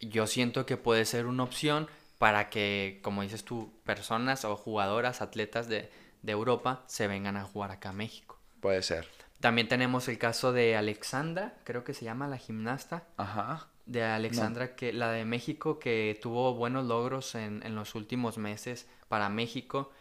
Yo 0.00 0.26
siento 0.26 0.66
que 0.66 0.76
puede 0.76 1.04
ser 1.04 1.26
una 1.26 1.44
opción 1.44 1.88
para 2.18 2.50
que, 2.50 3.00
como 3.02 3.22
dices 3.22 3.44
tú, 3.44 3.72
personas 3.84 4.44
o 4.44 4.56
jugadoras, 4.56 5.22
atletas 5.22 5.68
de, 5.68 5.90
de 6.22 6.32
Europa 6.32 6.82
se 6.86 7.06
vengan 7.06 7.36
a 7.36 7.44
jugar 7.44 7.70
acá 7.70 7.90
a 7.90 7.92
México. 7.92 8.38
Puede 8.60 8.82
ser. 8.82 9.06
También 9.40 9.68
tenemos 9.68 10.08
el 10.08 10.18
caso 10.18 10.52
de 10.52 10.76
Alexandra, 10.76 11.54
creo 11.64 11.84
que 11.84 11.94
se 11.94 12.04
llama 12.04 12.26
la 12.26 12.38
gimnasta, 12.38 13.06
Ajá. 13.16 13.68
de 13.84 14.02
Alexandra, 14.02 14.74
que 14.74 14.92
la 14.92 15.12
de 15.12 15.24
México, 15.24 15.78
que 15.78 16.18
tuvo 16.20 16.54
buenos 16.54 16.86
logros 16.86 17.34
en, 17.34 17.62
en 17.64 17.74
los 17.74 17.94
últimos 17.94 18.38
meses 18.38 18.88
para 19.08 19.28
México, 19.28 19.92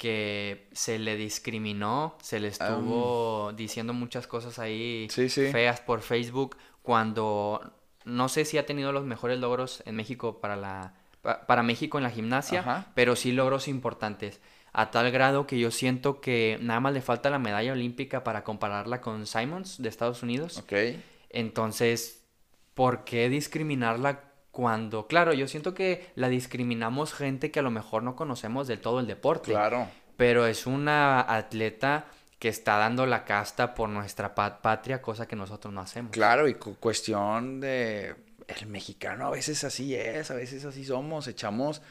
que 0.00 0.66
se 0.72 0.98
le 0.98 1.14
discriminó, 1.16 2.16
se 2.22 2.40
le 2.40 2.48
estuvo 2.48 3.52
diciendo 3.54 3.92
muchas 3.92 4.26
cosas 4.26 4.58
ahí 4.58 5.06
Sí, 5.10 5.28
sí. 5.28 5.48
feas 5.52 5.82
por 5.82 6.00
Facebook, 6.00 6.56
cuando 6.80 7.60
no 8.06 8.30
sé 8.30 8.46
si 8.46 8.56
ha 8.56 8.64
tenido 8.64 8.92
los 8.92 9.04
mejores 9.04 9.38
logros 9.38 9.82
en 9.84 9.96
México 9.96 10.40
para 10.40 10.56
la 10.56 10.94
pa- 11.20 11.46
para 11.46 11.62
México 11.62 11.98
en 11.98 12.04
la 12.04 12.10
gimnasia, 12.10 12.60
Ajá. 12.60 12.86
pero 12.94 13.14
sí 13.14 13.32
logros 13.32 13.68
importantes. 13.68 14.40
A 14.72 14.90
tal 14.90 15.10
grado 15.10 15.46
que 15.46 15.58
yo 15.58 15.70
siento 15.70 16.22
que 16.22 16.58
nada 16.62 16.80
más 16.80 16.94
le 16.94 17.02
falta 17.02 17.28
la 17.28 17.38
medalla 17.38 17.72
olímpica 17.72 18.24
para 18.24 18.42
compararla 18.42 19.02
con 19.02 19.26
Simons 19.26 19.82
de 19.82 19.88
Estados 19.90 20.22
Unidos. 20.22 20.56
Ok. 20.58 20.72
Entonces, 21.28 22.24
¿por 22.72 23.04
qué 23.04 23.28
discriminarla 23.28 24.29
cuando, 24.50 25.06
claro, 25.06 25.32
yo 25.32 25.46
siento 25.48 25.74
que 25.74 26.10
la 26.16 26.28
discriminamos 26.28 27.12
gente 27.14 27.50
que 27.50 27.60
a 27.60 27.62
lo 27.62 27.70
mejor 27.70 28.02
no 28.02 28.16
conocemos 28.16 28.66
del 28.66 28.80
todo 28.80 29.00
el 29.00 29.06
deporte, 29.06 29.52
Claro. 29.52 29.88
pero 30.16 30.46
es 30.46 30.66
una 30.66 31.20
atleta 31.20 32.06
que 32.38 32.48
está 32.48 32.76
dando 32.78 33.06
la 33.06 33.24
casta 33.24 33.74
por 33.74 33.88
nuestra 33.90 34.34
pa- 34.34 34.60
patria, 34.62 35.02
cosa 35.02 35.26
que 35.28 35.36
nosotros 35.36 35.72
no 35.72 35.80
hacemos. 35.82 36.10
Claro, 36.12 36.48
y 36.48 36.54
cu- 36.54 36.76
cuestión 36.80 37.60
de... 37.60 38.14
El 38.48 38.66
mexicano 38.66 39.26
a 39.28 39.30
veces 39.30 39.62
así 39.62 39.94
es, 39.94 40.32
a 40.32 40.34
veces 40.34 40.64
así 40.64 40.84
somos, 40.84 41.28
echamos 41.28 41.82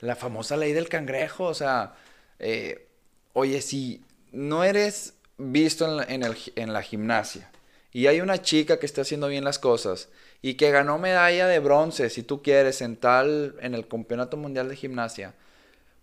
la 0.00 0.16
famosa 0.16 0.56
ley 0.56 0.72
del 0.72 0.88
cangrejo, 0.88 1.44
o 1.44 1.54
sea, 1.54 1.94
eh, 2.40 2.88
oye, 3.34 3.60
si 3.62 4.02
no 4.32 4.64
eres 4.64 5.14
visto 5.36 5.84
en 5.84 5.96
la, 5.98 6.02
en 6.04 6.24
el 6.24 6.36
en 6.56 6.72
la 6.72 6.82
gimnasia 6.82 7.52
y 7.92 8.08
hay 8.08 8.20
una 8.20 8.42
chica 8.42 8.80
que 8.80 8.86
está 8.86 9.02
haciendo 9.02 9.28
bien 9.28 9.44
las 9.44 9.60
cosas 9.60 10.08
y 10.42 10.54
que 10.54 10.70
ganó 10.70 10.98
medalla 10.98 11.46
de 11.46 11.58
bronce, 11.58 12.10
si 12.10 12.22
tú 12.22 12.42
quieres, 12.42 12.80
en 12.80 12.96
tal, 12.96 13.56
en 13.60 13.74
el 13.74 13.88
Campeonato 13.88 14.36
Mundial 14.36 14.68
de 14.68 14.76
Gimnasia, 14.76 15.34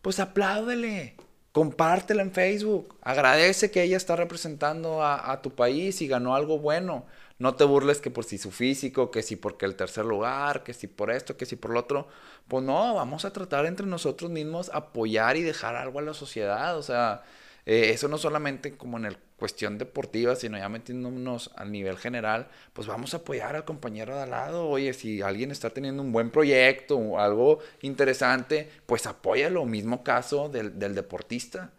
pues 0.02 0.20
apláudele, 0.20 1.16
compártela 1.52 2.22
en 2.22 2.32
Facebook, 2.32 2.96
agradece 3.02 3.72
que 3.72 3.82
ella 3.82 3.98
está 3.98 4.16
representando 4.16 5.04
a, 5.04 5.42
tu 5.42 5.52
país 5.52 6.02
y 6.02 6.08
ganó 6.08 6.36
algo 6.36 6.60
bueno. 6.60 7.06
No 7.38 7.56
te 7.56 7.64
burles 7.64 8.00
que 8.00 8.12
por 8.12 8.24
si 8.26 8.38
su 8.38 8.52
físico, 8.52 9.12
que 9.12 9.24
si 9.24 9.36
porque 9.36 9.66
el 9.66 9.76
tercer 9.76 10.06
lugar, 10.06 10.64
que 10.64 10.74
si 10.74 10.88
por 10.88 11.12
esto, 11.12 11.38
que 11.38 11.46
si 11.46 11.56
por 11.56 11.72
lo 11.72 11.80
otro. 11.80 12.08
Pues 12.48 12.64
no, 12.64 12.94
vamos 12.94 13.26
a 13.26 13.34
tratar 13.34 13.66
entre 13.66 13.86
nosotros 13.88 14.32
mismos 14.32 14.70
apoyar 14.74 15.38
y 15.38 15.44
dejar 15.44 15.76
algo 15.76 16.00
a 16.00 16.02
la 16.02 16.14
sociedad. 16.14 16.78
O 16.78 16.84
sea, 16.84 17.24
eh, 17.66 17.90
eso 17.92 18.08
no 18.08 18.18
solamente 18.18 18.78
como 18.78 18.98
en 18.98 19.06
el 19.06 19.18
cuestión 19.38 19.78
deportiva, 19.78 20.36
sino 20.36 20.58
ya 20.58 20.70
metiéndonos 20.70 21.52
a 21.56 21.66
nivel 21.66 21.98
general, 21.98 22.48
pues 22.74 22.88
vamos 22.88 23.14
a 23.14 23.18
apoyar 23.18 23.56
al 23.56 23.66
compañero 23.66 24.16
de 24.16 24.24
al 24.24 24.30
lado. 24.32 24.68
Oye, 24.70 24.94
si 24.94 25.22
alguien 25.22 25.52
está 25.52 25.70
teniendo 25.72 26.02
un 26.04 26.12
buen 26.12 26.30
proyecto 26.32 26.98
o 26.98 27.20
algo 27.20 27.60
interesante, 27.82 28.70
pues 28.86 29.06
apóyalo. 29.08 29.66
Mismo 29.66 30.04
caso 30.04 30.48
del, 30.50 30.80
del 30.80 30.96
deportista. 30.96 31.72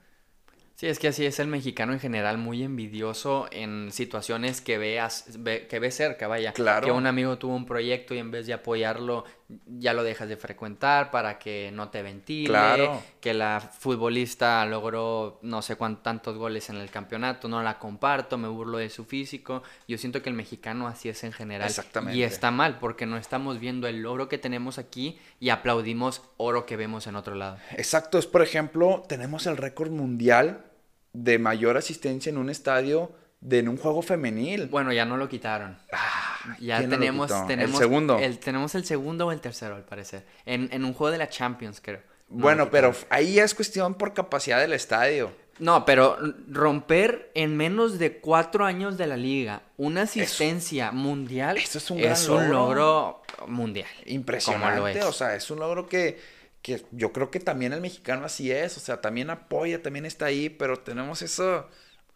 Sí, 0.75 0.87
es 0.89 0.99
que 0.99 1.09
así 1.09 1.25
es 1.25 1.39
el 1.39 1.47
mexicano 1.47 1.95
en 1.95 2.01
general, 2.01 2.37
muy 2.37 2.63
envidioso 2.63 3.49
en 3.51 3.91
situaciones 3.93 4.61
que 4.61 4.77
veas, 4.77 5.25
ve- 5.39 5.67
que 5.69 5.79
ve 5.79 5.91
cerca, 5.91 6.29
vaya. 6.29 6.53
Claro. 6.53 6.85
Que 6.85 6.93
un 6.93 7.07
amigo 7.07 7.39
tuvo 7.39 7.57
un 7.57 7.65
proyecto 7.65 8.15
y 8.15 8.19
en 8.19 8.31
vez 8.31 8.47
de 8.47 8.53
apoyarlo, 8.53 9.25
ya 9.67 9.93
lo 9.93 10.03
dejas 10.03 10.29
de 10.29 10.37
frecuentar 10.37 11.11
para 11.11 11.39
que 11.39 11.71
no 11.73 11.89
te 11.89 12.03
ventile. 12.03 12.49
Claro. 12.49 13.03
Que 13.21 13.35
la 13.35 13.61
futbolista 13.61 14.65
logró 14.67 15.39
no 15.43 15.63
sé 15.63 15.77
cuántos 15.77 16.03
tantos 16.03 16.37
goles 16.37 16.69
en 16.71 16.77
el 16.77 16.91
campeonato, 16.91 17.49
no 17.49 17.63
la 17.63 17.79
comparto, 17.79 18.39
me 18.39 18.49
burlo 18.49 18.79
de 18.79 18.91
su 18.91 19.05
físico. 19.05 19.63
Yo 19.87 19.99
siento 19.99 20.23
que 20.23 20.31
el 20.31 20.37
mexicano 20.37 20.89
así 20.89 21.09
es 21.09 21.23
en 21.25 21.33
general. 21.33 21.69
Exactamente. 21.69 22.19
Y 22.19 22.23
está 22.23 22.51
mal, 22.51 22.79
porque 22.79 23.07
no 23.07 23.17
estamos 23.17 23.61
viendo 23.61 23.87
el 23.87 24.03
logro 24.03 24.29
que 24.29 24.39
tenemos 24.39 24.79
aquí 24.79 25.19
y 25.41 25.51
aplaudimos 25.51 26.23
oro 26.37 26.67
que 26.67 26.77
vemos 26.77 27.07
en 27.07 27.17
otro 27.17 27.35
lado. 27.35 27.59
Exacto, 27.73 28.19
es 28.19 28.27
por 28.27 28.43
ejemplo, 28.43 29.05
tenemos 29.09 29.47
el 29.47 29.57
récord 29.57 29.91
mundial 29.91 30.65
de 31.13 31.39
mayor 31.39 31.77
asistencia 31.77 32.31
en 32.31 32.39
un 32.39 32.51
estadio 32.51 33.13
de 33.41 33.59
en 33.61 33.69
un 33.69 33.77
juego 33.77 34.03
femenil. 34.03 34.67
Bueno, 34.67 34.93
ya 34.93 35.05
no 35.05 35.17
lo 35.17 35.29
quitaron. 35.29 35.79
ya 36.59 36.79
¿quién 36.79 36.91
no 36.91 36.97
lo 36.97 37.01
tenemos, 37.01 37.27
quitó? 37.27 37.41
¿El 37.43 37.47
tenemos 37.47 37.79
segundo? 37.79 38.19
el- 38.19 38.39
tenemos 38.39 38.75
el 38.75 38.85
segundo 38.85 39.27
o 39.27 39.33
el 39.33 39.41
tercero, 39.41 39.77
al 39.77 39.85
parecer. 39.85 40.25
En, 40.45 40.69
en 40.73 40.85
un 40.85 40.93
juego 40.95 41.11
de 41.13 41.19
la 41.19 41.29
Champions, 41.29 41.81
creo. 41.83 42.01
No 42.29 42.43
bueno, 42.43 42.71
pero 42.71 42.93
ahí 43.09 43.35
ya 43.35 43.45
es 43.45 43.55
cuestión 43.55 43.95
por 43.95 44.13
capacidad 44.13 44.61
del 44.61 44.73
estadio. 44.73 45.31
No, 45.59 45.85
pero 45.87 46.19
romper 46.51 47.31
en 47.35 47.57
menos 47.57 47.99
de 47.99 48.19
cuatro 48.19 48.65
años 48.67 48.99
de 48.99 49.07
la 49.07 49.17
liga 49.17 49.63
una 49.79 50.03
asistencia 50.03 50.93
mundial 50.93 51.57
eso 51.57 51.79
es 51.79 51.91
un 51.91 51.99
gran 52.03 52.27
logro. 52.27 52.53
logro. 52.53 53.23
mundial. 53.47 53.89
Impresionante, 54.05 54.81
lo 54.81 54.89
es. 54.89 55.05
o 55.05 55.13
sea, 55.13 55.35
es 55.35 55.51
un 55.51 55.61
logro 55.61 55.87
que, 55.87 56.21
que 56.61 56.85
yo 56.91 57.11
creo 57.13 57.31
que 57.31 57.41
también 57.41 57.73
el 57.73 57.81
mexicano 57.81 58.27
así 58.27 58.51
es, 58.51 58.77
o 58.77 58.81
sea, 58.81 59.01
también 59.01 59.31
apoya, 59.31 59.81
también 59.83 60.05
está 60.05 60.27
ahí, 60.27 60.51
pero 60.51 60.79
tenemos 60.81 61.23
eso, 61.23 61.69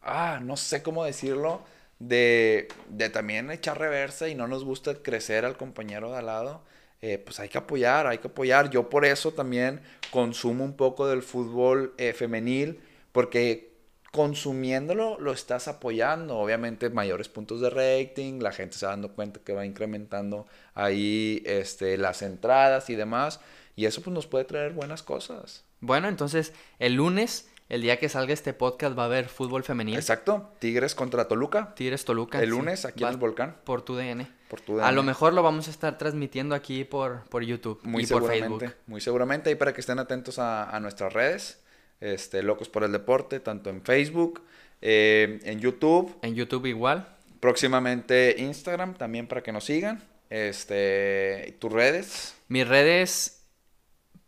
ah, 0.02 0.40
no 0.42 0.56
sé 0.56 0.82
cómo 0.82 1.04
decirlo, 1.04 1.62
de, 1.98 2.68
de 2.88 3.10
también 3.10 3.50
echar 3.50 3.78
reversa 3.78 4.28
y 4.28 4.34
no 4.34 4.48
nos 4.48 4.64
gusta 4.64 4.94
crecer 5.02 5.44
al 5.44 5.56
compañero 5.56 6.10
de 6.12 6.18
al 6.18 6.26
lado. 6.26 6.62
eh, 7.02 7.18
pues 7.18 7.40
hay 7.40 7.48
que 7.48 7.58
apoyar, 7.58 8.06
hay 8.06 8.18
que 8.18 8.28
apoyar. 8.28 8.70
Yo 8.70 8.90
por 8.90 9.04
eso 9.06 9.32
también 9.32 9.80
consumo 10.10 10.64
un 10.64 10.76
poco 10.76 11.08
del 11.08 11.22
fútbol 11.22 11.94
eh, 11.98 12.12
femenil, 12.12 12.80
porque 13.12 13.70
consumiéndolo 14.12 15.18
lo 15.20 15.32
estás 15.32 15.68
apoyando. 15.68 16.38
Obviamente 16.38 16.90
mayores 16.90 17.28
puntos 17.28 17.60
de 17.60 17.70
rating, 17.70 18.40
la 18.40 18.52
gente 18.52 18.76
se 18.76 18.86
va 18.86 18.92
dando 18.92 19.12
cuenta 19.14 19.40
que 19.40 19.52
va 19.52 19.64
incrementando 19.66 20.46
ahí 20.74 21.42
este, 21.46 21.96
las 21.98 22.22
entradas 22.22 22.90
y 22.90 22.96
demás. 22.96 23.40
Y 23.76 23.86
eso 23.86 24.02
pues 24.02 24.12
nos 24.14 24.26
puede 24.26 24.44
traer 24.44 24.72
buenas 24.72 25.02
cosas. 25.02 25.64
Bueno, 25.80 26.08
entonces 26.08 26.52
el 26.78 26.94
lunes, 26.94 27.48
el 27.70 27.80
día 27.82 27.98
que 27.98 28.08
salga 28.10 28.34
este 28.34 28.52
podcast, 28.52 28.98
va 28.98 29.04
a 29.04 29.06
haber 29.06 29.28
fútbol 29.28 29.64
femenil. 29.64 29.96
Exacto. 29.96 30.52
Tigres 30.58 30.94
contra 30.94 31.26
Toluca. 31.28 31.74
Tigres 31.74 32.04
Toluca. 32.04 32.38
El 32.40 32.44
sí. 32.46 32.50
lunes 32.50 32.84
aquí 32.84 33.02
en 33.04 33.10
el 33.10 33.16
volcán. 33.16 33.56
Por 33.64 33.80
tu 33.82 33.94
DN. 33.96 34.28
Por 34.48 34.60
tu 34.60 34.78
A 34.80 34.86
DN. 34.86 34.92
lo 34.96 35.02
mejor 35.02 35.32
lo 35.32 35.42
vamos 35.42 35.68
a 35.68 35.70
estar 35.70 35.96
transmitiendo 35.96 36.54
aquí 36.54 36.84
por, 36.84 37.22
por 37.30 37.42
YouTube 37.42 37.80
Muy 37.84 38.02
y 38.02 38.06
por 38.06 38.22
seguramente. 38.22 38.66
Facebook. 38.66 38.82
Muy 38.86 39.00
seguramente. 39.00 39.50
Y 39.50 39.54
para 39.54 39.72
que 39.72 39.80
estén 39.80 39.98
atentos 39.98 40.38
a, 40.38 40.68
a 40.68 40.78
nuestras 40.80 41.12
redes. 41.12 41.60
Este, 42.00 42.42
Locos 42.42 42.68
por 42.68 42.82
el 42.84 42.92
Deporte, 42.92 43.40
tanto 43.40 43.68
en 43.70 43.82
Facebook, 43.82 44.42
eh, 44.80 45.38
en 45.44 45.60
YouTube, 45.60 46.16
En 46.22 46.34
YouTube 46.34 46.64
igual. 46.66 47.06
próximamente 47.40 48.36
Instagram 48.38 48.94
también 48.94 49.26
para 49.26 49.42
que 49.42 49.52
nos 49.52 49.64
sigan. 49.64 50.02
Este, 50.30 51.56
tus 51.58 51.70
redes. 51.72 52.34
Mis 52.48 52.66
redes 52.66 53.39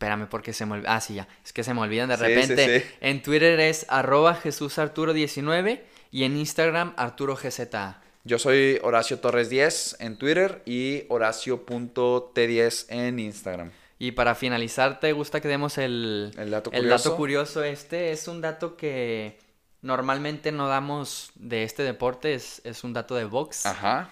espérame 0.03 0.27
porque 0.27 0.53
se 0.53 0.65
me 0.65 0.73
olvida. 0.73 0.95
Ah, 0.95 1.01
sí, 1.01 1.15
ya. 1.15 1.27
Es 1.43 1.53
que 1.53 1.63
se 1.63 1.73
me 1.73 1.81
olvidan 1.81 2.09
de 2.09 2.17
Sí, 2.17 2.23
sí, 2.23 2.29
repente. 2.29 2.79
sí. 2.81 2.85
En 3.01 3.21
Twitter 3.21 3.59
es 3.59 3.85
arroba 3.89 4.35
Jesús 4.35 4.77
Arturo 4.77 5.13
19 5.13 5.83
y 6.11 6.23
en 6.25 6.35
Instagram 6.37 6.93
Arturo 6.97 7.35
GZA. 7.35 8.01
Yo 8.25 8.39
soy 8.39 8.79
Horacio 8.83 9.19
Torres 9.19 9.49
10 9.49 9.97
en 9.99 10.17
Twitter 10.17 10.61
y 10.65 11.03
Horacio.t10 11.09 12.85
en 12.89 13.19
Instagram. 13.19 13.71
Y 13.99 14.11
para 14.11 14.35
finalizar, 14.35 14.99
¿te 14.99 15.13
gusta 15.13 15.39
que 15.41 15.47
demos 15.47 15.77
el, 15.77 16.31
El 16.37 16.51
dato 16.51 16.71
el 16.73 16.89
dato 16.89 17.15
curioso. 17.15 17.17
curioso? 17.17 17.63
Este 17.63 18.11
es 18.11 18.27
un 18.27 18.41
dato 18.41 18.75
que 18.75 19.39
normalmente 19.81 20.51
no 20.51 20.67
damos 20.67 21.31
de 21.35 21.63
este 21.63 21.83
deporte, 21.83 22.33
es, 22.33 22.61
es 22.65 22.83
un 22.83 22.93
dato 22.93 23.15
de 23.15 23.25
box. 23.25 23.65
Ajá. 23.65 24.11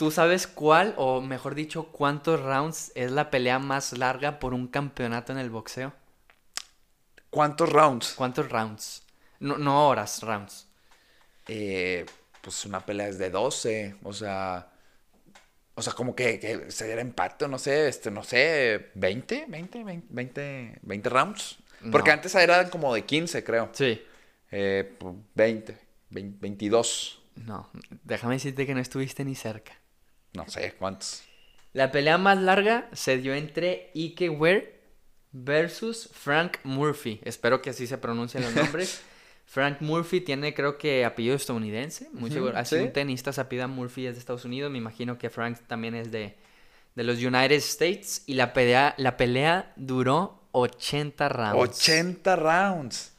¿Tú 0.00 0.10
sabes 0.10 0.46
cuál, 0.46 0.94
o 0.96 1.20
mejor 1.20 1.54
dicho, 1.54 1.88
cuántos 1.92 2.40
rounds 2.40 2.90
es 2.94 3.10
la 3.10 3.28
pelea 3.28 3.58
más 3.58 3.92
larga 3.98 4.38
por 4.38 4.54
un 4.54 4.66
campeonato 4.66 5.30
en 5.30 5.36
el 5.38 5.50
boxeo? 5.50 5.92
¿Cuántos 7.28 7.68
rounds? 7.68 8.14
¿Cuántos 8.16 8.48
rounds? 8.48 9.02
No, 9.40 9.58
no 9.58 9.86
horas, 9.86 10.22
rounds. 10.22 10.66
Eh, 11.48 12.06
pues 12.40 12.64
una 12.64 12.80
pelea 12.80 13.08
es 13.08 13.18
de 13.18 13.28
12, 13.28 13.96
o 14.02 14.14
sea, 14.14 14.70
o 15.74 15.82
sea, 15.82 15.92
como 15.92 16.14
que, 16.14 16.40
que 16.40 16.70
se 16.70 16.86
diera 16.86 17.02
empate, 17.02 17.44
o 17.44 17.48
no 17.48 17.58
sé, 17.58 17.86
este, 17.86 18.10
no 18.10 18.22
sé, 18.22 18.92
20, 18.94 19.44
20, 19.48 19.84
20, 19.84 20.06
20, 20.08 20.78
20 20.80 21.08
rounds. 21.10 21.58
Porque 21.92 22.08
No. 22.08 22.14
antes 22.14 22.34
eran 22.36 22.70
como 22.70 22.94
de 22.94 23.04
15, 23.04 23.44
creo. 23.44 23.68
Sí. 23.74 24.02
Eh, 24.50 24.96
pues, 24.98 25.14
20, 25.34 25.78
20, 26.08 26.38
22, 26.40 27.20
No, 27.36 27.68
déjame 28.02 28.36
decirte 28.36 28.64
que 28.64 28.72
no 28.74 28.80
estuviste 28.80 29.26
ni 29.26 29.34
cerca. 29.34 29.74
No 30.34 30.48
sé 30.48 30.74
cuántos. 30.78 31.22
La 31.72 31.92
pelea 31.92 32.18
más 32.18 32.38
larga 32.38 32.88
se 32.92 33.18
dio 33.18 33.34
entre 33.34 33.90
Ike 33.94 34.28
Ware 34.28 34.80
versus 35.32 36.08
Frank 36.12 36.58
Murphy. 36.64 37.20
Espero 37.24 37.62
que 37.62 37.70
así 37.70 37.86
se 37.86 37.98
pronuncien 37.98 38.42
los 38.42 38.54
nombres. 38.54 39.02
Frank 39.46 39.80
Murphy 39.80 40.20
tiene, 40.20 40.54
creo 40.54 40.78
que, 40.78 41.04
apellido 41.04 41.34
estadounidense. 41.34 42.08
Muy 42.12 42.30
Ujú, 42.30 42.34
seguro. 42.34 42.56
Así 42.56 42.76
sí. 42.76 42.82
un 42.82 42.92
tenista 42.92 43.32
se 43.32 43.40
apellida 43.40 43.66
Murphy 43.66 44.06
es 44.06 44.14
de 44.14 44.20
Estados 44.20 44.44
Unidos. 44.44 44.70
Me 44.70 44.78
imagino 44.78 45.18
que 45.18 45.30
Frank 45.30 45.58
también 45.66 45.94
es 45.94 46.10
de, 46.12 46.36
de 46.94 47.04
los 47.04 47.18
United 47.18 47.52
States. 47.56 48.22
Y 48.26 48.34
la 48.34 48.52
pelea, 48.52 48.94
la 48.96 49.16
pelea 49.16 49.72
duró 49.76 50.40
80 50.52 51.28
rounds. 51.28 51.58
80 51.58 52.36
rounds. 52.36 53.12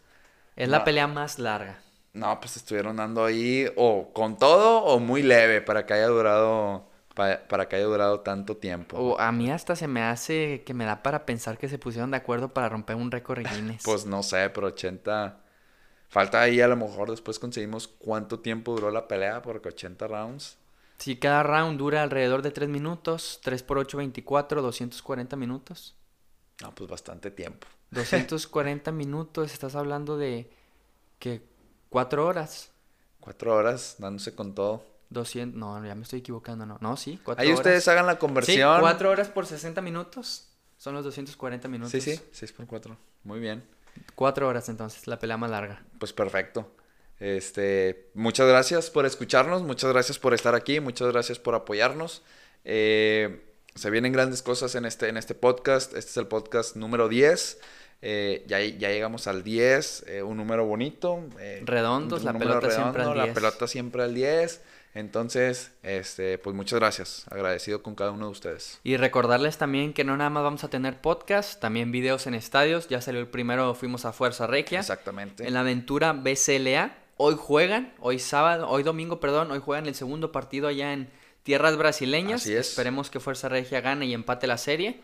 Es 0.55 0.69
la 0.69 0.83
pelea 0.83 1.07
más 1.07 1.39
larga. 1.39 1.79
No, 2.13 2.39
pues 2.41 2.57
estuvieron 2.57 2.97
dando 2.97 3.23
ahí 3.23 3.67
o 3.77 4.11
con 4.13 4.37
todo 4.37 4.83
o 4.83 4.99
muy 4.99 5.23
leve 5.23 5.61
para 5.61 5.85
que 5.85 5.93
haya 5.93 6.07
durado 6.07 6.90
pa- 7.13 7.41
para, 7.47 7.67
que 7.67 7.75
haya 7.77 7.85
durado 7.85 8.21
tanto 8.21 8.57
tiempo. 8.57 8.97
O 8.97 9.19
a 9.19 9.31
mí 9.31 9.51
hasta 9.51 9.75
se 9.75 9.87
me 9.87 10.01
hace 10.03 10.63
que 10.65 10.73
me 10.73 10.85
da 10.85 11.03
para 11.03 11.25
pensar 11.25 11.57
que 11.57 11.69
se 11.69 11.77
pusieron 11.79 12.11
de 12.11 12.17
acuerdo 12.17 12.53
para 12.53 12.69
romper 12.69 12.95
un 12.95 13.11
récord 13.11 13.39
Guinness. 13.47 13.83
Pues 13.85 14.05
no 14.05 14.23
sé, 14.23 14.49
pero 14.49 14.67
80 14.67 15.39
falta 16.09 16.41
ahí 16.41 16.59
a 16.61 16.67
lo 16.67 16.75
mejor 16.75 17.09
después 17.09 17.39
conseguimos 17.39 17.87
cuánto 17.87 18.39
tiempo 18.39 18.73
duró 18.73 18.91
la 18.91 19.07
pelea 19.07 19.41
porque 19.41 19.69
80 19.69 20.07
rounds. 20.07 20.57
Si 20.97 21.15
cada 21.17 21.41
round 21.41 21.79
dura 21.79 22.03
alrededor 22.03 22.41
de 22.43 22.51
3 22.51 22.69
minutos, 22.69 23.39
3 23.43 23.63
por 23.63 23.79
8, 23.79 23.97
24, 23.97 24.61
240 24.61 25.35
minutos. 25.35 25.95
No, 26.61 26.75
pues 26.75 26.89
bastante 26.89 27.31
tiempo. 27.31 27.67
240 27.91 28.91
minutos, 28.91 29.51
estás 29.51 29.75
hablando 29.75 30.17
de 30.17 30.49
que 31.17 31.41
4 31.89 32.25
horas. 32.27 32.71
Cuatro 33.19 33.55
horas 33.55 33.95
dándose 33.99 34.35
con 34.35 34.53
todo. 34.55 34.83
200, 35.11 35.57
no, 35.57 35.85
ya 35.85 35.93
me 35.95 36.03
estoy 36.03 36.19
equivocando, 36.19 36.65
no. 36.65 36.77
No, 36.81 36.97
sí, 36.97 37.19
4 37.23 37.41
Ahí 37.41 37.49
horas. 37.49 37.59
ustedes 37.59 37.87
hagan 37.87 38.05
la 38.07 38.13
Sí, 38.13 38.19
conversión. 38.19 38.79
4 38.79 39.09
horas 39.09 39.27
por 39.29 39.45
60 39.45 39.81
minutos. 39.81 40.47
Son 40.77 40.95
los 40.95 41.03
240 41.05 41.67
minutos. 41.67 41.91
Sí, 41.91 42.01
sí, 42.01 42.19
6 42.31 42.53
por 42.53 42.65
4. 42.65 42.97
Muy 43.23 43.39
bien. 43.39 43.63
4 44.15 44.47
horas 44.47 44.67
entonces, 44.69 45.05
la 45.07 45.19
pelea 45.19 45.37
más 45.37 45.51
larga. 45.51 45.83
Pues 45.99 46.11
perfecto. 46.13 46.71
Este, 47.19 48.09
muchas 48.15 48.47
gracias 48.47 48.89
por 48.89 49.05
escucharnos, 49.05 49.61
muchas 49.61 49.91
gracias 49.93 50.17
por 50.17 50.33
estar 50.33 50.55
aquí, 50.55 50.79
muchas 50.79 51.11
gracias 51.11 51.37
por 51.37 51.53
apoyarnos. 51.53 52.23
Eh, 52.65 53.45
se 53.75 53.89
vienen 53.91 54.11
grandes 54.11 54.41
cosas 54.41 54.73
en 54.75 54.85
este, 54.85 55.07
en 55.09 55.17
este 55.17 55.35
podcast. 55.35 55.93
Este 55.95 56.09
es 56.11 56.17
el 56.17 56.27
podcast 56.27 56.75
número 56.75 57.07
10. 57.09 57.59
Eh, 58.01 58.43
ya, 58.47 58.59
ya 58.59 58.89
llegamos 58.89 59.27
al 59.27 59.43
10, 59.43 60.05
eh, 60.07 60.23
un 60.23 60.37
número 60.37 60.65
bonito. 60.65 61.23
eh, 61.39 61.61
Redondos, 61.63 62.21
un 62.21 62.25
la 62.25 62.33
número 62.33 62.59
pelota 62.59 62.75
siempre 62.75 63.03
al 63.03 63.15
La 63.17 63.23
10. 63.25 63.35
pelota 63.35 63.67
siempre 63.67 64.03
al 64.03 64.15
10. 64.15 64.61
Entonces, 64.93 65.71
este, 65.83 66.37
pues 66.37 66.55
muchas 66.55 66.79
gracias. 66.79 67.25
Agradecido 67.29 67.81
con 67.81 67.95
cada 67.95 68.11
uno 68.11 68.25
de 68.25 68.31
ustedes. 68.31 68.79
Y 68.83 68.97
recordarles 68.97 69.57
también 69.57 69.93
que 69.93 70.03
no 70.03 70.17
nada 70.17 70.29
más 70.29 70.43
vamos 70.43 70.63
a 70.63 70.69
tener 70.69 70.99
podcast, 70.99 71.61
también 71.61 71.91
videos 71.91 72.27
en 72.27 72.33
estadios. 72.33 72.89
Ya 72.89 73.01
salió 73.01 73.21
el 73.21 73.27
primero, 73.27 73.73
fuimos 73.73 74.05
a 74.05 74.13
Fuerza 74.13 74.47
Requia. 74.47 74.79
Exactamente. 74.79 75.47
En 75.47 75.53
la 75.53 75.61
aventura 75.61 76.13
BCLA. 76.13 76.97
Hoy 77.17 77.35
juegan, 77.37 77.93
hoy 77.99 78.17
sábado, 78.17 78.67
hoy 78.67 78.81
domingo, 78.81 79.19
perdón, 79.19 79.51
hoy 79.51 79.59
juegan 79.59 79.85
el 79.85 79.93
segundo 79.93 80.31
partido 80.31 80.67
allá 80.67 80.91
en 80.91 81.07
tierras 81.43 81.77
brasileñas. 81.77 82.41
Así 82.41 82.53
es. 82.53 82.69
Esperemos 82.69 83.11
que 83.11 83.19
Fuerza 83.19 83.47
Regia 83.47 83.79
gane 83.79 84.07
y 84.07 84.13
empate 84.13 84.47
la 84.47 84.57
serie. 84.57 85.01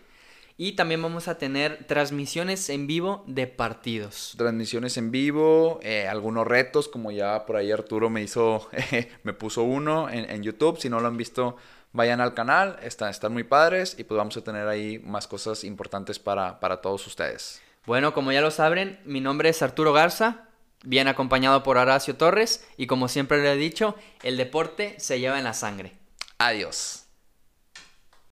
Y 0.60 0.72
también 0.72 1.02
vamos 1.04 1.28
a 1.28 1.38
tener 1.38 1.86
transmisiones 1.86 2.68
en 2.70 2.88
vivo 2.88 3.24
de 3.28 3.46
partidos. 3.46 4.34
transmisiones 4.38 4.98
en 4.98 5.12
vivo, 5.12 5.80
eh, 5.84 6.08
algunos 6.08 6.48
retos, 6.48 6.88
como 6.88 7.12
ya 7.12 7.46
por 7.46 7.58
ahí 7.58 7.72
Arturo 7.72 8.10
me 8.10 8.24
hizo, 8.24 8.68
me 9.24 9.34
puso 9.34 9.62
uno 9.62 10.10
en, 10.10 10.30
en 10.30 10.42
YouTube. 10.42 10.80
Si 10.80 10.90
no 10.90 11.00
lo 11.00 11.08
han 11.08 11.16
visto, 11.16 11.58
vayan 11.94 12.22
al 12.22 12.34
canal, 12.34 12.78
están, 12.82 13.10
están 13.10 13.34
muy 13.34 13.44
padres 13.44 13.96
y 14.00 14.04
pues 14.04 14.18
vamos 14.18 14.36
a 14.38 14.42
tener 14.42 14.68
ahí 14.68 15.00
más 15.00 15.28
cosas 15.28 15.64
importantes 15.64 16.20
para, 16.20 16.60
para 16.60 16.82
todos 16.82 17.06
ustedes. 17.06 17.62
Bueno, 17.86 18.14
como 18.14 18.32
ya 18.32 18.42
lo 18.42 18.52
saben, 18.52 19.00
mi 19.06 19.22
nombre 19.22 19.50
es 19.50 19.62
Arturo 19.62 19.94
Garza, 19.94 20.48
bien 20.84 21.08
acompañado 21.08 21.64
por 21.64 21.78
Horacio 21.78 22.16
Torres. 22.16 22.68
Y 22.78 22.88
como 22.88 23.08
siempre 23.08 23.42
le 23.42 23.54
he 23.54 23.58
dicho, 23.58 23.96
el 24.24 24.38
deporte 24.38 24.96
se 25.00 25.20
lleva 25.20 25.38
en 25.38 25.46
la 25.46 25.54
sangre. 25.54 25.94
Adiós. 26.38 27.07